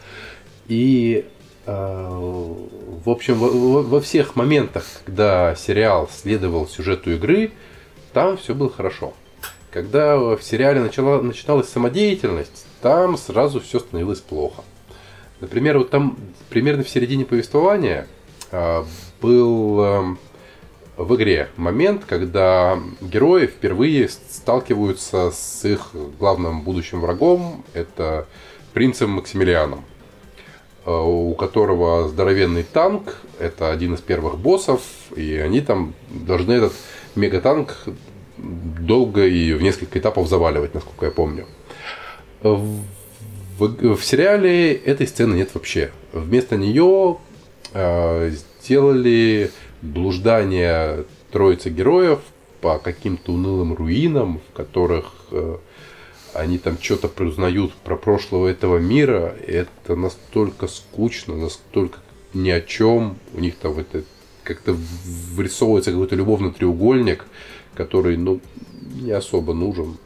И 0.68 1.26
А, 1.66 2.10
в 2.10 3.10
общем, 3.10 3.38
во 3.38 4.02
всех 4.02 4.36
моментах, 4.36 4.84
когда 5.06 5.56
сериал 5.56 6.10
следовал 6.12 6.68
сюжету 6.68 7.12
игры, 7.12 7.52
там 8.14 8.38
все 8.38 8.56
было 8.56 8.70
хорошо. 8.70 9.14
Когда 9.72 10.18
в 10.18 10.42
сериале 10.42 10.82
начала, 10.82 11.22
начиналась 11.22 11.70
самодеятельность, 11.70 12.66
там 12.82 13.18
сразу 13.18 13.62
все 13.62 13.80
становилось 13.80 14.20
плохо. 14.20 14.64
Например, 15.40 15.78
вот 15.78 15.90
там 15.90 16.18
примерно 16.50 16.84
в 16.84 16.90
середине 16.90 17.26
повествования 17.26 18.08
а, 18.52 18.86
был 19.22 19.82
эм, 19.82 20.20
в 20.98 21.16
игре 21.16 21.50
момент, 21.56 22.04
когда 22.06 22.80
герои 23.00 23.48
впервые 23.48 24.10
сталкиваются 24.10 25.32
с 25.32 25.64
их 25.66 25.92
главным 26.20 26.62
будущим 26.62 27.00
врагом, 27.00 27.64
это 27.74 28.28
принцем 28.74 29.12
Максимилианом, 29.12 29.84
э, 30.86 30.92
у 30.92 31.34
которого 31.34 32.10
здоровенный 32.10 32.64
танк, 32.64 33.16
это 33.40 33.72
один 33.72 33.94
из 33.94 34.02
первых 34.02 34.38
боссов, 34.38 34.82
и 35.16 35.36
они 35.38 35.62
там 35.62 35.94
должны 36.10 36.54
этот 36.54 36.74
мегатанк 37.16 37.86
долго 38.42 39.26
и 39.26 39.54
в 39.54 39.62
несколько 39.62 40.00
этапов 40.00 40.28
заваливать, 40.28 40.74
насколько 40.74 41.06
я 41.06 41.12
помню. 41.12 41.46
В, 42.42 42.82
в, 43.60 43.96
в 43.96 44.04
сериале 44.04 44.74
этой 44.74 45.08
сцены 45.08 45.36
нет 45.36 45.52
вообще. 45.54 45.92
Вместо 46.14 46.58
нее 46.58 47.18
э, 47.74 48.32
сделали 48.62 49.52
блуждание 49.82 51.06
троицы 51.32 51.70
героев 51.70 52.20
по 52.62 52.78
каким-то 52.78 53.34
унылым 53.34 53.74
руинам, 53.74 54.42
в 54.50 54.56
которых 54.56 55.14
э, 55.32 55.58
они 56.34 56.58
там 56.58 56.78
что-то 56.80 57.08
признают 57.08 57.74
про 57.74 57.96
прошлого 57.96 58.48
этого 58.48 58.78
мира. 58.78 59.36
Это 59.48 59.96
настолько 59.96 60.68
скучно, 60.68 61.36
настолько 61.36 62.00
ни 62.34 62.50
о 62.50 62.62
чем. 62.62 63.18
У 63.34 63.40
них 63.40 63.56
там 63.58 63.78
это 63.78 64.04
как-то 64.44 64.76
вырисовывается 65.34 65.92
какой-то 65.92 66.16
любовный 66.16 66.52
треугольник, 66.52 67.26
который, 67.74 68.18
ну, 68.18 68.40
не 69.02 69.12
особо 69.12 69.54
нужен. 69.54 69.98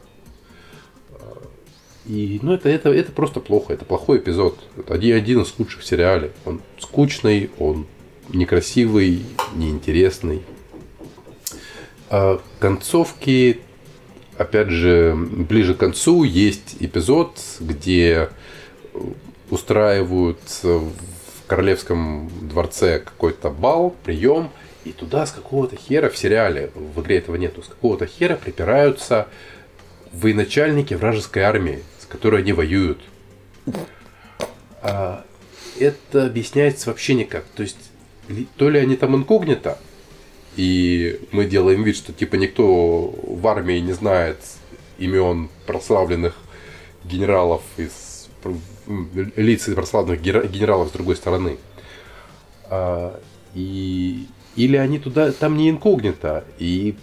И, 2.06 2.38
ну, 2.42 2.52
это, 2.52 2.68
это, 2.68 2.90
это 2.90 3.10
просто 3.10 3.40
плохо, 3.40 3.72
это 3.72 3.84
плохой 3.84 4.18
эпизод. 4.18 4.58
Это 4.76 4.94
один, 4.94 5.16
один 5.16 5.40
из 5.42 5.50
худших 5.50 5.82
в 5.82 5.86
сериале. 5.86 6.32
Он 6.44 6.60
скучный, 6.78 7.50
он 7.58 7.86
некрасивый, 8.28 9.24
неинтересный. 9.54 10.42
А 12.08 12.40
концовки, 12.60 13.60
опять 14.38 14.70
же, 14.70 15.16
ближе 15.16 15.74
к 15.74 15.78
концу 15.78 16.22
есть 16.22 16.76
эпизод, 16.78 17.40
где 17.58 18.28
устраивают 19.50 20.38
в 20.62 20.92
королевском 21.48 22.30
дворце 22.42 23.00
какой-то 23.00 23.50
бал, 23.50 23.94
прием, 24.04 24.50
и 24.86 24.92
туда 24.92 25.26
с 25.26 25.32
какого-то 25.32 25.74
хера 25.74 26.08
в 26.08 26.16
сериале, 26.16 26.70
в 26.74 27.00
игре 27.00 27.18
этого 27.18 27.34
нету, 27.34 27.60
с 27.62 27.66
какого-то 27.66 28.06
хера 28.06 28.36
припираются 28.36 29.26
военачальники 30.12 30.94
вражеской 30.94 31.42
армии, 31.42 31.82
с 31.98 32.06
которой 32.06 32.42
они 32.42 32.52
воюют. 32.52 33.00
А 34.82 35.24
это 35.80 36.26
объясняется 36.26 36.90
вообще 36.90 37.14
никак. 37.14 37.44
То 37.56 37.64
есть 37.64 37.90
то 38.56 38.70
ли 38.70 38.78
они 38.78 38.96
там 38.96 39.16
инкогнито, 39.16 39.76
и 40.54 41.20
мы 41.32 41.46
делаем 41.46 41.82
вид, 41.82 41.96
что 41.96 42.12
типа 42.12 42.36
никто 42.36 43.12
в 43.22 43.44
армии 43.48 43.80
не 43.80 43.92
знает 43.92 44.38
имен 44.98 45.50
прославленных 45.66 46.36
генералов 47.04 47.62
из 47.76 48.28
лиц 49.34 49.64
прославленных 49.64 50.22
генералов 50.22 50.90
с 50.90 50.92
другой 50.92 51.16
стороны. 51.16 51.58
А, 52.70 53.20
и 53.54 54.26
или 54.56 54.76
они 54.76 54.98
туда 54.98 55.30
там 55.32 55.56
не 55.56 55.70
инкогнито, 55.70 56.44
и 56.58 56.96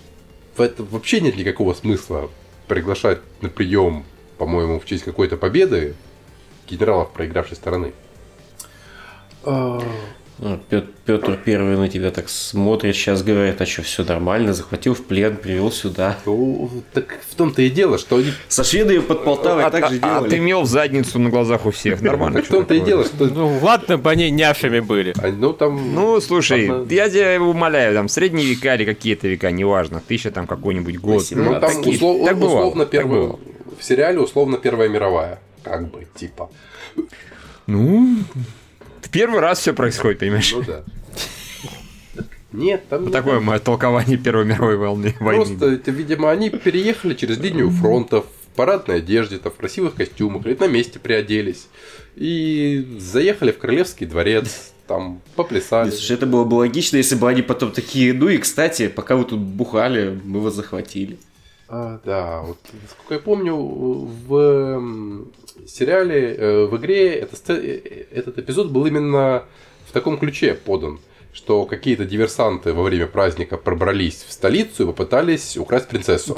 в 0.56 0.62
этом 0.62 0.86
вообще 0.88 1.22
нет 1.22 1.38
никакого 1.38 1.74
смысла 1.74 2.30
приглашать 2.68 3.20
на 3.42 3.50
прием, 3.50 4.04
по-моему, 4.38 4.80
в 4.80 4.86
честь 4.86 5.04
какой-то 5.04 5.38
победы 5.38 5.96
генералов 6.68 7.12
проигравшей 7.12 7.56
стороны. 7.56 7.94
А, 10.40 10.60
ну, 10.72 10.84
Петр 11.06 11.38
Первый 11.44 11.78
на 11.78 11.90
тебя 11.90 12.12
так 12.12 12.28
смотрит, 12.28 12.96
сейчас 12.96 13.24
говорит, 13.24 13.62
а 13.62 13.66
что, 13.66 13.84
все 13.84 14.04
нормально, 14.04 14.54
захватил 14.54 14.94
в 14.94 15.04
плен, 15.04 15.38
привел 15.38 15.72
сюда. 15.72 16.18
Ну, 16.26 16.70
так 16.92 17.20
в 17.30 17.36
том-то 17.36 17.62
и 17.62 17.70
дело, 17.70 17.98
что 17.98 18.18
они... 18.18 18.32
Со 18.48 18.64
шведами 18.64 19.00
под 19.00 19.24
Полтавой 19.24 19.64
а, 19.64 19.70
так 19.70 19.90
же 19.90 20.00
а, 20.02 20.08
делали. 20.08 20.28
А 20.28 20.30
ты 20.30 20.40
мел 20.40 20.62
в 20.62 20.66
задницу 20.66 21.20
на 21.20 21.30
глазах 21.30 21.66
у 21.66 21.72
всех, 21.72 22.02
нормально. 22.02 22.42
в 22.42 22.48
том-то 22.48 22.74
и 22.74 22.80
дело, 22.80 23.06
что... 23.06 23.26
Ну, 23.26 23.60
ладно 23.62 23.98
бы 23.98 24.10
они 24.10 24.32
няшами 24.32 24.80
были. 24.80 25.14
А, 25.18 25.28
ну, 25.28 25.54
там... 25.54 25.94
Ну, 25.94 26.20
слушай, 26.20 26.66
я 26.90 27.10
тебя 27.10 27.42
умоляю, 27.42 27.94
там, 27.94 28.10
средние 28.10 28.48
века 28.48 28.76
или 28.76 28.86
какие-то 28.86 29.28
века, 29.28 29.52
неважно, 29.52 30.02
тысяча 30.06 30.32
там 30.32 30.48
какой-нибудь 30.48 30.98
год. 31.00 31.24
Ну, 31.32 31.60
там 31.60 31.82
условно 31.82 32.86
первая... 32.86 33.36
В 33.80 33.84
сериале 33.84 34.20
условно 34.20 34.58
Первая 34.58 34.88
мировая. 34.88 35.40
Как 35.62 35.90
бы, 35.90 36.08
типа. 36.16 36.50
Ну, 37.68 38.18
первый 39.14 39.40
раз 39.40 39.60
все 39.60 39.74
происходит, 39.74 40.20
понимаешь? 40.20 40.52
Ну 40.52 40.64
да. 40.64 40.84
Нет, 42.52 42.88
там... 42.90 43.06
Вот 43.06 43.14
такое 43.14 43.40
мое 43.40 43.60
толкование 43.60 44.18
Первой 44.18 44.46
мировой 44.46 44.78
волны, 44.78 45.16
войны. 45.20 45.46
Просто, 45.46 45.66
это, 45.72 45.92
видимо, 45.92 46.30
они 46.30 46.50
переехали 46.50 47.16
через 47.16 47.40
линию 47.40 47.70
фронта 47.72 48.22
в 48.22 48.28
парадной 48.56 48.98
одежде, 48.98 49.38
в 49.38 49.50
красивых 49.50 49.96
костюмах, 49.96 50.46
или 50.46 50.56
на 50.56 50.68
месте 50.68 51.00
приоделись. 51.00 51.68
И 52.16 52.98
заехали 53.00 53.52
в 53.52 53.58
Королевский 53.58 54.06
дворец, 54.06 54.72
там 54.88 55.22
поплясали. 55.36 55.90
Слушай, 55.90 56.18
это 56.18 56.28
было 56.28 56.44
бы 56.44 56.56
логично, 56.56 56.98
если 56.98 57.16
бы 57.16 57.28
они 57.28 57.42
потом 57.42 57.72
такие, 57.72 58.14
ну 58.14 58.30
и, 58.30 58.38
кстати, 58.38 58.88
пока 58.88 59.16
вы 59.16 59.26
тут 59.26 59.40
бухали, 59.40 60.20
мы 60.24 60.40
вас 60.40 60.54
захватили. 60.54 61.18
А, 61.76 62.00
да, 62.06 62.42
вот, 62.42 62.60
насколько 62.84 63.16
я 63.16 63.20
помню, 63.20 63.56
в 63.56 65.26
сериале, 65.66 66.36
э, 66.36 66.66
в 66.66 66.78
игре 66.78 67.16
это, 67.16 67.36
э, 67.54 68.06
этот 68.12 68.38
эпизод 68.38 68.70
был 68.70 68.86
именно 68.86 69.46
в 69.88 69.92
таком 69.92 70.20
ключе 70.20 70.54
подан, 70.54 71.00
что 71.34 71.66
какие-то 71.66 72.06
диверсанты 72.06 72.74
во 72.74 72.84
время 72.84 73.08
праздника 73.08 73.58
пробрались 73.58 74.24
в 74.28 74.32
столицу 74.32 74.84
и 74.84 74.86
попытались 74.86 75.58
украсть 75.58 75.88
принцессу. 75.88 76.38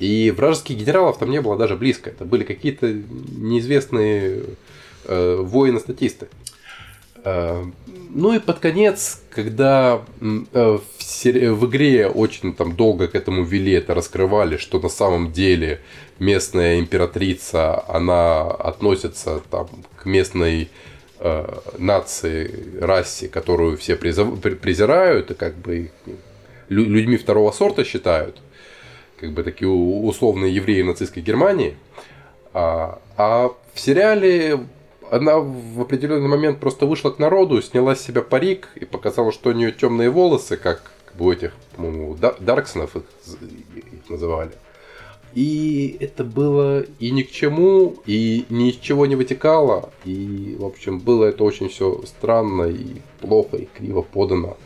И 0.00 0.32
вражеских 0.36 0.76
генералов 0.76 1.18
там 1.18 1.30
не 1.30 1.40
было 1.40 1.56
даже 1.56 1.76
близко. 1.76 2.10
Это 2.10 2.24
были 2.24 2.42
какие-то 2.42 2.92
неизвестные 2.92 4.46
э, 5.04 5.36
воины-статисты. 5.42 6.26
Э, 7.26 7.64
ну 8.10 8.32
и 8.32 8.38
под 8.38 8.60
конец, 8.60 9.20
когда 9.30 10.00
э, 10.20 10.78
в, 10.78 11.02
сери- 11.02 11.48
в 11.48 11.66
игре 11.66 12.06
очень 12.06 12.54
там 12.54 12.76
долго 12.76 13.08
к 13.08 13.16
этому 13.16 13.42
вели, 13.42 13.72
это 13.72 13.94
раскрывали, 13.94 14.56
что 14.56 14.78
на 14.78 14.88
самом 14.88 15.32
деле 15.32 15.80
местная 16.20 16.78
императрица, 16.78 17.84
она 17.88 18.42
относится 18.42 19.42
там, 19.50 19.68
к 19.96 20.06
местной 20.06 20.70
э, 21.18 21.58
нации, 21.78 22.78
расе, 22.80 23.26
которую 23.26 23.76
все 23.76 23.96
призов... 23.96 24.40
презирают 24.40 25.32
и 25.32 25.34
как 25.34 25.56
бы 25.56 25.90
людьми 26.68 27.16
второго 27.16 27.50
сорта 27.50 27.84
считают, 27.84 28.40
как 29.20 29.32
бы 29.32 29.42
такие 29.42 29.68
условные 29.68 30.54
евреи 30.54 30.82
нацистской 30.82 31.24
Германии. 31.24 31.76
А, 32.54 33.00
а 33.16 33.50
в 33.74 33.80
сериале 33.80 34.60
она 35.10 35.38
в 35.38 35.80
определенный 35.80 36.28
момент 36.28 36.60
просто 36.60 36.86
вышла 36.86 37.10
к 37.10 37.18
народу, 37.18 37.60
сняла 37.62 37.94
с 37.94 38.02
себя 38.02 38.22
парик 38.22 38.68
и 38.74 38.84
показала, 38.84 39.32
что 39.32 39.50
у 39.50 39.52
нее 39.52 39.72
темные 39.72 40.10
волосы, 40.10 40.56
как, 40.56 40.90
у 41.18 41.30
этих, 41.30 41.52
по-моему, 41.76 42.16
Дарксонов 42.40 42.96
их, 42.96 43.02
их 43.74 44.10
называли. 44.10 44.52
И 45.34 45.98
это 46.00 46.24
было 46.24 46.80
и 46.98 47.10
ни 47.10 47.22
к 47.22 47.30
чему, 47.30 47.96
и 48.06 48.46
ни 48.48 48.70
из 48.70 48.76
чего 48.76 49.04
не 49.04 49.16
вытекало. 49.16 49.90
И, 50.06 50.56
в 50.58 50.64
общем, 50.64 50.98
было 50.98 51.26
это 51.26 51.44
очень 51.44 51.68
все 51.68 52.00
странно 52.06 52.62
и 52.64 53.02
плохо, 53.20 53.58
и 53.58 53.66
криво 53.66 54.00
подано. 54.00 54.56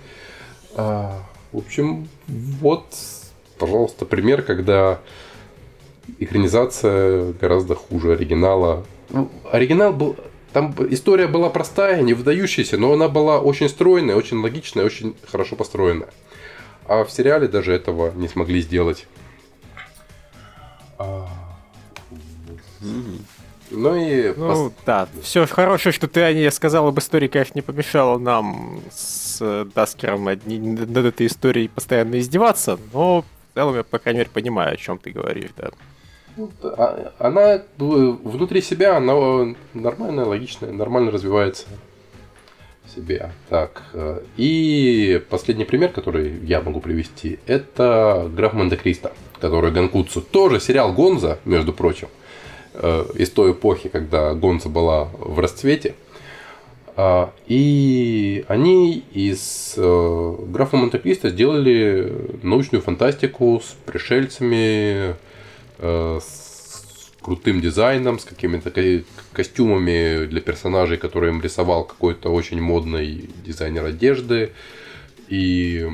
А, 0.76 1.24
в 1.51 1.59
общем, 1.59 2.09
вот, 2.28 2.84
пожалуйста, 3.59 4.07
пример, 4.07 4.43
когда 4.43 5.01
экранизация 6.20 7.32
гораздо 7.32 7.74
хуже 7.74 8.12
оригинала. 8.12 8.84
Ну, 9.11 9.28
оригинал 9.51 9.93
был... 9.93 10.16
Там 10.53 10.74
история 10.90 11.28
была 11.28 11.48
простая, 11.48 12.03
не 12.03 12.12
выдающаяся, 12.12 12.76
но 12.76 12.92
она 12.92 13.09
была 13.09 13.40
очень 13.40 13.68
стройная, 13.68 14.16
очень 14.16 14.38
логичная, 14.38 14.84
очень 14.84 15.14
хорошо 15.30 15.55
построенная. 15.57 16.09
А 16.86 17.05
в 17.05 17.11
сериале 17.11 17.46
даже 17.46 17.72
этого 17.72 18.11
не 18.12 18.26
смогли 18.26 18.61
сделать. 18.61 19.07
Ну 23.70 23.94
и... 23.94 24.34
Ну 24.36 24.72
да, 24.84 25.09
все 25.22 25.46
хорошее, 25.46 25.92
что 25.92 26.09
ты, 26.09 26.20
Аня, 26.22 26.51
сказал 26.51 26.88
об 26.88 26.98
истории, 26.98 27.28
конечно, 27.28 27.53
не 27.55 27.62
помешало 27.62 28.18
нам 28.18 28.82
с 28.90 29.66
Даскером 29.72 30.24
над 30.24 30.96
этой 30.96 31.28
историей 31.28 31.68
постоянно 31.68 32.18
издеваться, 32.18 32.78
но 32.92 33.22
в 33.22 33.55
целом 33.55 33.76
я, 33.76 33.84
по 33.84 34.01
крайней 34.01 34.18
мере, 34.20 34.30
понимаю, 34.32 34.74
о 34.74 34.76
чем 34.76 34.98
ты 34.98 35.12
говоришь, 35.12 35.51
да. 35.57 35.70
Ну, 36.41 36.51
а, 36.62 37.12
она 37.18 37.62
внутри 37.76 38.62
себя, 38.62 38.97
она 38.97 39.55
нормальная, 39.74 40.24
логичная, 40.24 40.72
нормально 40.72 41.11
развивается. 41.11 41.66
себе. 42.95 43.30
Так, 43.51 43.82
э, 43.93 44.22
и 44.36 45.22
последний 45.28 45.64
пример, 45.64 45.91
который 45.93 46.41
я 46.45 46.61
могу 46.61 46.80
привести, 46.80 47.38
это 47.47 48.28
граф 48.34 48.55
Монте-Кристо, 48.55 49.12
который 49.38 49.70
Ганкуцу, 49.70 50.22
тоже 50.22 50.61
сериал 50.61 50.93
Гонза, 50.93 51.38
между 51.45 51.72
прочим, 51.72 52.09
э, 52.74 53.05
из 53.14 53.30
той 53.30 53.53
эпохи, 53.53 53.91
когда 53.91 54.34
Гонза 54.34 54.70
была 54.70 55.05
в 55.18 55.38
расцвете. 55.38 55.95
А, 56.97 57.32
и 57.47 58.45
они 58.49 59.05
из 59.12 59.74
э, 59.76 60.36
графа 60.49 60.76
Монте-Кристо 60.76 61.28
сделали 61.28 62.12
научную 62.43 62.82
фантастику 62.82 63.62
с 63.62 63.76
пришельцами, 63.86 65.14
с 65.81 67.12
крутым 67.20 67.61
дизайном, 67.61 68.18
с 68.18 68.24
какими-то 68.24 68.72
костюмами 69.33 70.26
для 70.26 70.41
персонажей, 70.41 70.97
которые 70.97 71.33
им 71.33 71.41
рисовал 71.41 71.85
какой-то 71.85 72.31
очень 72.31 72.61
модный 72.61 73.31
дизайнер 73.45 73.85
одежды. 73.85 74.53
И 75.28 75.89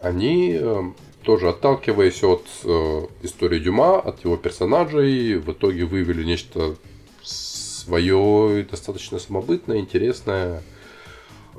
они 0.00 0.56
э, 0.60 0.82
тоже 1.22 1.48
отталкиваясь 1.48 2.22
от 2.22 2.46
э, 2.64 3.06
истории 3.22 3.58
Дюма, 3.58 3.98
от 3.98 4.24
его 4.24 4.36
персонажей, 4.36 5.36
в 5.38 5.50
итоге 5.52 5.84
вывели 5.84 6.24
нечто 6.24 6.76
свое 7.22 8.66
достаточно 8.70 9.18
самобытное, 9.18 9.78
интересное 9.78 10.62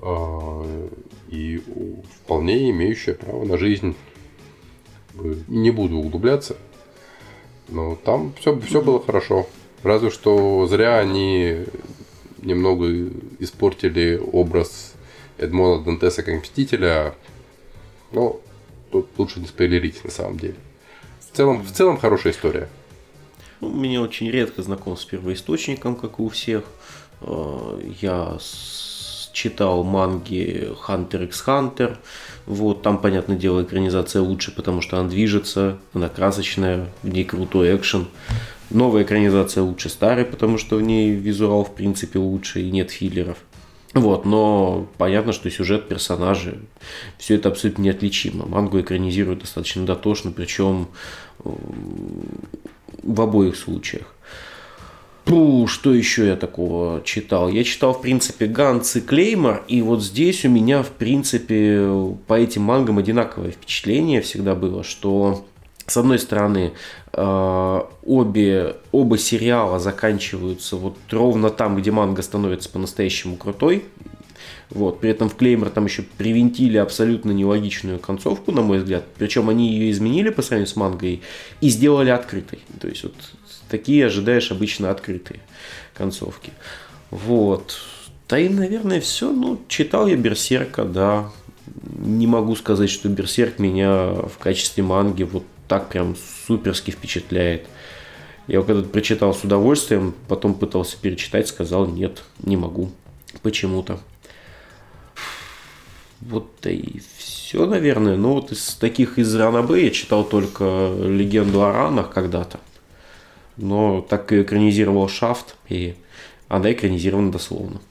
э, 0.02 0.90
и 1.30 1.64
вполне 2.22 2.70
имеющее 2.70 3.16
право 3.16 3.46
на 3.46 3.58
жизнь. 3.58 3.96
Не 5.48 5.72
буду 5.72 5.98
углубляться. 5.98 6.58
Но 7.68 7.96
там 7.96 8.34
все, 8.40 8.60
все 8.60 8.82
было 8.82 9.04
хорошо. 9.04 9.48
Разве 9.84 10.10
что 10.10 10.66
зря 10.68 11.00
они 11.00 11.66
немного 12.42 12.88
испортили 13.40 14.22
образ 14.32 14.94
Эдмона 15.38 15.84
Дантеса 15.84 16.24
как 16.24 16.42
Мстителя. 16.42 17.16
Но 18.12 18.40
тут 18.92 19.10
лучше 19.18 19.40
не 19.40 19.48
спойлерить 19.48 20.04
на 20.04 20.12
самом 20.12 20.38
деле. 20.38 20.56
В 21.20 21.36
целом, 21.36 21.62
в 21.62 21.72
целом 21.72 21.98
хорошая 21.98 22.34
история. 22.34 22.70
Ну, 23.60 23.70
меня 23.70 24.02
очень 24.02 24.30
редко 24.30 24.62
знаком 24.62 24.96
с 24.98 25.06
первоисточником, 25.06 25.96
как 25.96 26.20
и 26.20 26.22
у 26.22 26.30
всех. 26.30 26.64
Э, 27.22 27.80
я 28.02 28.38
читал 29.34 29.84
манги 29.84 30.74
Hunter 30.88 31.26
x 31.26 31.44
Hunter. 31.46 31.98
Вот, 32.48 32.82
там, 32.82 32.98
понятное 32.98 33.36
дело, 33.36 33.64
экранизация 33.64 34.22
лучше, 34.22 34.56
потому 34.56 34.80
что 34.80 34.98
она 34.98 35.10
движется, 35.10 35.78
она 35.94 36.08
красочная, 36.08 36.88
в 37.04 37.10
ней 37.10 37.26
крутой 37.26 37.76
экшен. 37.76 38.08
Новая 38.70 39.04
экранизация 39.04 39.64
лучше 39.64 39.90
старой, 39.90 40.24
потому 40.24 40.58
что 40.58 40.78
в 40.78 40.82
ней 40.82 41.12
визуал, 41.12 41.66
в 41.66 41.76
принципе, 41.76 42.20
лучше 42.20 42.62
и 42.62 42.72
нет 42.72 42.90
филлеров. 42.90 43.38
Вот, 43.94 44.26
но 44.26 44.88
понятно, 44.98 45.34
что 45.34 45.50
сюжет, 45.50 45.90
персонажи, 45.90 46.60
все 47.18 47.36
это 47.36 47.50
абсолютно 47.50 47.82
неотличимо. 47.82 48.46
Мангу 48.46 48.80
экранизируют 48.80 49.42
достаточно 49.42 49.86
дотошно, 49.86 50.32
причем 50.32 50.88
в 51.44 53.22
обоих 53.22 53.58
случаях. 53.58 54.14
Пу, 55.28 55.68
что 55.68 55.94
еще 55.94 56.28
я 56.28 56.38
такого 56.38 57.02
читал? 57.04 57.50
Я 57.50 57.66
читал, 57.66 57.94
в 57.94 58.02
принципе, 58.02 58.46
Ганс 58.46 58.96
и 58.96 59.02
Клеймор, 59.02 59.62
и 59.68 59.82
вот 59.82 60.02
здесь 60.02 60.46
у 60.46 60.50
меня, 60.50 60.84
в 60.84 60.90
принципе, 60.92 62.16
по 62.28 62.36
этим 62.36 62.62
мангам 62.62 62.98
одинаковое 62.98 63.52
впечатление 63.52 64.22
всегда 64.22 64.56
было, 64.56 64.86
что 64.86 65.46
с 65.86 65.98
одной 65.98 66.20
стороны, 66.20 66.72
э, 67.12 67.82
обе, 68.06 68.76
оба 68.94 69.18
сериала 69.18 69.80
заканчиваются 69.80 70.78
вот 70.78 70.98
ровно 71.12 71.50
там, 71.50 71.76
где 71.76 71.92
манга 71.92 72.22
становится 72.22 72.70
по-настоящему 72.70 73.36
крутой. 73.36 73.84
Вот. 74.70 75.02
При 75.02 75.10
этом 75.10 75.30
в 75.30 75.36
Клеймор 75.36 75.70
там 75.70 75.86
еще 75.86 76.04
привинтили 76.04 76.78
абсолютно 76.78 77.32
нелогичную 77.32 78.00
концовку, 78.00 78.52
на 78.52 78.62
мой 78.62 78.80
взгляд. 78.80 79.04
Причем 79.18 79.50
они 79.50 79.72
ее 79.72 79.92
изменили 79.92 80.30
по 80.30 80.42
сравнению 80.42 80.72
с 80.72 80.76
мангой 80.76 81.22
и 81.62 81.70
сделали 81.70 82.10
открытой. 82.10 82.60
То 82.80 82.88
есть 82.88 83.04
вот 83.04 83.16
такие 83.70 84.06
ожидаешь 84.06 84.52
обычно 84.52 84.90
открытые 84.92 85.40
концовки. 85.94 86.52
Вот. 87.10 87.78
Да 88.30 88.38
и, 88.38 88.50
наверное, 88.50 89.00
все. 89.00 89.32
Ну, 89.32 89.62
читал 89.68 90.08
я 90.08 90.16
Берсерка, 90.16 90.84
да. 90.84 91.30
Не 92.00 92.28
могу 92.28 92.56
сказать, 92.56 92.90
что 92.90 93.10
Берсерк 93.10 93.60
меня 93.60 94.10
в 94.10 94.38
качестве 94.40 94.84
манги 94.84 95.24
вот 95.24 95.44
так 95.68 95.90
прям 95.90 96.16
суперски 96.48 96.92
впечатляет. 96.92 97.68
Я 98.48 98.56
его 98.56 98.64
когда-то 98.64 98.88
прочитал 98.88 99.34
с 99.34 99.44
удовольствием, 99.44 100.16
потом 100.30 100.54
пытался 100.54 100.98
перечитать, 100.98 101.50
сказал 101.50 101.86
нет, 101.86 102.24
не 102.42 102.56
могу. 102.56 102.92
Почему-то. 103.42 104.00
Вот 106.22 106.50
да 106.62 106.72
и 106.72 107.00
все, 107.18 107.66
наверное. 107.66 108.16
Ну 108.16 108.34
вот 108.34 108.52
из 108.52 108.76
таких 108.76 109.20
из 109.20 109.36
Ранабе 109.36 109.86
я 109.86 109.92
читал 109.92 110.24
только 110.24 110.94
легенду 110.98 111.64
о 111.64 111.72
ранах 111.72 112.10
когда-то 112.10 112.60
но 113.58 114.02
так 114.02 114.32
и 114.32 114.42
экранизировал 114.42 115.08
Шафт, 115.08 115.56
и 115.68 115.96
она 116.48 116.72
экранизирована 116.72 117.32
дословно. 117.32 117.82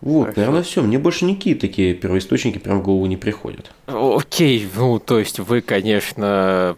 Вот, 0.00 0.22
Хорошо. 0.22 0.40
наверное, 0.40 0.62
все. 0.62 0.82
Мне 0.82 0.98
больше 0.98 1.24
никакие 1.26 1.56
такие 1.56 1.94
первоисточники 1.94 2.58
прям 2.58 2.80
в 2.80 2.82
голову 2.82 3.04
не 3.06 3.16
приходят. 3.18 3.70
Окей, 3.86 4.66
ну, 4.74 4.98
то 4.98 5.18
есть 5.18 5.38
вы, 5.38 5.60
конечно, 5.60 6.76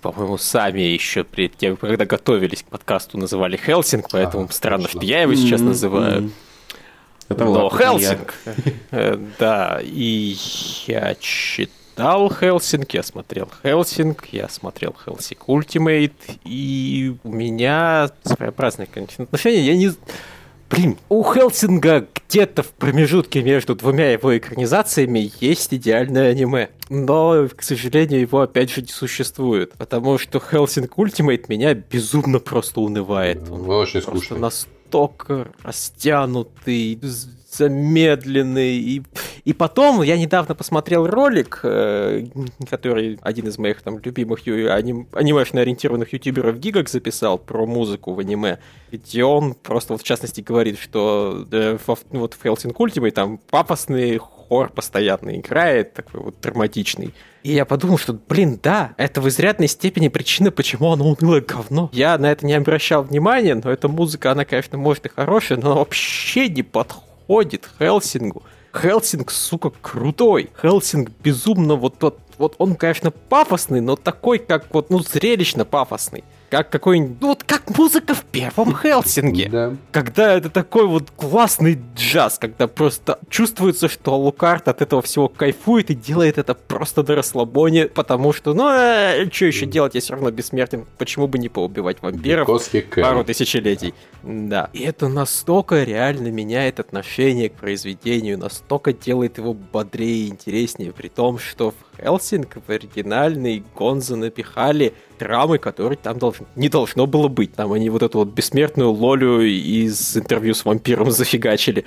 по-моему, 0.00 0.36
сами 0.36 0.80
еще 0.80 1.24
перед 1.24 1.56
тем, 1.56 1.76
когда 1.76 2.04
готовились 2.04 2.62
к 2.62 2.66
подкасту, 2.66 3.18
называли 3.18 3.56
Hellsing, 3.56 4.08
поэтому 4.10 4.46
а, 4.46 4.52
странно, 4.52 4.84
точно. 4.84 5.00
что 5.00 5.06
я 5.08 5.22
его 5.22 5.34
сейчас 5.34 5.60
называю. 5.60 6.30
Это 7.28 7.44
Но 7.44 7.70
Hellsing, 7.70 8.34
э, 8.90 9.18
да, 9.38 9.80
и 9.82 10.36
я 10.86 11.14
читаю 11.18 11.83
читал 11.94 12.28
Hellsing, 12.28 12.92
я 12.92 13.04
смотрел 13.04 13.48
Hellsing, 13.62 14.26
я 14.32 14.48
смотрел 14.48 14.96
Hellsing 15.04 15.48
Ultimate, 15.48 16.12
и 16.44 17.14
у 17.22 17.30
меня 17.30 18.10
своеобразные 18.24 18.88
отношения. 19.18 19.60
Я 19.60 19.76
не... 19.76 19.92
Блин, 20.70 20.98
у 21.08 21.22
Hellsing 21.22 21.91
'а 21.91 22.08
где-то 22.28 22.64
в 22.64 22.70
промежутке 22.70 23.44
между 23.44 23.76
двумя 23.76 24.10
его 24.10 24.36
экранизациями 24.36 25.30
есть 25.40 25.72
идеальное 25.72 26.32
аниме. 26.32 26.70
Но, 26.88 27.46
к 27.54 27.62
сожалению, 27.62 28.20
его 28.20 28.40
опять 28.40 28.72
же 28.72 28.82
не 28.82 28.88
существует. 28.88 29.74
Потому 29.78 30.18
что 30.18 30.40
Hellsing 30.40 30.98
Ultimate 30.98 31.48
меня 31.48 31.74
безумно 31.74 32.40
просто 32.40 32.80
унывает. 32.80 33.48
Он 33.48 33.70
очень 33.70 34.02
скучный. 34.02 34.40
настолько 34.40 35.52
растянутый, 35.62 36.98
замедленный. 37.56 38.76
И, 38.76 39.02
и 39.44 39.52
потом 39.52 40.02
я 40.02 40.16
недавно 40.16 40.54
посмотрел 40.54 41.06
ролик, 41.06 41.60
э, 41.62 42.26
который 42.68 43.18
один 43.22 43.48
из 43.48 43.58
моих 43.58 43.82
там 43.82 43.98
любимых 43.98 44.40
аним, 44.46 45.08
анимешно 45.12 45.60
ориентированных 45.60 46.12
ютуберов 46.12 46.58
Гигак 46.58 46.88
записал 46.88 47.38
про 47.38 47.66
музыку 47.66 48.12
в 48.12 48.18
аниме, 48.18 48.58
где 48.90 49.24
он 49.24 49.54
просто 49.54 49.94
вот 49.94 50.02
в 50.02 50.04
частности 50.04 50.40
говорит, 50.40 50.78
что 50.78 51.46
э, 51.50 51.78
вот 52.10 52.34
в 52.34 52.44
Hellsing 52.44 52.74
Ultimate 52.74 53.10
там 53.10 53.38
пафосный 53.50 54.18
хор 54.18 54.70
постоянно 54.70 55.38
играет, 55.38 55.94
такой 55.94 56.20
вот 56.20 56.40
драматичный. 56.40 57.14
И 57.42 57.52
я 57.52 57.64
подумал, 57.64 57.98
что, 57.98 58.14
блин, 58.14 58.58
да, 58.62 58.94
это 58.96 59.20
в 59.20 59.28
изрядной 59.28 59.68
степени 59.68 60.08
причина, 60.08 60.50
почему 60.50 60.92
оно 60.92 61.06
унылое 61.06 61.42
говно. 61.42 61.90
Я 61.92 62.16
на 62.18 62.32
это 62.32 62.46
не 62.46 62.54
обращал 62.54 63.02
внимания, 63.02 63.54
но 63.54 63.70
эта 63.70 63.88
музыка, 63.88 64.32
она, 64.32 64.44
конечно, 64.44 64.78
может 64.78 65.06
и 65.06 65.08
хорошая, 65.10 65.58
но 65.58 65.76
вообще 65.76 66.48
не 66.48 66.62
подходит 66.62 67.13
подходит 67.26 67.68
Хелсингу. 67.78 68.42
Хелсинг, 68.72 69.30
сука, 69.30 69.70
крутой. 69.70 70.50
Хелсинг 70.60 71.10
безумно 71.22 71.74
вот 71.76 71.98
тот, 71.98 72.18
вот 72.38 72.56
он, 72.58 72.74
конечно, 72.74 73.10
пафосный, 73.10 73.80
но 73.80 73.96
такой, 73.96 74.38
как 74.38 74.72
вот, 74.74 74.90
ну, 74.90 74.98
зрелищно 74.98 75.64
пафосный 75.64 76.24
как 76.50 76.70
какой-нибудь, 76.70 77.16
ну 77.20 77.28
вот 77.28 77.42
как 77.44 77.76
музыка 77.76 78.14
в 78.14 78.24
первом 78.24 78.76
Хелсинге. 78.76 79.48
Да. 79.48 79.76
Когда 79.92 80.34
это 80.34 80.50
такой 80.50 80.86
вот 80.86 81.10
классный 81.10 81.78
джаз, 81.96 82.38
когда 82.38 82.68
просто 82.68 83.18
чувствуется, 83.28 83.88
что 83.88 84.16
Лукард 84.18 84.68
от 84.68 84.82
этого 84.82 85.02
всего 85.02 85.28
кайфует 85.28 85.90
и 85.90 85.94
делает 85.94 86.38
это 86.38 86.54
просто 86.54 87.02
до 87.02 87.14
расслабония, 87.14 87.88
потому 87.88 88.32
что, 88.32 88.54
ну, 88.54 88.68
э, 88.68 89.28
что 89.30 89.46
еще 89.46 89.66
делать, 89.66 89.94
я 89.94 90.00
все 90.00 90.12
равно 90.12 90.30
бессмертен, 90.30 90.86
почему 90.98 91.26
бы 91.26 91.38
не 91.38 91.48
поубивать 91.48 92.02
вампиров 92.02 92.48
пару 92.94 93.24
тысячелетий. 93.24 93.94
Да. 94.22 94.70
И 94.72 94.82
это 94.82 95.08
настолько 95.08 95.82
реально 95.82 96.28
меняет 96.28 96.80
отношение 96.80 97.48
к 97.48 97.54
произведению, 97.54 98.38
настолько 98.38 98.92
делает 98.92 99.38
его 99.38 99.54
бодрее 99.54 100.26
и 100.26 100.28
интереснее, 100.28 100.92
при 100.92 101.08
том, 101.08 101.38
что 101.38 101.70
в 101.72 101.74
Хелсинг 101.96 102.56
в 102.66 102.70
оригинальный 102.70 103.64
Гонза 103.76 104.16
напихали 104.16 104.94
драмы, 105.18 105.58
которые 105.58 105.98
там 105.98 106.18
долж... 106.18 106.38
не 106.56 106.68
должно 106.68 107.06
было 107.06 107.28
быть. 107.28 107.54
Там 107.54 107.72
они 107.72 107.90
вот 107.90 108.02
эту 108.02 108.18
вот 108.18 108.28
бессмертную 108.28 108.90
Лолю 108.90 109.40
из 109.40 110.16
интервью 110.16 110.54
с 110.54 110.64
вампиром 110.64 111.10
зафигачили. 111.10 111.84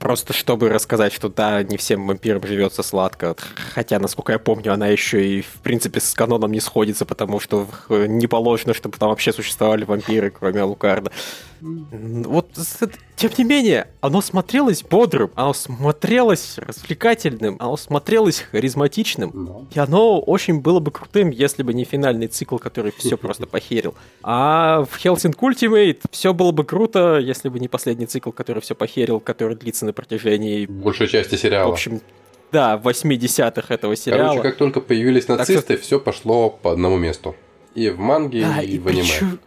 Просто 0.00 0.32
чтобы 0.32 0.68
рассказать, 0.68 1.12
что 1.12 1.28
да, 1.28 1.62
не 1.62 1.76
всем 1.76 2.06
вампирам 2.06 2.46
живется 2.46 2.82
сладко. 2.82 3.36
Хотя, 3.74 3.98
насколько 3.98 4.32
я 4.32 4.38
помню, 4.38 4.72
она 4.72 4.88
еще 4.88 5.26
и, 5.26 5.42
в 5.42 5.60
принципе, 5.62 6.00
с 6.00 6.14
каноном 6.14 6.52
не 6.52 6.60
сходится, 6.60 7.04
потому 7.04 7.40
что 7.40 7.68
не 7.88 8.26
положено, 8.26 8.74
чтобы 8.74 8.96
там 8.98 9.10
вообще 9.10 9.32
существовали 9.32 9.84
вампиры, 9.84 10.30
кроме 10.30 10.62
Алукарда. 10.62 11.10
Вот, 11.60 12.50
тем 13.16 13.30
не 13.38 13.44
менее, 13.44 13.88
оно 14.02 14.20
смотрелось 14.20 14.82
бодрым, 14.82 15.30
оно 15.34 15.54
смотрелось 15.54 16.58
развлекательным, 16.58 17.56
оно 17.58 17.76
смотрелось 17.76 18.40
харизматичным. 18.40 19.66
И 19.74 19.78
оно 19.78 20.20
очень 20.20 20.60
было 20.60 20.80
бы 20.80 20.90
крутым, 20.90 21.30
если 21.30 21.62
бы 21.62 21.72
не 21.72 21.84
финальный 21.84 22.26
цикл, 22.28 22.58
который 22.58 22.92
все 22.92 23.16
просто 23.16 23.46
похерил. 23.46 23.94
А 24.22 24.84
в 24.84 25.02
Helsing 25.02 25.34
Ultimate 25.34 26.02
все 26.10 26.34
было 26.34 26.52
бы 26.52 26.64
круто, 26.64 27.18
если 27.18 27.48
бы 27.48 27.58
не 27.58 27.68
последний 27.68 28.06
цикл, 28.06 28.30
который 28.30 28.60
все 28.60 28.74
похерил, 28.74 29.18
который 29.20 29.56
длится 29.66 29.84
на 29.84 29.92
протяжении... 29.92 30.66
Большей 30.66 31.08
части 31.08 31.34
сериала. 31.34 31.70
В 31.70 31.72
общем, 31.72 32.00
да, 32.52 32.80
80-х 32.82 33.74
этого 33.74 33.96
сериала. 33.96 34.36
Короче, 34.36 34.42
как 34.42 34.58
только 34.58 34.80
появились 34.80 35.26
нацисты, 35.26 35.74
что... 35.74 35.82
все 35.82 36.00
пошло 36.00 36.50
по 36.50 36.72
одному 36.72 36.96
месту. 36.96 37.34
И 37.74 37.90
в 37.90 37.98
манге, 37.98 38.42
да, 38.42 38.62
и, 38.62 38.76
и 38.76 38.78
в 38.78 38.86
аниме. 38.86 39.02
Почему... 39.02 39.38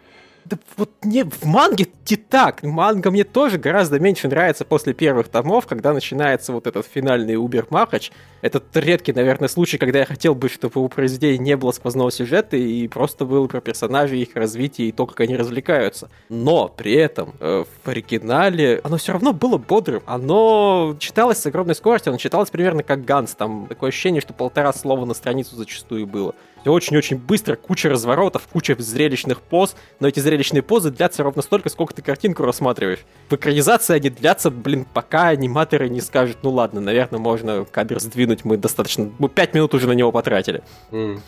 Да 0.49 0.57
вот 0.77 0.89
не 1.03 1.23
в 1.23 1.45
манге 1.45 1.87
не 2.09 2.15
так. 2.15 2.63
Манга 2.63 3.11
мне 3.11 3.23
тоже 3.23 3.59
гораздо 3.59 3.99
меньше 3.99 4.27
нравится 4.27 4.65
после 4.65 4.93
первых 4.93 5.27
томов, 5.27 5.67
когда 5.67 5.93
начинается 5.93 6.53
вот 6.53 6.65
этот 6.65 6.87
финальный 6.87 7.35
Убер 7.35 7.67
Махач. 7.69 8.11
Это 8.41 8.63
редкий, 8.73 9.13
наверное, 9.13 9.47
случай, 9.47 9.77
когда 9.77 9.99
я 9.99 10.05
хотел 10.05 10.33
бы, 10.33 10.49
чтобы 10.49 10.81
у 10.81 10.87
произведения 10.87 11.37
не 11.37 11.55
было 11.55 11.71
сквозного 11.71 12.11
сюжета 12.11 12.57
и 12.57 12.87
просто 12.87 13.25
было 13.25 13.45
про 13.45 13.61
персонажей, 13.61 14.21
их 14.21 14.35
развитие 14.35 14.89
и 14.89 14.91
то, 14.91 15.05
как 15.05 15.19
они 15.19 15.37
развлекаются. 15.37 16.09
Но 16.29 16.67
при 16.67 16.93
этом 16.93 17.35
э, 17.39 17.65
в 17.83 17.87
оригинале 17.87 18.81
оно 18.83 18.97
все 18.97 19.13
равно 19.13 19.33
было 19.33 19.57
бодрым. 19.57 20.01
Оно 20.07 20.95
читалось 20.97 21.37
с 21.37 21.45
огромной 21.45 21.75
скоростью, 21.75 22.09
оно 22.09 22.17
читалось 22.17 22.49
примерно 22.49 22.81
как 22.81 23.05
Ганс. 23.05 23.35
Там 23.35 23.67
такое 23.67 23.89
ощущение, 23.89 24.21
что 24.21 24.33
полтора 24.33 24.73
слова 24.73 25.05
на 25.05 25.13
страницу 25.13 25.55
зачастую 25.55 26.07
было. 26.07 26.33
Все 26.61 26.71
очень-очень 26.71 27.17
быстро, 27.17 27.55
куча 27.55 27.89
разворотов, 27.89 28.47
куча 28.47 28.75
зрелищных 28.77 29.41
поз, 29.41 29.75
но 29.99 30.07
эти 30.07 30.19
зрелищные 30.19 30.61
позы 30.61 30.91
длятся 30.91 31.23
ровно 31.23 31.41
столько, 31.41 31.69
сколько 31.69 31.93
ты 31.93 32.01
картинку 32.01 32.43
рассматриваешь. 32.43 32.99
В 33.29 33.35
экранизации 33.35 33.95
они 33.95 34.09
длятся, 34.09 34.51
блин, 34.51 34.85
пока 34.93 35.29
аниматоры 35.29 35.89
не 35.89 36.01
скажут, 36.01 36.37
ну 36.43 36.51
ладно, 36.51 36.81
наверное, 36.81 37.19
можно 37.19 37.65
кадр 37.65 37.99
сдвинуть, 37.99 38.45
мы 38.45 38.57
достаточно, 38.57 39.11
мы 39.19 39.29
пять 39.29 39.53
минут 39.53 39.73
уже 39.73 39.87
на 39.87 39.93
него 39.93 40.11
потратили. 40.11 40.63
Mm. 40.91 41.19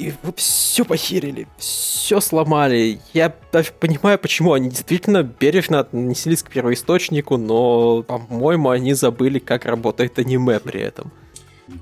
И 0.00 0.14
вот 0.22 0.38
все 0.38 0.86
похерили, 0.86 1.46
все 1.58 2.20
сломали. 2.20 3.00
Я 3.12 3.34
даже 3.52 3.70
понимаю, 3.78 4.18
почему 4.18 4.54
они 4.54 4.70
действительно 4.70 5.22
бережно 5.22 5.80
отнеслись 5.80 6.42
к 6.42 6.50
первоисточнику, 6.50 7.36
но, 7.36 8.02
по-моему, 8.02 8.70
они 8.70 8.94
забыли, 8.94 9.38
как 9.40 9.66
работает 9.66 10.18
аниме 10.18 10.58
при 10.58 10.80
этом. 10.80 11.12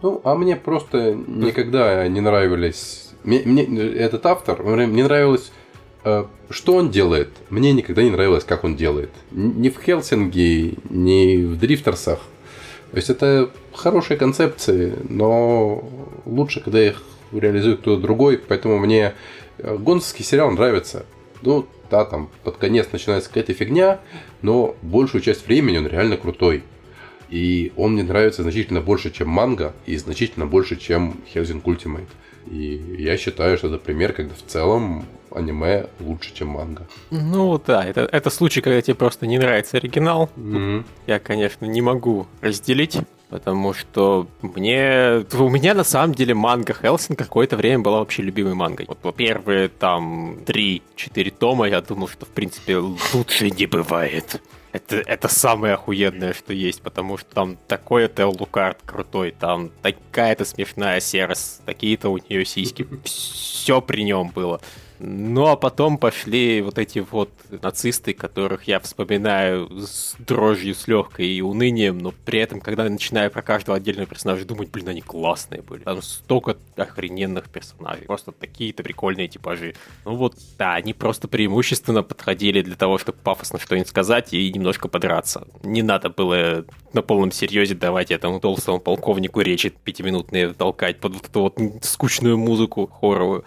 Ну, 0.03 0.21
а 0.25 0.35
мне 0.35 0.57
просто 0.57 1.15
никогда 1.15 2.07
не 2.09 2.21
нравились... 2.21 3.11
Мне, 3.25 3.43
мне 3.45 3.65
этот 3.65 4.25
автор, 4.27 4.63
мне 4.63 5.05
нравилось, 5.05 5.53
э, 6.05 6.25
что 6.51 6.75
он 6.75 6.91
делает. 6.91 7.31
Мне 7.51 7.73
никогда 7.73 8.03
не 8.03 8.11
нравилось, 8.11 8.45
как 8.45 8.65
он 8.65 8.77
делает. 8.77 9.11
Ни 9.33 9.69
в 9.69 9.83
Хелсинге, 9.83 10.75
ни 10.89 11.45
в 11.45 11.59
Дрифтерсах. 11.59 12.21
То 12.91 12.97
есть 12.97 13.11
это 13.11 13.51
хорошие 13.75 14.17
концепции, 14.17 14.95
но 15.09 15.87
лучше, 16.25 16.61
когда 16.61 16.83
их 16.83 17.03
реализует 17.33 17.81
кто-то 17.81 18.01
другой. 18.01 18.39
Поэтому 18.39 18.79
мне 18.79 19.15
э, 19.59 19.77
гонский 19.77 20.25
сериал 20.25 20.51
нравится. 20.53 21.05
Ну, 21.43 21.67
да, 21.91 22.05
там 22.05 22.31
под 22.45 22.57
конец 22.57 22.89
начинается 22.93 23.29
какая-то 23.29 23.53
фигня, 23.55 24.01
но 24.43 24.77
большую 24.83 25.23
часть 25.23 25.47
времени 25.47 25.79
он 25.79 25.87
реально 25.87 26.17
крутой. 26.17 26.63
И 27.31 27.73
он 27.77 27.93
мне 27.93 28.03
нравится 28.03 28.43
значительно 28.43 28.81
больше, 28.81 29.11
чем 29.11 29.29
манга, 29.29 29.75
и 29.87 29.97
значительно 29.97 30.47
больше, 30.47 30.77
чем 30.77 31.21
Helsing 31.35 31.63
Ultimate. 31.63 32.09
И 32.51 32.97
я 32.99 33.17
считаю, 33.17 33.59
что 33.59 33.69
это 33.69 33.79
пример, 33.79 34.13
когда 34.13 34.35
в 34.35 34.51
целом 34.51 35.05
аниме 35.31 35.87
лучше, 36.01 36.35
чем 36.35 36.49
манга. 36.49 36.87
Ну 37.11 37.61
да, 37.65 37.85
это, 37.85 38.03
это 38.13 38.31
случай, 38.31 38.61
когда 38.61 38.81
тебе 38.83 38.95
просто 38.95 39.27
не 39.27 39.39
нравится 39.39 39.77
оригинал. 39.77 40.31
Mm-hmm. 40.37 40.85
Я, 41.07 41.19
конечно, 41.19 41.67
не 41.67 41.83
могу 41.83 42.27
разделить, 42.41 42.99
потому 43.31 43.75
что 43.75 44.27
мне... 44.43 45.25
У 45.33 45.49
меня 45.49 45.75
на 45.75 45.85
самом 45.85 46.15
деле 46.15 46.35
манга 46.35 46.75
Хелсин 46.75 47.17
какое-то 47.17 47.57
время 47.57 47.83
была 47.83 48.01
вообще 48.01 48.23
любимой 48.23 48.55
мангой. 48.55 48.87
Вот 48.87 49.15
первые 49.15 49.69
там 49.69 50.39
3-4 50.47 51.35
тома 51.39 51.69
я 51.69 51.81
думал, 51.81 52.09
что 52.09 52.27
в 52.27 52.31
принципе 52.31 52.77
лучше 52.77 53.51
не 53.51 53.67
бывает. 53.67 54.41
Это, 54.73 54.97
это 54.97 55.29
самое 55.29 55.75
охуенное, 55.75 56.35
что 56.35 56.53
есть, 56.53 56.83
потому 56.83 57.17
что 57.17 57.35
там 57.35 57.57
такой 57.67 58.07
Тел 58.09 58.37
Лукард 58.39 58.79
крутой, 58.85 59.35
там 59.39 59.71
такая-то 59.83 60.45
смешная 60.45 61.01
серость, 61.01 61.63
такие-то 61.65 62.11
у 62.11 62.19
нее 62.19 62.45
сиськи, 62.45 62.87
все 63.05 63.81
при 63.81 64.03
нем 64.03 64.29
было. 64.29 64.61
Ну 65.01 65.47
а 65.47 65.57
потом 65.57 65.97
пошли 65.97 66.61
вот 66.61 66.79
эти 66.79 66.99
вот 66.99 67.31
нацисты, 67.63 68.13
которых 68.13 68.65
я 68.65 68.81
вспоминаю 68.81 69.69
с 69.81 70.17
дрожью, 70.19 70.75
с 70.75 70.89
легкой 70.89 71.29
и 71.29 71.41
унынием, 71.41 71.99
но 71.99 72.13
при 72.25 72.41
этом, 72.41 72.61
когда 72.61 72.85
я 72.85 72.91
начинаю 72.91 73.31
про 73.31 73.43
каждого 73.43 73.77
отдельного 73.77 74.07
персонажа 74.07 74.45
думать, 74.45 74.71
блин, 74.71 74.89
они 74.89 75.01
классные 75.01 75.63
были. 75.63 75.83
Там 75.83 76.03
столько 76.03 76.57
охрененных 76.77 77.49
персонажей, 77.49 78.07
просто 78.07 78.33
такие-то 78.33 78.83
прикольные 78.83 79.29
типажи. 79.29 79.75
Ну 80.05 80.17
вот, 80.17 80.35
да, 80.59 80.75
они 80.75 80.95
просто 80.95 81.29
преимущественно 81.29 82.03
подходили 82.03 82.63
для 82.63 82.75
того, 82.75 82.99
чтобы 82.99 83.19
пафосно 83.19 83.59
что-нибудь 83.59 83.89
сказать 83.89 84.33
и 84.33 84.53
немножко 84.53 84.89
подраться. 84.89 85.47
Не 85.63 85.83
надо 85.83 86.11
было 86.11 86.65
на 86.93 87.03
полном 87.03 87.31
серьезе 87.31 87.75
давать 87.75 88.11
этому 88.11 88.41
толстому 88.41 88.81
полковнику 88.81 89.41
речи 89.43 89.69
пятиминутные 89.85 90.53
толкать 90.55 90.99
под 90.99 91.15
вот 91.15 91.27
эту 91.27 91.41
вот 91.43 91.85
скучную 91.85 92.37
музыку 92.37 92.87
хоровую. 92.87 93.45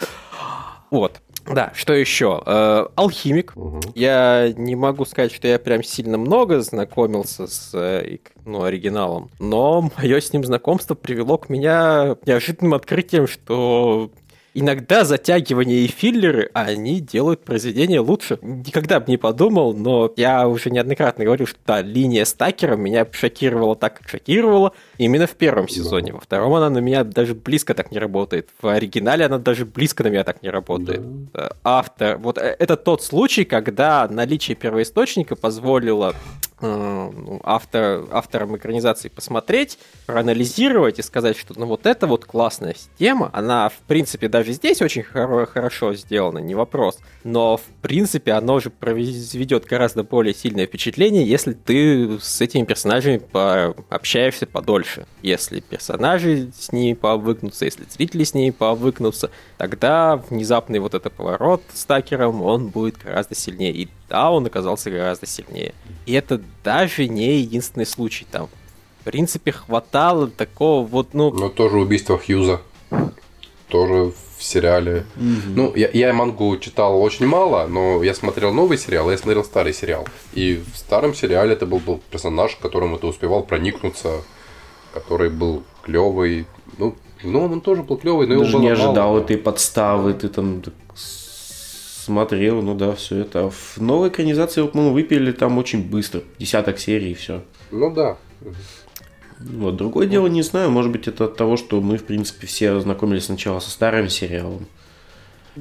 Вот. 0.91 1.21
Да, 1.45 1.71
что 1.75 1.93
еще? 1.93 2.41
Э, 2.45 2.87
алхимик. 2.95 3.53
Угу. 3.55 3.79
Я 3.95 4.53
не 4.55 4.75
могу 4.75 5.05
сказать, 5.05 5.33
что 5.33 5.47
я 5.47 5.59
прям 5.59 5.83
сильно 5.83 6.17
много 6.17 6.61
знакомился 6.61 7.47
с 7.47 7.71
э, 7.73 8.17
ну, 8.45 8.63
оригиналом, 8.63 9.29
но 9.39 9.89
мое 9.97 10.19
с 10.19 10.33
ним 10.33 10.43
знакомство 10.43 10.95
привело 10.95 11.37
к 11.37 11.49
меня 11.49 12.15
неожиданным 12.25 12.73
открытием, 12.73 13.27
что 13.27 14.11
иногда 14.53 15.03
затягивания 15.03 15.79
и 15.79 15.87
филлеры, 15.87 16.49
они 16.53 16.99
делают 16.99 17.43
произведение 17.43 17.99
лучше. 17.99 18.37
Никогда 18.41 18.99
бы 18.99 19.05
не 19.07 19.17
подумал, 19.17 19.73
но 19.73 20.11
я 20.17 20.47
уже 20.47 20.69
неоднократно 20.69 21.25
говорил, 21.25 21.47
что 21.47 21.59
да, 21.65 21.81
линия 21.81 22.25
с 22.25 22.33
Такером 22.33 22.81
меня 22.81 23.07
шокировала 23.11 23.75
так, 23.75 23.99
как 23.99 24.09
шокировала 24.09 24.73
именно 25.05 25.27
в 25.27 25.35
первом 25.35 25.67
сезоне. 25.67 26.13
Во 26.13 26.19
втором 26.19 26.53
она 26.53 26.69
на 26.69 26.79
меня 26.79 27.03
даже 27.03 27.35
близко 27.35 27.73
так 27.73 27.91
не 27.91 27.99
работает. 27.99 28.49
В 28.61 28.67
оригинале 28.67 29.25
она 29.25 29.37
даже 29.37 29.65
близко 29.65 30.03
на 30.03 30.07
меня 30.07 30.23
так 30.23 30.43
не 30.43 30.49
работает. 30.49 31.01
Да. 31.31 31.51
Автор... 31.63 32.17
Вот 32.17 32.37
э, 32.37 32.55
это 32.59 32.77
тот 32.77 33.03
случай, 33.03 33.45
когда 33.45 34.07
наличие 34.07 34.55
первоисточника 34.55 35.35
позволило 35.35 36.15
Э, 36.61 37.11
ну, 37.11 37.41
автор, 37.43 38.05
авторам 38.11 38.55
экранизации 38.55 39.09
посмотреть, 39.09 39.79
проанализировать 40.05 40.99
и 40.99 41.01
сказать, 41.01 41.35
что 41.37 41.55
ну 41.57 41.65
вот 41.65 41.87
это 41.87 42.05
вот 42.05 42.25
классная 42.25 42.75
тема, 42.99 43.31
она 43.33 43.69
в 43.69 43.77
принципе 43.87 44.27
даже 44.27 44.51
здесь 44.51 44.81
очень 44.81 45.01
хоро- 45.01 45.47
хорошо 45.47 45.95
сделана, 45.95 46.37
не 46.37 46.53
вопрос, 46.53 46.99
но 47.23 47.57
в 47.57 47.63
принципе 47.81 48.33
оно 48.33 48.59
же 48.59 48.69
произведет 48.69 49.65
гораздо 49.65 50.03
более 50.03 50.35
сильное 50.35 50.67
впечатление, 50.67 51.25
если 51.25 51.53
ты 51.53 52.19
с 52.19 52.41
этими 52.41 52.63
персонажами 52.63 53.17
пообщаешься 53.17 54.45
подольше. 54.45 54.90
Если 55.21 55.59
персонажи 55.59 56.51
с 56.57 56.71
ними 56.71 56.93
повыкнутся, 56.93 57.65
если 57.65 57.85
зрители 57.89 58.23
с 58.23 58.33
ними 58.33 58.51
повыкнутся, 58.51 59.31
тогда 59.57 60.17
внезапный 60.29 60.79
вот 60.79 60.93
этот 60.93 61.13
поворот 61.13 61.61
с 61.73 61.85
Такером, 61.85 62.41
он 62.41 62.67
будет 62.67 62.97
гораздо 62.97 63.35
сильнее. 63.35 63.71
И 63.71 63.89
да, 64.09 64.31
он 64.31 64.45
оказался 64.45 64.89
гораздо 64.91 65.25
сильнее. 65.25 65.73
И 66.05 66.13
это 66.13 66.41
даже 66.63 67.07
не 67.07 67.39
единственный 67.39 67.85
случай 67.85 68.25
там. 68.29 68.49
В 69.01 69.03
принципе, 69.05 69.51
хватало 69.51 70.27
такого 70.27 70.85
вот, 70.85 71.13
ну... 71.13 71.31
Но 71.31 71.49
тоже 71.49 71.77
убийство 71.77 72.19
Хьюза. 72.19 72.61
Тоже 73.67 74.13
в 74.41 74.43
сериале. 74.43 75.05
Mm-hmm. 75.15 75.53
Ну, 75.55 75.75
я, 75.75 75.89
я 75.93 76.13
мангу 76.13 76.57
читал 76.57 77.01
очень 77.01 77.27
мало, 77.27 77.67
но 77.67 78.03
я 78.03 78.13
смотрел 78.15 78.51
новый 78.51 78.77
сериал, 78.77 79.11
я 79.11 79.17
смотрел 79.17 79.43
старый 79.43 79.73
сериал. 79.73 80.07
И 80.33 80.61
в 80.73 80.77
старом 80.77 81.13
сериале 81.13 81.53
это 81.53 81.65
был, 81.67 81.77
был 81.79 82.01
персонаж, 82.09 82.55
к 82.55 82.59
которому 82.59 82.97
ты 82.97 83.05
успевал 83.07 83.43
проникнуться, 83.43 84.23
который 84.93 85.29
был 85.29 85.63
клевый. 85.83 86.45
Ну, 86.77 86.95
в 87.21 87.27
новом 87.27 87.53
он 87.53 87.61
тоже 87.61 87.83
был 87.83 87.97
клевый, 87.97 88.27
но 88.27 88.39
Даже 88.39 88.49
его 88.49 88.59
было 88.59 88.63
не 88.67 88.71
ожидал 88.71 89.11
мало. 89.13 89.19
этой 89.19 89.37
подставы, 89.37 90.13
ты 90.13 90.27
там 90.29 90.61
смотрел, 90.95 92.61
ну 92.61 92.75
да, 92.75 92.93
все 92.93 93.17
это. 93.19 93.45
А 93.45 93.49
в 93.49 93.77
новой 93.77 94.09
экранизации, 94.09 94.65
по-моему, 94.65 94.93
выпили 94.93 95.31
там 95.31 95.57
очень 95.57 95.87
быстро. 95.87 96.21
Десяток 96.39 96.79
серий 96.79 97.11
и 97.11 97.15
все. 97.15 97.43
Ну 97.71 97.93
да. 97.93 98.17
Вот, 99.39 99.75
другое 99.75 100.07
дело, 100.07 100.27
не 100.27 100.43
знаю, 100.43 100.69
может 100.69 100.91
быть, 100.91 101.07
это 101.07 101.25
от 101.25 101.35
того, 101.35 101.57
что 101.57 101.81
мы, 101.81 101.97
в 101.97 102.03
принципе, 102.03 102.45
все 102.45 102.71
ознакомились 102.71 103.25
сначала 103.25 103.59
со 103.59 103.71
старым 103.71 104.09
сериалом. 104.09 104.67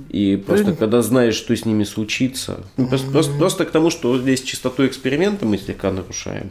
И 0.08 0.36
просто 0.36 0.74
когда 0.74 1.02
знаешь, 1.02 1.34
что 1.34 1.54
с 1.56 1.64
ними 1.64 1.84
случится. 1.84 2.64
Ну, 2.76 2.86
просто, 2.88 3.10
просто, 3.10 3.38
просто 3.38 3.64
к 3.64 3.70
тому, 3.70 3.90
что 3.90 4.18
здесь 4.18 4.42
чистоту 4.42 4.86
эксперимента 4.86 5.46
мы 5.46 5.58
слегка 5.58 5.90
нарушаем. 5.90 6.50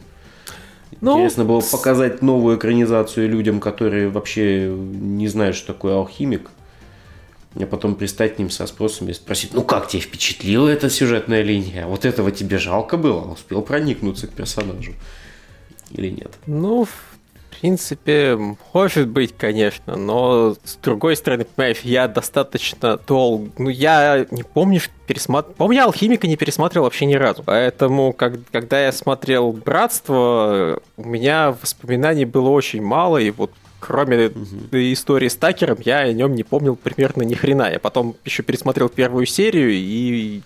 Ну, 1.00 1.12
Интересно 1.12 1.44
было 1.44 1.60
показать 1.60 2.20
новую 2.20 2.56
экранизацию 2.56 3.28
людям, 3.28 3.60
которые 3.60 4.08
вообще 4.08 4.68
не 4.68 5.28
знают, 5.28 5.56
что 5.56 5.68
такое 5.68 5.94
алхимик. 5.94 6.50
А 7.54 7.66
потом 7.66 7.96
пристать 7.96 8.36
к 8.36 8.38
ним 8.38 8.50
со 8.50 8.66
спросом 8.66 9.08
и 9.08 9.12
спросить, 9.12 9.54
ну 9.54 9.62
как 9.62 9.88
тебе 9.88 10.02
впечатлила 10.02 10.68
эта 10.68 10.88
сюжетная 10.88 11.42
линия? 11.42 11.86
Вот 11.86 12.04
этого 12.04 12.30
тебе 12.30 12.58
жалко 12.58 12.96
было? 12.96 13.32
Успел 13.32 13.62
проникнуться 13.62 14.28
к 14.28 14.30
персонажу? 14.30 14.92
Или 15.90 16.10
нет? 16.10 16.32
Ну, 16.46 16.86
в 17.50 17.60
принципе, 17.60 18.38
может 18.72 19.08
быть, 19.08 19.34
конечно, 19.36 19.96
но 19.96 20.56
с 20.64 20.76
другой 20.76 21.16
стороны, 21.16 21.44
понимаешь, 21.44 21.80
я 21.82 22.08
достаточно 22.08 22.98
долго... 23.06 23.50
Ну, 23.58 23.68
я 23.68 24.26
не 24.30 24.42
помню, 24.42 24.80
что 24.80 24.92
пересматривал... 25.06 25.56
Помню, 25.56 25.76
я 25.76 25.84
«Алхимика» 25.84 26.26
не 26.26 26.36
пересматривал 26.36 26.84
вообще 26.84 27.06
ни 27.06 27.14
разу. 27.14 27.42
Поэтому, 27.44 28.12
как... 28.12 28.34
когда 28.50 28.80
я 28.80 28.92
смотрел 28.92 29.52
«Братство», 29.52 30.80
у 30.96 31.04
меня 31.04 31.56
воспоминаний 31.60 32.24
было 32.24 32.48
очень 32.50 32.82
мало, 32.82 33.18
и 33.18 33.30
вот 33.30 33.50
кроме 33.80 34.26
угу. 34.26 34.36
истории 34.72 35.28
с 35.28 35.36
Такером, 35.36 35.78
я 35.84 35.98
о 35.98 36.12
нем 36.12 36.34
не 36.34 36.44
помнил 36.44 36.76
примерно 36.76 37.22
ни 37.22 37.34
хрена. 37.34 37.70
Я 37.70 37.78
потом 37.78 38.14
еще 38.24 38.42
пересмотрел 38.42 38.88
первую 38.88 39.26
серию 39.26 39.72
и 39.72 40.42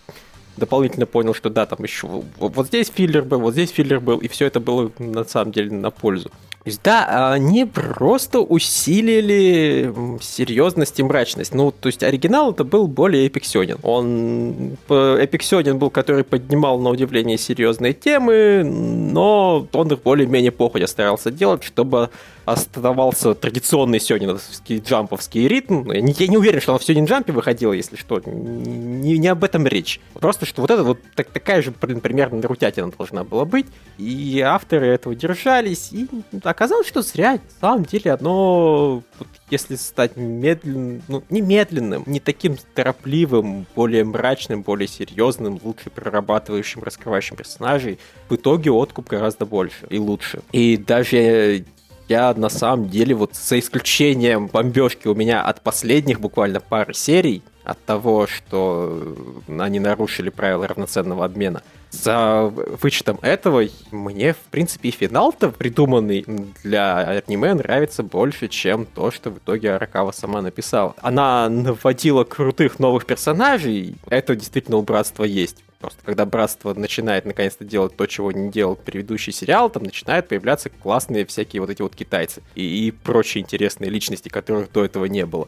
дополнительно 0.56 1.06
понял, 1.06 1.34
что 1.34 1.50
да, 1.50 1.66
там 1.66 1.82
еще 1.82 2.22
вот 2.38 2.66
здесь 2.66 2.90
филлер 2.94 3.22
был, 3.22 3.40
вот 3.40 3.52
здесь 3.52 3.70
филлер 3.70 4.00
был, 4.00 4.18
и 4.18 4.28
все 4.28 4.46
это 4.46 4.60
было 4.60 4.90
на 4.98 5.24
самом 5.24 5.52
деле 5.52 5.72
на 5.72 5.90
пользу. 5.90 6.30
То 6.64 6.70
есть, 6.70 6.80
да, 6.82 7.32
они 7.32 7.66
просто 7.66 8.40
усилили 8.40 9.94
серьезность 10.22 10.98
и 10.98 11.02
мрачность. 11.02 11.54
Ну, 11.54 11.70
то 11.70 11.88
есть 11.88 12.02
оригинал 12.02 12.52
это 12.52 12.64
был 12.64 12.86
более 12.86 13.28
эпиксионен. 13.28 13.76
Он 13.82 14.78
эпиксионен 14.88 15.78
был, 15.78 15.90
который 15.90 16.24
поднимал 16.24 16.78
на 16.78 16.88
удивление 16.88 17.36
серьезные 17.36 17.92
темы, 17.92 18.62
но 18.64 19.66
он 19.74 19.92
их 19.92 20.00
более-менее 20.00 20.52
походя 20.52 20.86
старался 20.86 21.30
делать, 21.30 21.62
чтобы 21.64 22.08
оставался 22.44 23.34
традиционный 23.34 24.00
сёниновский 24.00 24.78
джамповский 24.78 25.48
ритм. 25.48 25.90
Я 25.90 26.00
не, 26.00 26.12
я 26.12 26.26
не 26.26 26.36
уверен, 26.36 26.60
что 26.60 26.72
он 26.72 26.78
в 26.78 26.84
сёнин 26.84 27.04
джампе 27.04 27.32
выходил, 27.32 27.72
если 27.72 27.96
что. 27.96 28.20
Не, 28.24 29.18
не 29.18 29.28
об 29.28 29.44
этом 29.44 29.66
речь. 29.66 30.00
Просто, 30.14 30.46
что 30.46 30.60
вот 30.60 30.70
это 30.70 30.84
вот 30.84 30.98
так, 31.14 31.30
такая 31.30 31.62
же 31.62 31.72
примерно 31.72 32.38
нарутятина 32.38 32.90
должна 32.96 33.24
была 33.24 33.44
быть. 33.44 33.66
И 33.98 34.40
авторы 34.40 34.88
этого 34.88 35.14
держались. 35.14 35.92
И 35.92 36.08
оказалось, 36.42 36.86
что 36.86 37.02
зря. 37.02 37.32
На 37.32 37.40
самом 37.60 37.84
деле 37.84 38.12
оно, 38.12 39.02
вот, 39.18 39.28
если 39.50 39.76
стать 39.76 40.16
медленным, 40.16 41.02
ну, 41.08 41.22
не 41.30 41.40
медленным, 41.40 42.04
не 42.06 42.20
таким 42.20 42.56
торопливым, 42.74 43.66
более 43.74 44.04
мрачным, 44.04 44.62
более 44.62 44.88
серьезным, 44.88 45.60
лучше 45.62 45.90
прорабатывающим, 45.90 46.82
раскрывающим 46.82 47.36
персонажей, 47.36 47.98
в 48.28 48.34
итоге 48.34 48.70
откуп 48.70 49.08
гораздо 49.08 49.46
больше 49.46 49.86
и 49.88 49.98
лучше. 49.98 50.40
И 50.52 50.76
даже 50.76 51.64
я 52.08 52.34
на 52.34 52.48
самом 52.48 52.88
деле 52.88 53.14
вот 53.14 53.34
за 53.34 53.58
исключением 53.58 54.46
бомбежки 54.48 55.08
у 55.08 55.14
меня 55.14 55.42
от 55.42 55.60
последних 55.62 56.20
буквально 56.20 56.60
пары 56.60 56.94
серий, 56.94 57.42
от 57.64 57.82
того, 57.84 58.26
что 58.26 59.16
они 59.48 59.80
нарушили 59.80 60.28
правила 60.28 60.68
равноценного 60.68 61.24
обмена. 61.24 61.62
За 61.90 62.52
вычетом 62.82 63.18
этого, 63.22 63.62
мне, 63.90 64.32
в 64.34 64.38
принципе, 64.50 64.90
финал-то 64.90 65.50
придуманный 65.50 66.24
для 66.62 67.22
аниме 67.26 67.54
нравится 67.54 68.02
больше, 68.02 68.48
чем 68.48 68.84
то, 68.84 69.10
что 69.10 69.30
в 69.30 69.38
итоге 69.38 69.74
Аракава 69.74 70.10
сама 70.10 70.42
написала. 70.42 70.94
Она 71.00 71.48
наводила 71.48 72.24
крутых 72.24 72.78
новых 72.80 73.06
персонажей, 73.06 73.94
это 74.08 74.34
действительно 74.34 74.76
у 74.76 74.82
Братства 74.82 75.24
есть. 75.24 75.62
Просто 75.84 76.02
когда 76.02 76.24
Братство 76.24 76.72
начинает 76.72 77.26
наконец-то 77.26 77.62
делать 77.62 77.94
то, 77.94 78.06
чего 78.06 78.32
не 78.32 78.50
делал 78.50 78.74
предыдущий 78.74 79.34
сериал, 79.34 79.68
там 79.68 79.82
начинают 79.82 80.28
появляться 80.28 80.70
классные 80.70 81.26
всякие 81.26 81.60
вот 81.60 81.68
эти 81.68 81.82
вот 81.82 81.94
китайцы 81.94 82.42
и, 82.54 82.86
и 82.86 82.90
прочие 82.90 83.42
интересные 83.42 83.90
личности, 83.90 84.30
которых 84.30 84.72
до 84.72 84.82
этого 84.86 85.04
не 85.04 85.26
было. 85.26 85.46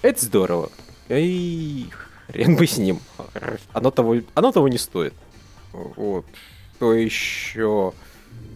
Это 0.00 0.24
здорово. 0.24 0.72
И 1.10 1.88
хрен 2.28 2.56
бы 2.56 2.66
с 2.66 2.78
ним. 2.78 3.00
Оно 3.74 3.90
того, 3.90 4.16
оно 4.32 4.52
того 4.52 4.68
не 4.68 4.78
стоит. 4.78 5.12
Вот. 5.72 6.24
Что 6.76 6.94
еще? 6.94 7.92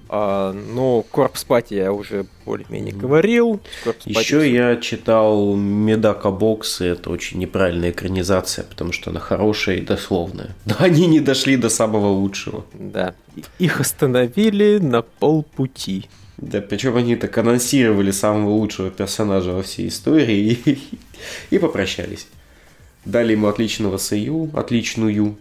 А, 0.08 0.52
ну, 0.52 1.04
Corpse 1.10 1.44
Party 1.44 1.74
я 1.74 1.92
уже 1.92 2.26
более-менее 2.44 2.94
говорил. 2.94 3.60
Еще 4.04 4.50
я 4.52 4.76
читал 4.76 5.56
Medaka 5.56 6.30
Box, 6.30 6.80
и 6.80 6.86
это 6.86 7.10
очень 7.10 7.38
неправильная 7.38 7.90
экранизация, 7.90 8.64
потому 8.64 8.92
что 8.92 9.10
она 9.10 9.20
хорошая 9.20 9.76
и 9.76 9.80
дословная. 9.80 10.54
Да, 10.64 10.76
они 10.78 11.06
не 11.06 11.20
дошли 11.20 11.56
до 11.56 11.68
самого 11.68 12.08
лучшего. 12.08 12.64
Да. 12.74 13.14
Их 13.58 13.80
остановили 13.80 14.78
на 14.78 15.02
полпути. 15.02 16.08
Да, 16.36 16.60
причем 16.60 16.96
они 16.96 17.16
так 17.16 17.36
анонсировали 17.38 18.10
самого 18.10 18.50
лучшего 18.50 18.90
персонажа 18.90 19.52
во 19.52 19.62
всей 19.62 19.88
истории 19.88 20.58
и, 20.64 20.78
и 21.50 21.58
попрощались. 21.58 22.26
Дали 23.04 23.32
ему 23.32 23.48
отличного 23.48 23.98
сою, 23.98 24.50
отличную. 24.54 25.36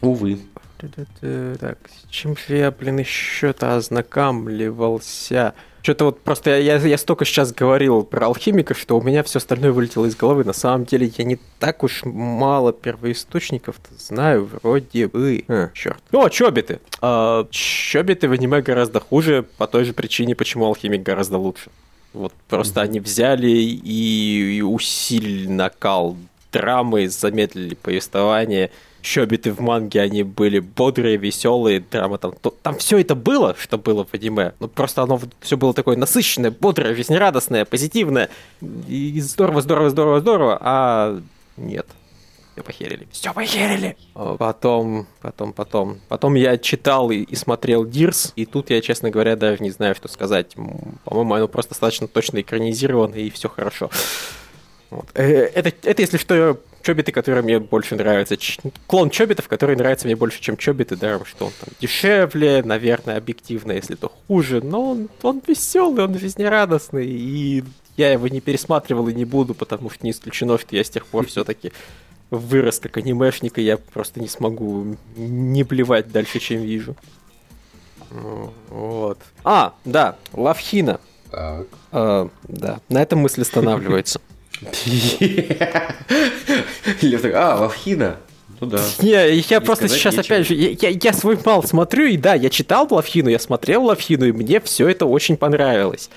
Увы. 0.00 0.38
Так, 0.78 1.78
с 1.88 2.10
чем 2.10 2.36
же 2.36 2.56
я, 2.56 2.70
блин, 2.70 2.98
еще-то 2.98 3.76
ознакомливался? 3.76 5.54
Что-то 5.82 6.06
вот 6.06 6.20
просто 6.20 6.50
я, 6.50 6.56
я, 6.56 6.76
я 6.78 6.98
столько 6.98 7.24
сейчас 7.24 7.52
говорил 7.52 8.02
про 8.02 8.26
алхимика, 8.26 8.74
что 8.74 8.98
у 8.98 9.02
меня 9.02 9.22
все 9.22 9.38
остальное 9.38 9.70
вылетело 9.70 10.06
из 10.06 10.16
головы. 10.16 10.42
На 10.42 10.52
самом 10.52 10.84
деле 10.84 11.12
я 11.16 11.24
не 11.24 11.38
так 11.60 11.84
уж 11.84 12.00
мало 12.04 12.72
первоисточников 12.72 13.76
знаю, 13.96 14.46
вроде 14.46 15.06
бы. 15.06 15.44
А, 15.46 15.70
черт. 15.74 16.02
О, 16.10 16.28
чобиты! 16.28 16.80
А, 17.00 17.46
чобиты 17.50 18.28
в 18.28 18.32
аниме 18.32 18.62
гораздо 18.62 18.98
хуже 18.98 19.46
по 19.58 19.68
той 19.68 19.84
же 19.84 19.92
причине, 19.92 20.34
почему 20.34 20.66
алхимик 20.66 21.04
гораздо 21.04 21.38
лучше. 21.38 21.70
Вот 22.12 22.32
просто 22.48 22.80
mm-hmm. 22.80 22.84
они 22.84 22.98
взяли 22.98 23.46
и, 23.46 24.56
и 24.56 24.62
усилили 24.62 25.46
накал 25.46 26.16
драмы, 26.50 27.08
замедлили 27.08 27.74
повествование 27.74 28.70
щобиты 29.06 29.52
в 29.52 29.60
манге, 29.60 30.00
они 30.00 30.22
были 30.22 30.58
бодрые, 30.58 31.16
веселые, 31.16 31.80
драма 31.80 32.18
там, 32.18 32.32
то, 32.32 32.50
там 32.62 32.76
все 32.76 32.98
это 32.98 33.14
было, 33.14 33.54
что 33.58 33.78
было 33.78 34.04
в 34.04 34.12
аниме, 34.12 34.52
ну 34.58 34.68
просто 34.68 35.02
оно 35.02 35.20
все 35.40 35.56
было 35.56 35.72
такое 35.72 35.96
насыщенное, 35.96 36.50
бодрое, 36.50 36.94
жизнерадостное, 36.94 37.64
позитивное, 37.64 38.28
и 38.88 39.20
здорово, 39.20 39.62
здорово, 39.62 39.90
здорово, 39.90 40.20
здорово, 40.20 40.58
а 40.60 41.20
нет. 41.56 41.86
Все 42.52 42.62
похерили. 42.62 43.06
Все 43.12 43.34
похерили. 43.34 43.96
А 44.14 44.34
потом, 44.36 45.06
потом, 45.20 45.52
потом. 45.52 46.00
Потом 46.08 46.34
я 46.36 46.56
читал 46.56 47.10
и, 47.10 47.18
и 47.18 47.36
смотрел 47.36 47.84
Дирс, 47.84 48.32
и 48.34 48.46
тут 48.46 48.70
я, 48.70 48.80
честно 48.80 49.10
говоря, 49.10 49.36
даже 49.36 49.62
не 49.62 49.70
знаю, 49.70 49.94
что 49.94 50.08
сказать. 50.08 50.54
По-моему, 51.04 51.34
оно 51.34 51.48
просто 51.48 51.72
достаточно 51.72 52.08
точно 52.08 52.40
экранизировано, 52.40 53.14
и 53.14 53.28
все 53.28 53.50
хорошо. 53.50 53.90
Вот. 54.88 55.04
Э, 55.12 55.24
это, 55.24 55.70
это, 55.82 56.00
если 56.00 56.16
что, 56.16 56.58
чобиты, 56.86 57.10
которые 57.10 57.42
мне 57.42 57.58
больше 57.58 57.96
нравятся. 57.96 58.36
Клон 58.86 59.10
чобитов, 59.10 59.48
который 59.48 59.74
нравится 59.74 60.06
мне 60.06 60.14
больше, 60.14 60.40
чем 60.40 60.56
чобиты, 60.56 60.94
да, 60.94 61.18
что 61.24 61.46
он 61.46 61.52
там 61.60 61.74
дешевле, 61.80 62.62
наверное, 62.62 63.16
объективно, 63.16 63.72
если 63.72 63.96
то 63.96 64.12
хуже, 64.28 64.60
но 64.62 64.92
он, 64.92 65.08
он 65.22 65.42
веселый, 65.44 66.04
он 66.04 66.16
жизнерадостный, 66.16 67.06
и 67.06 67.64
я 67.96 68.12
его 68.12 68.28
не 68.28 68.40
пересматривал 68.40 69.08
и 69.08 69.14
не 69.14 69.24
буду, 69.24 69.52
потому 69.54 69.90
что 69.90 70.04
не 70.04 70.12
исключено, 70.12 70.58
что 70.58 70.76
я 70.76 70.84
с 70.84 70.90
тех 70.90 71.06
пор 71.06 71.26
все-таки 71.26 71.72
вырос 72.30 72.78
как 72.78 72.98
анимешник, 72.98 73.58
и 73.58 73.62
я 73.62 73.78
просто 73.78 74.20
не 74.20 74.28
смогу 74.28 74.96
не 75.16 75.64
плевать 75.64 76.12
дальше, 76.12 76.38
чем 76.38 76.60
вижу. 76.60 76.94
Вот. 78.68 79.18
А, 79.42 79.74
да, 79.84 80.16
Лавхина. 80.32 81.00
Так. 81.32 81.66
А, 81.90 82.28
да, 82.46 82.78
на 82.88 83.02
этом 83.02 83.18
мысль 83.18 83.42
останавливается. 83.42 84.20
Лев 87.02 87.22
такой, 87.22 87.34
а, 87.34 87.56
Лавхина. 87.56 88.16
Ну 88.60 88.66
да. 88.66 88.80
Не, 89.00 89.38
я 89.38 89.60
просто 89.60 89.88
сейчас 89.88 90.16
нечего. 90.16 90.36
опять 90.36 90.46
же, 90.46 90.54
я, 90.54 90.70
я, 90.70 90.98
я 91.02 91.12
свой 91.12 91.38
мал 91.44 91.62
смотрю, 91.62 92.06
и 92.06 92.16
да, 92.16 92.34
я 92.34 92.48
читал 92.48 92.88
Лавхину, 92.90 93.28
я 93.28 93.38
смотрел 93.38 93.84
Лавхину, 93.84 94.26
и 94.26 94.32
мне 94.32 94.60
все 94.60 94.88
это 94.88 95.04
очень 95.06 95.36
понравилось. 95.36 96.08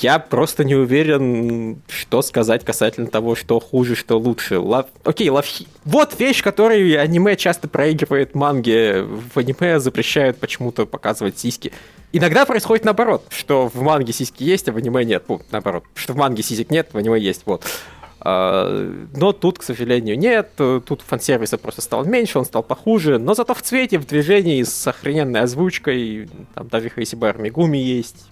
Я 0.00 0.18
просто 0.18 0.64
не 0.64 0.74
уверен, 0.74 1.82
что 1.86 2.22
сказать 2.22 2.64
касательно 2.64 3.08
того, 3.08 3.34
что 3.34 3.60
хуже, 3.60 3.94
что 3.94 4.18
лучше. 4.18 4.58
Лав... 4.58 4.86
Окей, 5.04 5.28
лавхи... 5.28 5.66
Вот 5.84 6.18
вещь, 6.18 6.42
которую 6.42 6.98
аниме 6.98 7.36
часто 7.36 7.68
проигрывает 7.68 8.34
манге. 8.34 9.02
В 9.02 9.36
аниме 9.36 9.78
запрещают 9.78 10.38
почему-то 10.38 10.86
показывать 10.86 11.38
сиськи. 11.38 11.72
Иногда 12.12 12.46
происходит 12.46 12.84
наоборот, 12.84 13.26
что 13.30 13.68
в 13.68 13.82
манге 13.82 14.12
сиськи 14.12 14.42
есть, 14.42 14.68
а 14.68 14.72
в 14.72 14.76
аниме 14.76 15.04
нет. 15.04 15.24
Ну, 15.28 15.40
наоборот, 15.50 15.84
что 15.94 16.12
в 16.12 16.16
манге 16.16 16.42
сисек 16.42 16.70
нет, 16.70 16.88
в 16.92 16.96
аниме 16.96 17.20
есть. 17.20 17.42
Вот. 17.46 17.64
А, 18.20 18.90
но 19.14 19.32
тут, 19.32 19.58
к 19.58 19.62
сожалению, 19.62 20.18
нет. 20.18 20.52
Тут 20.56 21.02
фан-сервиса 21.02 21.58
просто 21.58 21.82
стал 21.82 22.04
меньше, 22.04 22.38
он 22.38 22.44
стал 22.44 22.62
похуже. 22.62 23.18
Но 23.18 23.34
зато 23.34 23.54
в 23.54 23.62
цвете, 23.62 23.98
в 23.98 24.06
движении, 24.06 24.62
с 24.62 24.86
охрененной 24.86 25.40
озвучкой. 25.40 26.28
Там 26.54 26.68
даже 26.68 26.90
Хейсибар 26.90 27.38
Мигуми 27.38 27.78
есть 27.78 28.26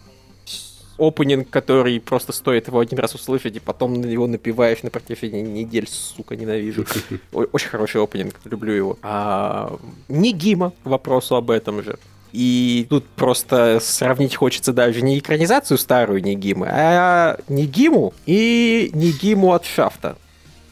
опенинг, 0.98 1.50
который 1.50 2.00
просто 2.00 2.32
стоит 2.32 2.68
его 2.68 2.78
один 2.78 2.98
раз 2.98 3.14
услышать, 3.14 3.56
и 3.56 3.60
потом 3.60 3.94
на 3.94 4.06
него 4.06 4.26
напиваешь 4.26 4.82
на 4.82 4.90
протяжении 4.90 5.42
недель, 5.42 5.88
сука, 5.88 6.36
ненавижу. 6.36 6.86
Очень 7.32 7.68
хороший 7.68 8.02
опенинг, 8.02 8.34
люблю 8.44 8.72
его. 8.72 8.98
А, 9.02 9.76
Нигима 10.08 10.72
к 10.82 10.86
вопросу 10.86 11.36
об 11.36 11.50
этом 11.50 11.82
же. 11.82 11.98
И 12.34 12.88
тут 12.90 13.06
просто 13.06 13.78
сравнить 13.80 14.34
хочется 14.34 14.72
даже 14.72 15.02
не 15.02 15.20
экранизацию 15.20 15.78
старую 15.78 16.20
Нигимы, 16.20 16.66
а 16.68 17.38
Нигиму 17.46 18.12
и 18.26 18.90
Нигиму 18.92 19.52
от 19.52 19.64
Шафта. 19.64 20.16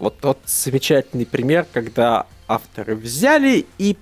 Вот 0.00 0.18
тот 0.18 0.38
замечательный 0.44 1.24
пример, 1.24 1.64
когда 1.72 2.26
авторы 2.48 2.96
взяли 2.96 3.64
и 3.78 3.96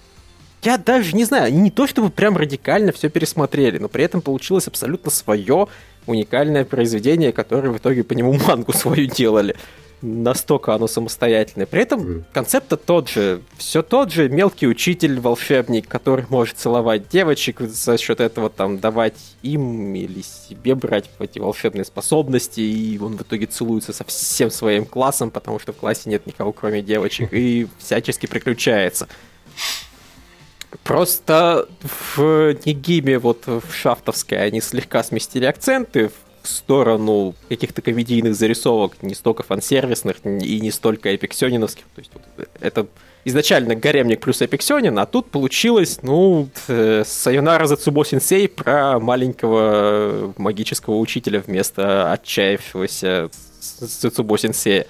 я 0.62 0.78
даже 0.78 1.14
не 1.14 1.24
знаю, 1.24 1.52
не 1.52 1.70
то 1.70 1.86
чтобы 1.86 2.08
прям 2.08 2.38
радикально 2.38 2.92
все 2.92 3.10
пересмотрели, 3.10 3.76
но 3.76 3.88
при 3.88 4.04
этом 4.04 4.22
получилось 4.22 4.66
абсолютно 4.66 5.10
свое 5.10 5.68
уникальное 6.06 6.64
произведение, 6.64 7.30
которое 7.30 7.68
в 7.68 7.76
итоге 7.76 8.04
по 8.04 8.14
нему 8.14 8.32
мангу 8.48 8.72
свою 8.72 9.06
делали 9.06 9.54
настолько 10.02 10.74
оно 10.74 10.86
самостоятельное. 10.86 11.66
При 11.66 11.82
этом 11.82 12.24
концепт 12.32 12.72
тот 12.84 13.08
же. 13.08 13.42
Все 13.56 13.82
тот 13.82 14.12
же 14.12 14.28
мелкий 14.28 14.66
учитель, 14.66 15.20
волшебник, 15.20 15.88
который 15.88 16.24
может 16.28 16.56
целовать 16.56 17.08
девочек, 17.08 17.60
за 17.60 17.98
счет 17.98 18.20
этого 18.20 18.50
там 18.50 18.78
давать 18.78 19.16
им 19.42 19.94
или 19.94 20.22
себе 20.22 20.74
брать 20.74 21.10
эти 21.18 21.38
волшебные 21.38 21.84
способности, 21.84 22.60
и 22.60 22.98
он 22.98 23.16
в 23.16 23.22
итоге 23.22 23.46
целуется 23.46 23.92
со 23.92 24.04
всем 24.04 24.50
своим 24.50 24.84
классом, 24.84 25.30
потому 25.30 25.58
что 25.58 25.72
в 25.72 25.76
классе 25.76 26.08
нет 26.10 26.26
никого, 26.26 26.52
кроме 26.52 26.82
девочек, 26.82 27.28
и 27.32 27.66
всячески 27.78 28.26
приключается. 28.26 29.08
Просто 30.84 31.68
в 31.82 32.54
Нигиме, 32.64 33.18
вот 33.18 33.46
в 33.46 33.72
Шафтовской, 33.72 34.40
они 34.40 34.60
слегка 34.60 35.02
сместили 35.02 35.44
акценты, 35.44 36.08
в 36.08 36.29
сторону 36.42 37.34
каких-то 37.48 37.82
комедийных 37.82 38.34
зарисовок, 38.34 39.02
не 39.02 39.14
столько 39.14 39.42
фансервисных 39.42 40.24
и 40.24 40.60
не 40.60 40.70
столько 40.70 41.14
эпиксиониновских. 41.14 41.84
То 41.94 42.00
есть 42.00 42.10
вот, 42.14 42.48
это 42.60 42.86
изначально 43.24 43.74
гаремник 43.74 44.20
плюс 44.20 44.42
эпиксионин, 44.42 44.98
а 44.98 45.06
тут 45.06 45.30
получилось, 45.30 46.00
ну, 46.02 46.48
э, 46.68 47.04
Сайонара 47.06 47.66
Зацубо 47.66 48.04
Сенсей 48.04 48.48
про 48.48 48.98
маленького 48.98 50.32
магического 50.36 50.96
учителя 50.96 51.42
вместо 51.46 52.12
отчаявшегося 52.12 53.30
Зацубо 53.60 54.38
Сенсея. 54.38 54.86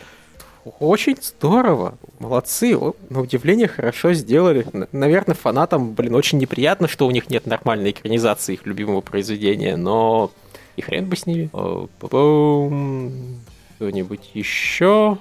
Очень 0.78 1.16
здорово. 1.20 1.94
Молодцы. 2.18 2.78
На 3.09 3.20
удивление 3.20 3.66
хорошо 3.66 4.12
сделали. 4.12 4.66
Наверное, 4.92 5.34
фанатам, 5.34 5.94
блин, 5.94 6.14
очень 6.14 6.38
неприятно, 6.38 6.86
что 6.86 7.07
у 7.07 7.11
них 7.11 7.30
нет 7.30 7.46
нормальной 7.46 7.92
экранизации 7.92 8.55
их 8.55 8.66
любимого 8.66 9.01
произведения, 9.01 9.76
но 9.76 10.30
и 10.77 10.83
хрен 10.83 11.09
бы 11.09 11.16
с 11.16 11.27
ними. 11.27 11.51
Кто-нибудь 13.77 14.31
еще? 14.35 15.16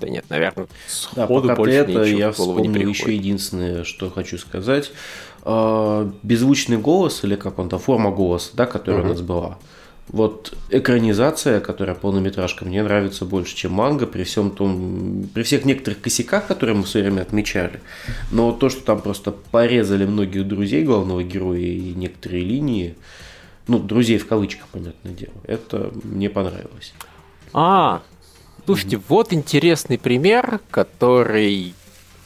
Да 0.00 0.08
нет, 0.08 0.24
наверное, 0.30 0.66
сходу 0.86 1.48
да, 1.48 1.56
больше 1.56 1.76
это 1.76 2.02
я 2.04 2.32
вспомнил 2.32 2.88
еще 2.88 3.14
единственное, 3.14 3.84
что 3.84 4.08
хочу 4.10 4.38
сказать. 4.38 4.90
А, 5.42 6.10
беззвучный 6.22 6.78
голос, 6.78 7.24
или 7.24 7.36
как 7.36 7.58
он 7.58 7.68
там, 7.68 7.80
форма 7.80 8.10
голоса, 8.10 8.50
да, 8.54 8.66
которая 8.66 9.02
угу. 9.02 9.08
у 9.08 9.12
нас 9.12 9.20
была. 9.20 9.58
Вот 10.08 10.54
экранизация, 10.70 11.60
которая 11.60 11.94
полнометражка, 11.94 12.64
мне 12.64 12.82
нравится 12.82 13.26
больше, 13.26 13.54
чем 13.54 13.72
манга, 13.72 14.06
при 14.06 14.24
всем 14.24 14.50
том, 14.50 15.28
при 15.34 15.42
всех 15.42 15.66
некоторых 15.66 16.00
косяках, 16.00 16.46
которые 16.46 16.76
мы 16.76 16.84
все 16.84 17.02
время 17.02 17.22
отмечали. 17.22 17.80
Но 18.30 18.52
то, 18.52 18.70
что 18.70 18.82
там 18.82 19.02
просто 19.02 19.32
порезали 19.32 20.06
многих 20.06 20.48
друзей 20.48 20.82
главного 20.84 21.22
героя 21.22 21.60
и 21.60 21.92
некоторые 21.94 22.42
линии, 22.42 22.96
ну, 23.68 23.78
друзей 23.78 24.18
в 24.18 24.26
кавычках, 24.26 24.66
понятное 24.68 25.12
дело. 25.12 25.34
Это 25.44 25.90
мне 26.02 26.30
понравилось. 26.30 26.94
А, 27.52 28.02
слушайте, 28.64 28.96
mm-hmm. 28.96 29.04
вот 29.08 29.32
интересный 29.32 29.98
пример, 29.98 30.60
который 30.70 31.74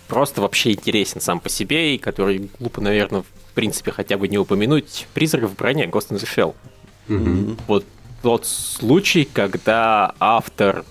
просто 0.07 0.41
вообще 0.41 0.73
интересен 0.73 1.21
сам 1.21 1.41
по 1.41 1.49
себе, 1.49 1.95
и 1.95 1.99
который 1.99 2.51
глупо, 2.59 2.81
наверное, 2.81 3.23
в 3.23 3.55
принципе, 3.55 3.91
хотя 3.91 4.17
бы 4.17 4.29
не 4.29 4.39
упомянуть. 4.39 5.07
Призрак 5.15 5.45
в 5.45 5.57
броне 5.57 5.87
Ghost 5.87 6.11
in 6.11 6.21
the 6.21 6.29
Shell. 6.29 6.55
Mm-hmm. 7.09 7.61
Вот 7.67 7.85
тот 8.23 8.47
случай, 8.47 9.25
когда 9.25 10.15
автор, 10.21 10.85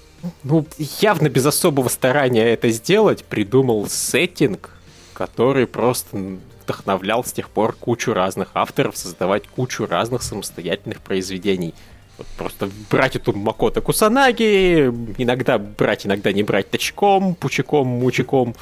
ну, 0.43 0.65
явно 0.99 1.29
без 1.29 1.45
особого 1.45 1.87
старания 1.87 2.45
это 2.45 2.69
сделать, 2.69 3.23
придумал 3.23 3.87
сеттинг, 3.87 4.71
который 5.13 5.65
просто 5.65 6.37
вдохновлял 6.71 7.23
с 7.23 7.31
тех 7.31 7.49
пор 7.49 7.73
кучу 7.73 8.13
разных 8.13 8.49
авторов 8.53 8.97
создавать 8.97 9.47
кучу 9.47 9.85
разных 9.85 10.23
самостоятельных 10.23 11.01
произведений. 11.01 11.73
Вот 12.17 12.27
просто 12.37 12.69
брать 12.89 13.15
эту 13.15 13.33
Макото 13.33 13.81
Кусанаги, 13.81 14.87
иногда 15.17 15.57
брать, 15.57 16.05
иногда 16.05 16.31
не 16.31 16.43
брать 16.43 16.69
точком, 16.69 17.35
пучаком, 17.35 17.87
мучиком, 17.87 18.55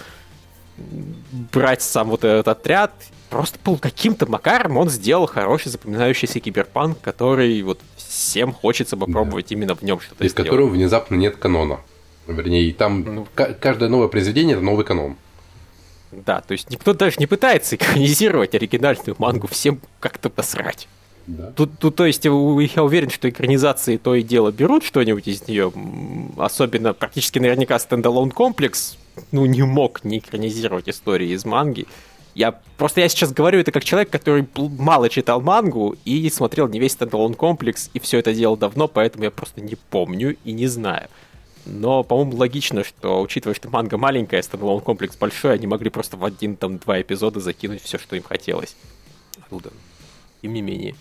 брать 1.51 1.81
сам 1.81 2.09
вот 2.09 2.23
этот 2.23 2.47
отряд. 2.47 2.91
Просто 3.29 3.59
был 3.63 3.77
каким-то 3.77 4.25
макаром 4.25 4.77
он 4.77 4.89
сделал 4.89 5.27
хороший 5.27 5.69
запоминающийся 5.69 6.39
киберпанк, 6.39 6.99
который 6.99 7.61
вот 7.61 7.79
всем 7.95 8.53
хочется 8.53 8.97
попробовать 8.97 9.49
да. 9.49 9.55
именно 9.55 9.75
в 9.75 9.83
нем 9.83 9.99
что-то 9.99 10.23
Из 10.23 10.31
сделать. 10.31 10.49
которого 10.49 10.69
внезапно 10.69 11.15
нет 11.15 11.35
канона. 11.35 11.79
Вернее, 12.27 12.73
там 12.73 13.03
ну, 13.03 13.27
каждое 13.35 13.89
новое 13.89 14.07
произведение 14.07 14.55
это 14.55 14.63
новый 14.63 14.85
канон. 14.85 15.15
Да, 16.11 16.41
то 16.41 16.53
есть 16.53 16.69
никто 16.69 16.93
даже 16.93 17.17
не 17.19 17.27
пытается 17.27 17.75
экранизировать 17.75 18.55
оригинальную 18.55 19.15
мангу, 19.19 19.47
всем 19.47 19.79
как-то 19.99 20.29
посрать. 20.29 20.87
Да. 21.27 21.51
Тут, 21.51 21.77
тут, 21.77 21.95
то 21.95 22.05
есть, 22.05 22.25
я 22.25 22.31
уверен, 22.31 23.11
что 23.11 23.29
экранизации 23.29 23.97
то 23.97 24.15
и 24.15 24.23
дело 24.23 24.51
берут 24.51 24.83
что-нибудь 24.83 25.27
из 25.27 25.47
нее. 25.47 25.71
Особенно, 26.37 26.93
практически 26.93 27.37
наверняка, 27.37 27.77
стендалон 27.77 28.31
комплекс, 28.31 28.97
ну, 29.31 29.45
не 29.45 29.61
мог 29.61 30.03
не 30.03 30.17
экранизировать 30.17 30.89
истории 30.89 31.29
из 31.29 31.45
манги. 31.45 31.85
Я 32.33 32.59
просто 32.77 33.01
я 33.01 33.09
сейчас 33.09 33.31
говорю 33.31 33.59
это 33.59 33.71
как 33.71 33.83
человек, 33.83 34.09
который 34.09 34.47
мало 34.55 35.09
читал 35.09 35.41
мангу 35.41 35.95
и 36.05 36.29
смотрел 36.29 36.67
не 36.67 36.79
весь 36.79 36.93
Stand 36.93 37.14
Alone 37.14 37.35
Complex, 37.35 37.91
и 37.93 37.99
все 37.99 38.17
это 38.19 38.33
делал 38.33 38.57
давно, 38.57 38.87
поэтому 38.87 39.25
я 39.25 39.31
просто 39.31 39.61
не 39.61 39.75
помню 39.75 40.35
и 40.43 40.51
не 40.51 40.65
знаю. 40.67 41.09
Но, 41.69 42.03
по-моему, 42.03 42.37
логично, 42.37 42.83
что, 42.83 43.21
учитывая, 43.21 43.55
что 43.55 43.69
манга 43.69 43.97
маленькая, 43.97 44.41
Stand 44.41 44.61
Alone 44.61 44.81
Complex 44.81 45.15
большой, 45.15 45.53
они 45.53 45.67
могли 45.67 45.89
просто 45.89 46.17
в 46.17 46.25
один, 46.25 46.55
там, 46.55 46.77
два 46.77 47.01
эпизода 47.01 47.39
закинуть 47.39 47.81
все, 47.81 47.97
что 47.97 48.15
им 48.15 48.23
хотелось. 48.23 48.75
Оттуда. 49.37 49.71
Тем 50.41 50.53
не 50.53 50.61
менее. 50.61 50.95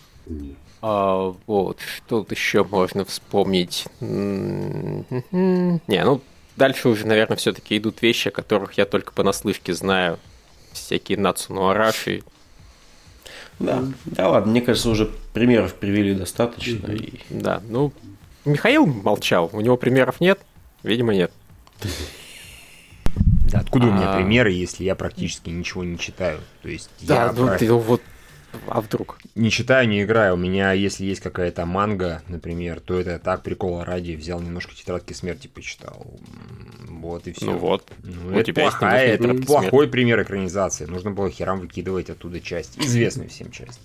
А, 0.81 1.35
вот, 1.47 1.81
что 1.81 2.21
тут 2.21 2.33
еще 2.33 2.65
можно 2.65 3.05
вспомнить? 3.05 3.87
Не, 4.01 6.05
ну, 6.05 6.21
дальше 6.57 6.89
уже, 6.89 7.07
наверное, 7.07 7.37
все-таки 7.37 7.79
идут 7.79 8.03
вещи, 8.03 8.29
о 8.29 8.33
которых 8.33 8.75
я 8.75 8.85
только 8.85 9.13
понаслышке 9.13 9.75
знаю. 9.75 10.19
Всякие 10.73 11.19
Нацуну 11.19 11.69
Араши. 11.69 12.23
Да, 13.59 13.83
да 14.05 14.29
ладно, 14.29 14.53
мне 14.53 14.61
кажется, 14.61 14.89
уже 14.89 15.11
примеров 15.33 15.75
привели 15.75 16.15
достаточно. 16.15 16.93
И... 16.93 17.21
Да, 17.29 17.61
ну, 17.69 17.93
Михаил 18.45 18.87
молчал, 18.87 19.51
у 19.53 19.61
него 19.61 19.77
примеров 19.77 20.21
нет, 20.21 20.39
видимо, 20.83 21.15
нет. 21.15 21.33
Да, 23.51 23.61
откуда 23.61 23.87
у 23.87 23.93
меня 23.93 24.13
а. 24.13 24.17
примеры, 24.17 24.53
если 24.53 24.85
я 24.85 24.95
практически 24.95 25.49
ничего 25.49 25.83
не 25.83 25.99
читаю? 25.99 26.41
То 26.61 26.69
есть 26.69 26.91
да, 27.01 27.33
ну 27.33 27.57
ты 27.57 27.73
вот 27.73 28.03
а 28.67 28.81
вдруг? 28.81 29.19
Не 29.35 29.51
читаю, 29.51 29.89
не 29.89 30.03
играю. 30.03 30.35
У 30.35 30.37
меня, 30.37 30.73
если 30.73 31.05
есть 31.05 31.21
какая-то 31.21 31.67
манга, 31.67 32.23
например, 32.29 32.81
то 32.81 32.99
это 32.99 33.19
так, 33.19 33.43
прикола 33.43 33.85
ради. 33.85 34.13
Взял 34.13 34.41
немножко 34.41 34.75
тетрадки 34.75 35.13
смерти, 35.13 35.49
почитал. 35.49 36.07
Вот 36.89 37.27
и 37.27 37.33
все. 37.33 37.47
Ну 37.47 37.59
вот. 37.59 37.91
Ну, 38.03 38.29
у 38.29 38.31
это 38.33 38.45
тебя 38.45 38.63
плохая, 38.65 39.15
это 39.15 39.35
плохой 39.35 39.71
смерти. 39.71 39.91
пример 39.91 40.23
экранизации. 40.23 40.87
Нужно 40.87 41.11
было 41.11 41.31
херам 41.31 41.61
выкидывать 41.61 42.11
оттуда 42.11 42.41
часть. 42.41 42.79
Известную 42.79 43.29
всем 43.29 43.51
часть. 43.51 43.81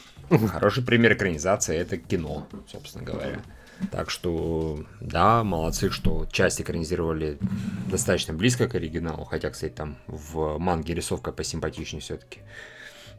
Хороший 0.48 0.84
пример 0.84 1.14
экранизации 1.14 1.76
это 1.76 1.96
кино, 1.96 2.46
собственно 2.70 3.04
говоря. 3.04 3.40
Так 3.90 4.10
что, 4.10 4.84
да, 5.00 5.44
молодцы, 5.44 5.90
что 5.90 6.26
часть 6.30 6.60
экранизировали 6.60 7.38
достаточно 7.86 8.34
близко 8.34 8.68
к 8.68 8.74
оригиналу, 8.74 9.24
хотя, 9.24 9.50
кстати, 9.50 9.72
там 9.72 9.96
в 10.06 10.58
манге 10.58 10.94
рисовка 10.94 11.32
посимпатичнее 11.32 12.00
все-таки. 12.00 12.40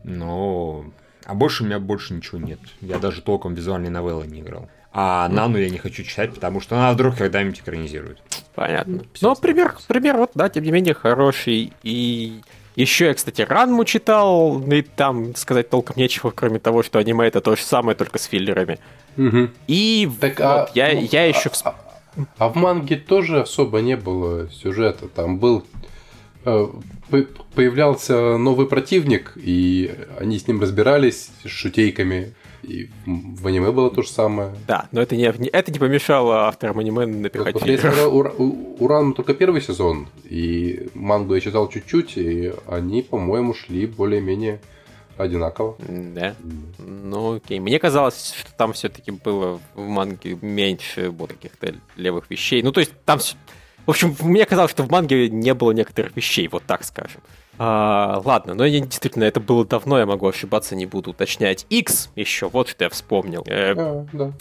Но... 0.03 0.85
А 1.25 1.33
больше 1.33 1.63
у 1.63 1.65
меня 1.65 1.79
больше 1.79 2.13
ничего 2.13 2.39
нет. 2.39 2.59
Я 2.81 2.97
даже 2.97 3.21
толком 3.21 3.53
визуальные 3.53 3.91
новеллы 3.91 4.25
не 4.25 4.39
играл. 4.41 4.69
А 4.91 5.27
Нану 5.29 5.57
я 5.57 5.69
не 5.69 5.77
хочу 5.77 6.03
читать, 6.03 6.33
потому 6.33 6.61
что 6.61 6.75
она 6.75 6.93
вдруг 6.93 7.15
когда-нибудь 7.15 7.59
экранизирует. 7.59 8.19
Понятно. 8.55 9.03
Ну, 9.21 9.35
пример, 9.35 9.75
пример, 9.87 10.17
вот, 10.17 10.31
да, 10.33 10.49
тем 10.49 10.63
не 10.63 10.71
менее, 10.71 10.93
хороший. 10.93 11.73
И 11.83 12.41
еще 12.75 13.05
я, 13.05 13.13
кстати, 13.13 13.41
Ранму 13.41 13.83
читал, 13.85 14.61
и 14.71 14.81
там 14.81 15.35
сказать 15.35 15.69
толком 15.69 15.97
нечего, 15.97 16.31
кроме 16.31 16.59
того, 16.59 16.83
что 16.83 16.99
аниме 16.99 17.27
это 17.27 17.41
то 17.41 17.55
же 17.55 17.61
самое, 17.61 17.95
только 17.95 18.19
с 18.19 18.25
филлерами. 18.25 18.79
Угу. 19.17 19.49
И 19.67 20.09
так, 20.19 20.39
вот, 20.39 20.45
а, 20.45 20.69
я, 20.75 20.93
ну, 20.93 21.07
я 21.11 21.25
еще... 21.25 21.49
А, 21.63 21.69
а, 21.69 22.25
а 22.37 22.49
в 22.49 22.55
манге 22.55 22.95
тоже 22.95 23.41
особо 23.41 23.81
не 23.81 23.97
было 23.97 24.49
сюжета. 24.49 25.07
Там 25.07 25.39
был 25.39 25.65
э, 26.45 26.67
появлялся 27.55 28.37
новый 28.37 28.67
противник, 28.67 29.33
и 29.35 29.93
они 30.19 30.39
с 30.39 30.47
ним 30.47 30.61
разбирались 30.61 31.31
с 31.43 31.49
шутейками. 31.49 32.33
И 32.63 32.89
в 33.05 33.47
аниме 33.47 33.71
было 33.71 33.89
то 33.89 34.01
же 34.01 34.09
самое. 34.09 34.51
Да, 34.67 34.87
но 34.91 35.01
это 35.01 35.15
не, 35.15 35.23
это 35.23 35.71
не 35.71 35.79
помешало 35.79 36.47
авторам 36.47 36.79
аниме 36.79 37.05
напихать 37.05 37.53
вот, 37.53 37.65
Я 37.65 37.77
смотрел 37.77 38.75
Уран 38.79 39.13
только 39.13 39.33
первый 39.33 39.61
сезон, 39.61 40.07
и 40.23 40.89
мангу 40.93 41.35
я 41.35 41.41
читал 41.41 41.69
чуть-чуть, 41.69 42.17
и 42.17 42.53
они, 42.67 43.01
по-моему, 43.01 43.53
шли 43.53 43.85
более-менее 43.85 44.59
одинаково. 45.17 45.75
Да. 45.87 46.35
Ну, 46.77 47.35
окей. 47.35 47.59
Мне 47.59 47.79
казалось, 47.79 48.33
что 48.37 48.51
там 48.53 48.73
все-таки 48.73 49.11
было 49.11 49.59
в 49.75 49.81
манге 49.81 50.37
меньше 50.41 51.09
вот 51.09 51.31
каких-то 51.31 51.75
левых 51.97 52.29
вещей. 52.29 52.63
Ну, 52.63 52.71
то 52.71 52.79
есть 52.79 52.93
там... 53.05 53.19
В 53.85 53.89
общем, 53.89 54.15
мне 54.21 54.45
казалось, 54.45 54.71
что 54.71 54.83
в 54.83 54.91
манге 54.91 55.29
не 55.29 55.53
было 55.53 55.71
некоторых 55.71 56.15
вещей, 56.15 56.47
вот 56.47 56.63
так 56.63 56.83
скажем. 56.83 57.21
А, 57.61 58.21
ладно, 58.23 58.53
но 58.53 58.65
я 58.65 58.79
действительно, 58.79 59.25
это 59.25 59.41
было 59.41 59.65
давно, 59.65 59.99
я 59.99 60.05
могу 60.05 60.27
ошибаться, 60.27 60.77
не 60.77 60.85
буду 60.85 61.11
уточнять. 61.11 61.65
X 61.69 62.09
еще, 62.15 62.47
вот 62.47 62.69
что 62.69 62.85
я 62.85 62.89
вспомнил. 62.89 63.43
Э, 63.47 63.73
а, 63.77 64.05
да. 64.13 64.31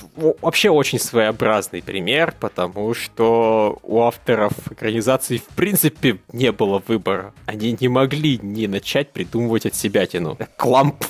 Вообще 0.40 0.70
очень 0.70 1.00
своеобразный 1.00 1.82
пример, 1.82 2.32
потому 2.38 2.94
что 2.94 3.78
у 3.82 4.02
авторов 4.02 4.52
экранизации 4.70 5.38
в 5.38 5.48
принципе 5.56 6.18
не 6.32 6.52
было 6.52 6.80
выбора. 6.86 7.34
Они 7.44 7.76
не 7.78 7.88
могли 7.88 8.38
не 8.40 8.68
начать 8.68 9.10
придумывать 9.10 9.66
от 9.66 9.74
себя 9.74 10.06
тяну. 10.06 10.38
Кламп 10.56 11.04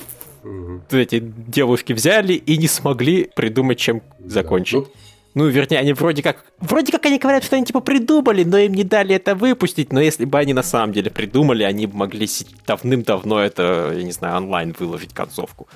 эти 0.91 1.19
девушки 1.21 1.93
взяли 1.93 2.33
и 2.33 2.57
не 2.57 2.69
смогли 2.69 3.31
придумать, 3.35 3.79
чем 3.79 4.03
закончить. 4.19 4.85
Да. 4.85 4.85
Ну, 4.85 5.08
ну, 5.35 5.47
вернее, 5.47 5.79
они 5.79 5.93
вроде 5.93 6.23
как... 6.23 6.45
Вроде 6.59 6.91
как 6.91 7.07
они 7.07 7.19
говорят, 7.19 7.45
что 7.45 7.57
они 7.57 7.65
типа 7.65 7.81
придумали, 7.81 8.45
но 8.45 8.59
им 8.59 8.75
не 8.75 8.85
дали 8.85 9.15
это 9.15 9.35
выпустить. 9.35 9.93
Но 9.93 10.01
если 10.01 10.25
бы 10.25 10.39
они 10.39 10.53
на 10.53 10.63
самом 10.63 10.93
деле 10.93 11.11
придумали, 11.11 11.63
они 11.63 11.87
бы 11.87 11.97
могли 11.97 12.29
давным-давно 12.67 13.41
это, 13.41 13.93
я 13.95 14.03
не 14.03 14.13
знаю, 14.13 14.39
онлайн 14.39 14.75
выложить 14.79 15.15
концовку. 15.15 15.69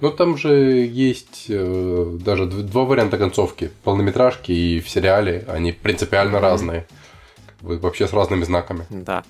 Ну, 0.00 0.10
там 0.10 0.36
же 0.36 0.50
есть 0.50 1.46
э, 1.48 2.18
даже 2.20 2.46
два 2.46 2.84
варианта 2.84 3.18
концовки. 3.18 3.70
Полнометражки 3.84 4.52
и 4.52 4.80
в 4.80 4.88
сериале. 4.88 5.44
Они 5.46 5.72
принципиально 5.72 6.38
mm-hmm. 6.38 6.40
разные. 6.40 6.86
Вообще 7.60 8.06
с 8.06 8.12
разными 8.12 8.44
знаками. 8.44 8.86
Да 8.90 9.24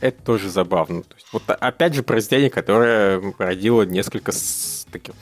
это 0.00 0.22
тоже 0.22 0.48
забавно. 0.48 1.02
То 1.02 1.14
есть, 1.14 1.26
вот 1.32 1.42
опять 1.48 1.94
же 1.94 2.02
произведение, 2.02 2.50
которое 2.50 3.34
родило 3.38 3.82
несколько 3.82 4.32
таких 4.90 5.14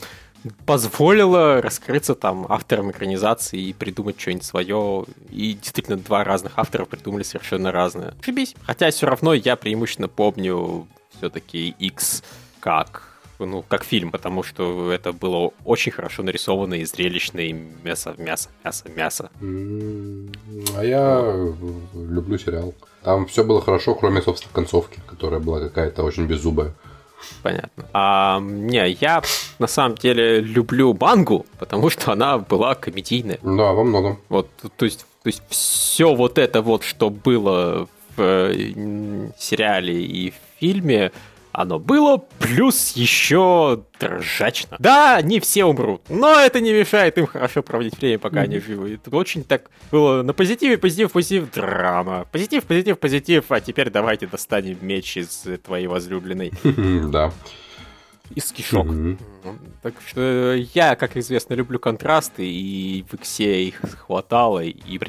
позволило 0.67 1.61
раскрыться 1.61 2.15
там 2.15 2.47
авторам 2.49 2.91
экранизации 2.91 3.61
и 3.61 3.73
придумать 3.73 4.21
что-нибудь 4.21 4.45
свое. 4.45 5.05
И 5.31 5.55
действительно, 5.55 5.97
два 5.97 6.25
разных 6.25 6.53
автора 6.57 6.85
придумали 6.85 7.23
совершенно 7.23 7.73
разное. 7.73 8.15
Ошибись. 8.21 8.55
Хотя 8.63 8.91
все 8.91 9.07
равно 9.07 9.35
я 9.35 9.57
преимущественно 9.57 10.09
помню 10.09 10.87
все-таки 11.19 11.75
X 11.79 12.23
как 12.61 13.19
ну, 13.39 13.65
как 13.67 13.85
фильм, 13.85 14.11
потому 14.11 14.43
что 14.43 14.91
это 14.93 15.13
было 15.13 15.53
очень 15.65 15.93
хорошо 15.93 16.23
нарисовано 16.23 16.75
и 16.75 16.85
зрелищно, 16.85 17.41
и 17.41 17.53
мясо, 17.53 18.15
мясо, 18.19 18.49
мясо, 18.65 18.85
мясо. 18.89 19.31
А 19.41 20.83
я 20.83 21.23
люблю 21.95 22.39
сериал. 22.39 22.75
Там 23.03 23.27
все 23.27 23.45
было 23.45 23.61
хорошо, 23.61 23.95
кроме, 23.95 24.23
собственно, 24.23 24.53
концовки, 24.53 25.01
которая 25.07 25.41
была 25.41 25.61
какая-то 25.61 26.03
очень 26.03 26.27
беззубая. 26.27 26.75
Понятно. 27.43 27.85
А, 27.93 28.41
не, 28.41 28.91
я 29.01 29.23
на 29.59 29.67
самом 29.67 29.97
деле 29.97 30.41
люблю 30.41 30.97
мангу, 30.99 31.47
потому 31.59 31.91
что 31.91 32.13
она 32.13 32.39
была 32.39 32.75
комедийная. 32.75 33.39
Да, 33.43 33.73
во 33.73 33.85
многом. 33.85 34.19
Вот, 34.29 34.49
то 34.77 34.85
есть, 34.85 35.01
то 35.23 35.29
есть 35.29 35.43
все 35.49 36.15
вот 36.15 36.39
это 36.39 36.63
вот, 36.63 36.85
что 36.85 37.11
было 37.11 37.89
в 38.17 38.21
э, 38.21 39.31
сериале 39.39 40.03
и 40.03 40.31
в 40.31 40.35
фильме, 40.59 41.13
оно 41.59 41.81
было, 41.81 42.23
плюс 42.39 42.93
еще 42.93 43.83
ржачно. 44.01 44.77
Да, 44.79 45.21
не 45.23 45.41
все 45.41 45.65
умрут, 45.65 46.03
но 46.09 46.39
это 46.39 46.61
не 46.61 46.73
мешает 46.73 47.19
им 47.19 47.27
хорошо 47.27 47.65
проводить 47.65 47.99
время, 47.99 48.21
пока 48.21 48.37
mm-hmm. 48.37 48.45
они 48.45 48.59
живы. 48.61 48.95
Это 48.95 49.17
очень 49.17 49.43
так 49.43 49.69
было 49.91 50.23
на 50.23 50.33
позитиве, 50.33 50.79
позитив, 50.79 51.11
позитив, 51.11 51.51
драма. 51.51 52.29
Позитив, 52.31 52.63
позитив, 52.63 53.01
позитив, 53.01 53.45
а 53.49 53.61
теперь 53.61 53.91
давайте 53.91 54.29
достанем 54.29 54.79
меч 54.83 55.17
из 55.17 55.47
твоей 55.65 55.89
возлюбленной. 55.89 56.53
Да. 57.09 57.33
Из 58.35 58.53
кишок. 58.53 58.87
Так 59.83 59.95
что 60.07 60.55
я, 60.75 60.95
как 60.95 61.17
известно, 61.17 61.55
люблю 61.55 61.79
контрасты, 61.79 62.47
и 62.47 63.05
в 63.11 63.15
Иксе 63.15 63.65
их 63.65 63.81
хватало, 64.07 64.63
и 64.63 65.01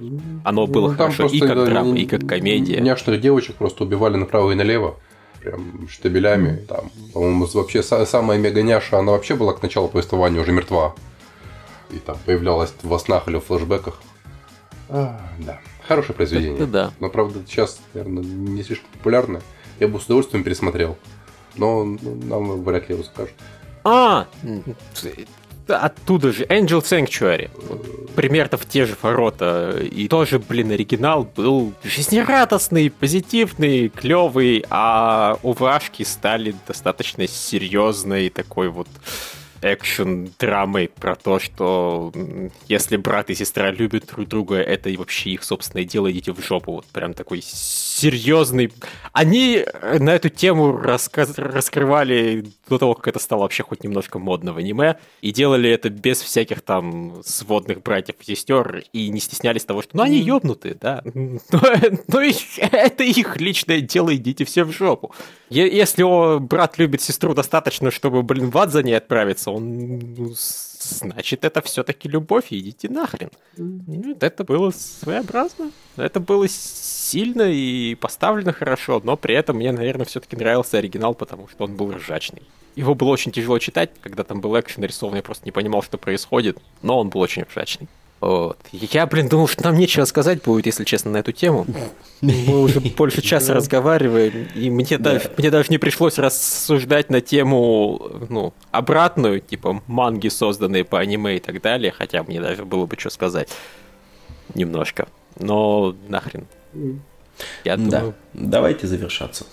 оно 0.46 0.66
было 0.66 0.90
ну, 0.90 0.96
хорошо 0.96 1.28
и 1.28 1.40
как 1.40 1.66
драма, 1.66 1.98
и 1.98 2.06
как 2.06 2.26
комедия. 2.26 2.80
Няшных 2.80 3.20
девочек 3.20 3.58
просто 3.58 3.84
убивали 3.84 4.16
направо 4.16 4.52
и 4.52 4.56
налево 4.56 4.98
прям 5.42 5.88
штабелями. 5.88 6.58
Там, 6.68 6.92
по-моему, 7.14 7.46
вообще 7.46 7.84
самая 7.84 8.38
мега-няша, 8.38 9.00
она 9.00 9.12
вообще 9.14 9.36
была 9.36 9.54
к 9.54 9.62
началу 9.62 9.88
повествования 9.88 10.42
уже 10.42 10.52
мертва. 10.52 10.96
И 11.92 11.98
там 11.98 12.18
появлялась 12.26 12.74
во 12.84 13.00
снах 13.00 13.28
или 13.28 13.38
в 13.38 13.46
флэшбэках. 13.46 14.02
А, 14.90 15.20
да. 15.40 15.60
Хорошее 15.88 16.16
произведение. 16.16 16.56
Это 16.56 16.68
да. 16.68 16.92
Но, 17.00 17.10
правда, 17.10 17.40
сейчас, 17.48 17.80
наверное, 17.94 18.24
не 18.24 18.64
слишком 18.64 18.90
популярное. 18.92 19.42
Я 19.80 19.88
бы 19.88 20.00
с 20.00 20.06
удовольствием 20.06 20.44
пересмотрел. 20.44 20.98
Но 21.56 21.84
нам 21.84 22.64
вряд 22.64 22.90
ли 22.90 22.96
его 22.96 23.04
скажут. 23.04 23.34
А, 23.84 24.28
оттуда 25.78 26.32
же 26.32 26.46
Angel 26.46 26.82
Sanctuary. 26.82 27.50
Пример-то 28.16 28.58
в 28.58 28.66
те 28.66 28.86
же 28.86 28.96
ворота. 29.02 29.80
И 29.80 30.08
тоже, 30.08 30.40
блин, 30.40 30.72
оригинал 30.72 31.24
был 31.24 31.74
жизнерадостный, 31.84 32.90
позитивный, 32.90 33.90
клевый, 33.90 34.66
а 34.70 35.38
увашки 35.44 36.04
стали 36.04 36.56
достаточно 36.68 37.28
серьезной 37.28 38.30
такой 38.30 38.70
вот 38.70 38.88
экшен 39.62 40.32
драмой 40.40 40.90
про 40.90 41.16
то, 41.16 41.40
что 41.40 42.12
если 42.68 42.98
брат 42.98 43.30
и 43.30 43.36
сестра 43.36 43.72
любят 43.72 44.08
друг 44.08 44.28
друга, 44.28 44.56
это 44.56 44.90
и 44.90 44.98
вообще 44.98 45.32
их 45.32 45.44
собственное 45.44 45.86
дело, 45.86 46.12
идите 46.12 46.34
в 46.34 46.40
жопу. 46.44 46.74
Вот 46.74 46.86
прям 46.86 47.14
такой 47.14 47.42
серьезный. 47.44 48.72
Они 49.14 49.66
на 50.00 50.12
эту 50.12 50.30
тему 50.30 50.78
рассказ... 50.78 51.38
раскрывали 51.38 52.46
до 52.68 52.78
того, 52.78 52.96
как 52.96 53.10
это 53.10 53.20
стало 53.20 53.42
вообще 53.42 53.64
хоть 53.64 53.84
немножко 53.84 54.20
модно 54.20 54.54
в 54.54 54.58
аниме, 54.58 54.98
и 55.22 55.32
делали 55.32 55.70
это 55.70 55.90
без 55.90 56.22
всяких 56.22 56.62
там 56.62 57.22
сводных 57.24 57.82
братьев 57.82 58.16
и 58.20 58.26
сестер, 58.26 58.84
и 58.94 59.10
не 59.10 59.20
стеснялись 59.20 59.66
того, 59.66 59.82
что 59.82 59.98
ну 59.98 60.04
они 60.04 60.20
ёбнутые, 60.20 60.76
да. 60.76 61.02
Но, 61.14 61.62
но 62.08 62.22
это 62.72 63.04
их 63.04 63.40
личное 63.40 63.82
дело, 63.82 64.16
идите 64.16 64.46
все 64.46 64.64
в 64.64 64.72
жопу. 64.72 65.14
Если 65.50 66.04
о, 66.04 66.40
брат 66.40 66.78
любит 66.78 67.02
сестру 67.02 67.34
достаточно, 67.34 67.92
чтобы, 67.92 68.22
блин, 68.24 68.50
в 68.50 68.58
ад 68.58 68.72
за 68.72 68.84
ней 68.84 68.94
отправиться, 68.94 69.49
он, 69.50 70.00
ну, 70.16 70.34
значит, 70.36 71.46
это 71.46 71.62
все-таки 71.62 72.08
любовь, 72.08 72.48
идите 72.52 72.90
нахрен. 72.90 73.30
Mm-hmm. 73.58 74.18
Это 74.22 74.44
было 74.44 74.72
своеобразно. 74.72 75.72
Это 75.98 76.20
было 76.20 76.48
сильно 76.48 77.44
и 77.44 77.96
поставлено 77.96 78.54
хорошо, 78.54 79.02
но 79.04 79.18
при 79.18 79.36
этом 79.36 79.58
мне, 79.58 79.72
наверное, 79.72 80.06
все-таки 80.06 80.36
нравился 80.36 80.78
оригинал, 80.78 81.16
потому 81.16 81.48
что 81.48 81.66
он 81.66 81.76
был 81.76 81.92
ржачный. 81.92 82.44
Его 82.76 82.96
было 82.96 83.10
очень 83.10 83.32
тяжело 83.32 83.60
читать, 83.60 83.90
когда 84.02 84.24
там 84.24 84.42
был 84.42 84.58
экшен 84.60 84.82
нарисован, 84.82 85.16
я 85.16 85.24
просто 85.24 85.46
не 85.46 85.52
понимал, 85.52 85.84
что 85.84 85.98
происходит, 85.98 86.58
но 86.82 87.00
он 87.00 87.10
был 87.10 87.20
очень 87.20 87.44
ржачный. 87.44 87.88
Вот. 88.22 88.58
Я, 88.72 89.06
блин, 89.08 89.30
думал, 89.30 89.48
что 89.48 89.64
нам 89.64 89.78
нечего 89.78 90.06
сказать 90.06 90.44
будет, 90.44 90.66
если 90.66 90.84
честно, 90.84 91.12
на 91.12 91.18
эту 91.18 91.32
тему. 91.32 91.66
Мы 92.22 92.62
уже 92.62 92.82
больше 92.82 93.22
часа 93.22 93.54
разговариваем, 93.54 94.50
и 94.54 94.70
мне, 94.70 94.98
даже, 94.98 95.32
мне 95.38 95.50
даже 95.50 95.70
не 95.70 95.78
пришлось 95.78 96.18
рассуждать 96.18 97.10
на 97.10 97.22
тему, 97.22 98.12
ну, 98.30 98.54
обратную, 98.72 99.40
типа 99.40 99.82
манги, 99.88 100.28
созданные 100.28 100.84
по 100.84 101.00
аниме 101.00 101.38
и 101.38 101.40
так 101.40 101.62
далее, 101.62 101.94
хотя 101.98 102.24
мне 102.24 102.42
даже 102.42 102.66
было 102.66 102.86
бы 102.86 102.98
что 103.00 103.10
сказать. 103.10 103.50
Немножко. 104.54 105.08
Но 105.40 105.96
нахрен. 106.10 106.48
Я 107.64 107.78
думаю... 107.78 107.92
Да. 107.92 108.14
Давайте 108.34 108.88
завершаться. 108.88 109.46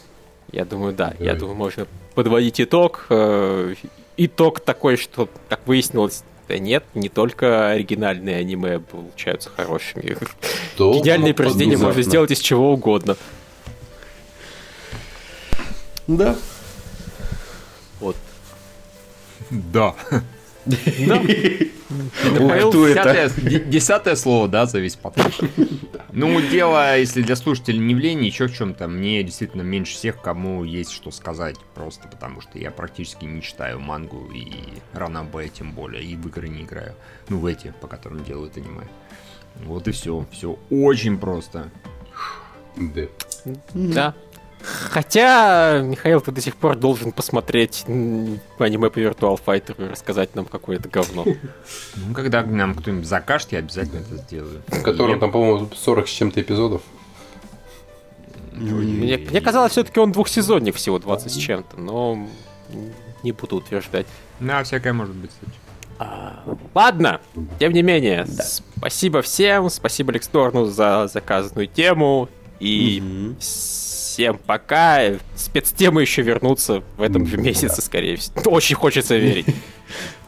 Я 0.50 0.64
думаю, 0.64 0.92
да. 0.92 1.10
Давай. 1.10 1.26
Я 1.26 1.34
думаю, 1.34 1.56
можно 1.56 1.86
подводить 2.14 2.60
итог. 2.60 3.06
Э, 3.10 3.74
итог 4.16 4.60
такой, 4.60 4.96
что, 4.96 5.28
как 5.48 5.66
выяснилось, 5.66 6.24
да 6.48 6.58
нет, 6.58 6.84
не 6.94 7.08
только 7.08 7.70
оригинальные 7.70 8.36
аниме 8.36 8.78
получаются 8.78 9.50
хорошими. 9.50 10.16
Что? 10.74 10.94
Гениальные 10.94 11.34
произведения 11.34 11.76
можно 11.76 12.02
сделать 12.02 12.30
из 12.30 12.38
чего 12.38 12.72
угодно. 12.72 13.16
Да. 16.06 16.36
Вот. 18.00 18.16
Да. 19.50 19.94
Да. 20.66 21.22
Это? 22.24 23.30
Десятое 23.66 24.16
слово, 24.16 24.48
да, 24.48 24.66
зависит 24.66 24.98
потом. 24.98 25.26
Ну, 26.12 26.40
дело, 26.40 26.98
если 26.98 27.22
для 27.22 27.36
слушателей 27.36 27.78
не 27.78 27.94
в 27.94 27.98
лени, 27.98 28.26
еще 28.26 28.48
в 28.48 28.56
чем-то, 28.56 28.88
мне 28.88 29.22
действительно 29.22 29.62
меньше 29.62 29.94
всех, 29.94 30.20
кому 30.20 30.64
есть 30.64 30.90
что 30.90 31.10
сказать, 31.10 31.56
просто 31.74 32.08
потому 32.08 32.40
что 32.40 32.58
я 32.58 32.70
практически 32.70 33.24
не 33.26 33.42
читаю 33.42 33.80
мангу 33.80 34.30
и 34.34 34.50
ранобэ 34.92 35.48
тем 35.48 35.72
более, 35.72 36.02
и 36.02 36.16
в 36.16 36.26
игры 36.28 36.48
не 36.48 36.62
играю. 36.62 36.94
Ну, 37.28 37.38
в 37.38 37.46
эти, 37.46 37.74
по 37.80 37.86
которым 37.86 38.24
делают 38.24 38.56
аниме. 38.56 38.88
Вот 39.64 39.88
и 39.88 39.92
все. 39.92 40.26
Все 40.32 40.58
очень 40.70 41.18
просто. 41.18 41.70
Да. 42.76 43.08
Да. 43.74 44.14
Хотя, 44.66 45.80
Михаил, 45.82 46.20
ты 46.20 46.32
до 46.32 46.40
сих 46.40 46.56
пор 46.56 46.76
должен 46.76 47.12
посмотреть 47.12 47.84
аниме 47.86 48.90
по 48.90 48.98
Virtual 48.98 49.40
Fighter 49.44 49.86
и 49.86 49.90
рассказать 49.90 50.34
нам 50.34 50.44
какое-то 50.44 50.88
говно. 50.88 51.24
Ну, 51.96 52.14
когда 52.14 52.42
нам 52.42 52.74
кто-нибудь 52.74 53.06
закажет, 53.06 53.52
я 53.52 53.60
обязательно 53.60 54.00
это 54.00 54.16
сделаю. 54.16 54.62
В 54.68 54.82
котором 54.82 55.18
там, 55.18 55.30
по-моему, 55.30 55.70
40 55.74 56.08
с 56.08 56.10
чем-то 56.10 56.40
эпизодов. 56.40 56.82
Мне, 58.52 59.18
мне 59.18 59.40
казалось, 59.40 59.72
все-таки 59.72 60.00
он 60.00 60.12
двухсезонник 60.12 60.76
всего 60.76 60.98
20 60.98 61.32
с 61.32 61.36
чем-то, 61.36 61.78
но 61.78 62.26
не 63.22 63.32
буду 63.32 63.56
утверждать. 63.56 64.06
Да, 64.40 64.62
всякое 64.64 64.92
может 64.92 65.14
быть, 65.14 65.30
кстати. 65.30 65.52
А, 65.98 66.42
ладно, 66.74 67.20
тем 67.58 67.72
не 67.72 67.82
менее, 67.82 68.26
да. 68.28 68.44
спасибо 68.44 69.22
всем, 69.22 69.70
спасибо 69.70 70.12
Лексторну 70.12 70.66
за 70.66 71.08
заказанную 71.10 71.68
тему, 71.68 72.28
и 72.60 73.02
угу. 73.02 73.36
Всем 74.16 74.38
пока. 74.38 75.00
Спецтемы 75.34 76.00
еще 76.00 76.22
вернутся 76.22 76.82
в 76.96 77.02
этом 77.02 77.24
месяце, 77.42 77.76
да. 77.76 77.82
скорее 77.82 78.16
всего. 78.16 78.40
Очень 78.50 78.76
хочется 78.76 79.14
верить. 79.16 79.46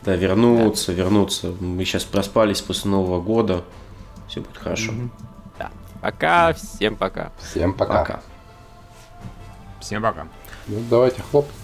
Да, 0.03 0.15
вернуться, 0.15 0.93
вернуться. 0.93 1.55
Мы 1.59 1.87
сейчас 1.87 2.05
проспались 2.05 2.61
после 2.61 2.91
Нового 2.91 3.19
года. 3.23 3.65
Все 4.29 4.41
будет 4.41 4.59
хорошо. 4.59 4.93
Да. 5.59 5.71
Пока, 6.03 6.53
всем 6.53 6.97
пока. 6.97 7.33
Всем 7.41 7.73
пока. 7.73 8.21
Всем 9.81 10.03
пока. 10.03 10.29
Ну, 10.67 10.83
давайте 10.91 11.23
хлопать. 11.23 11.55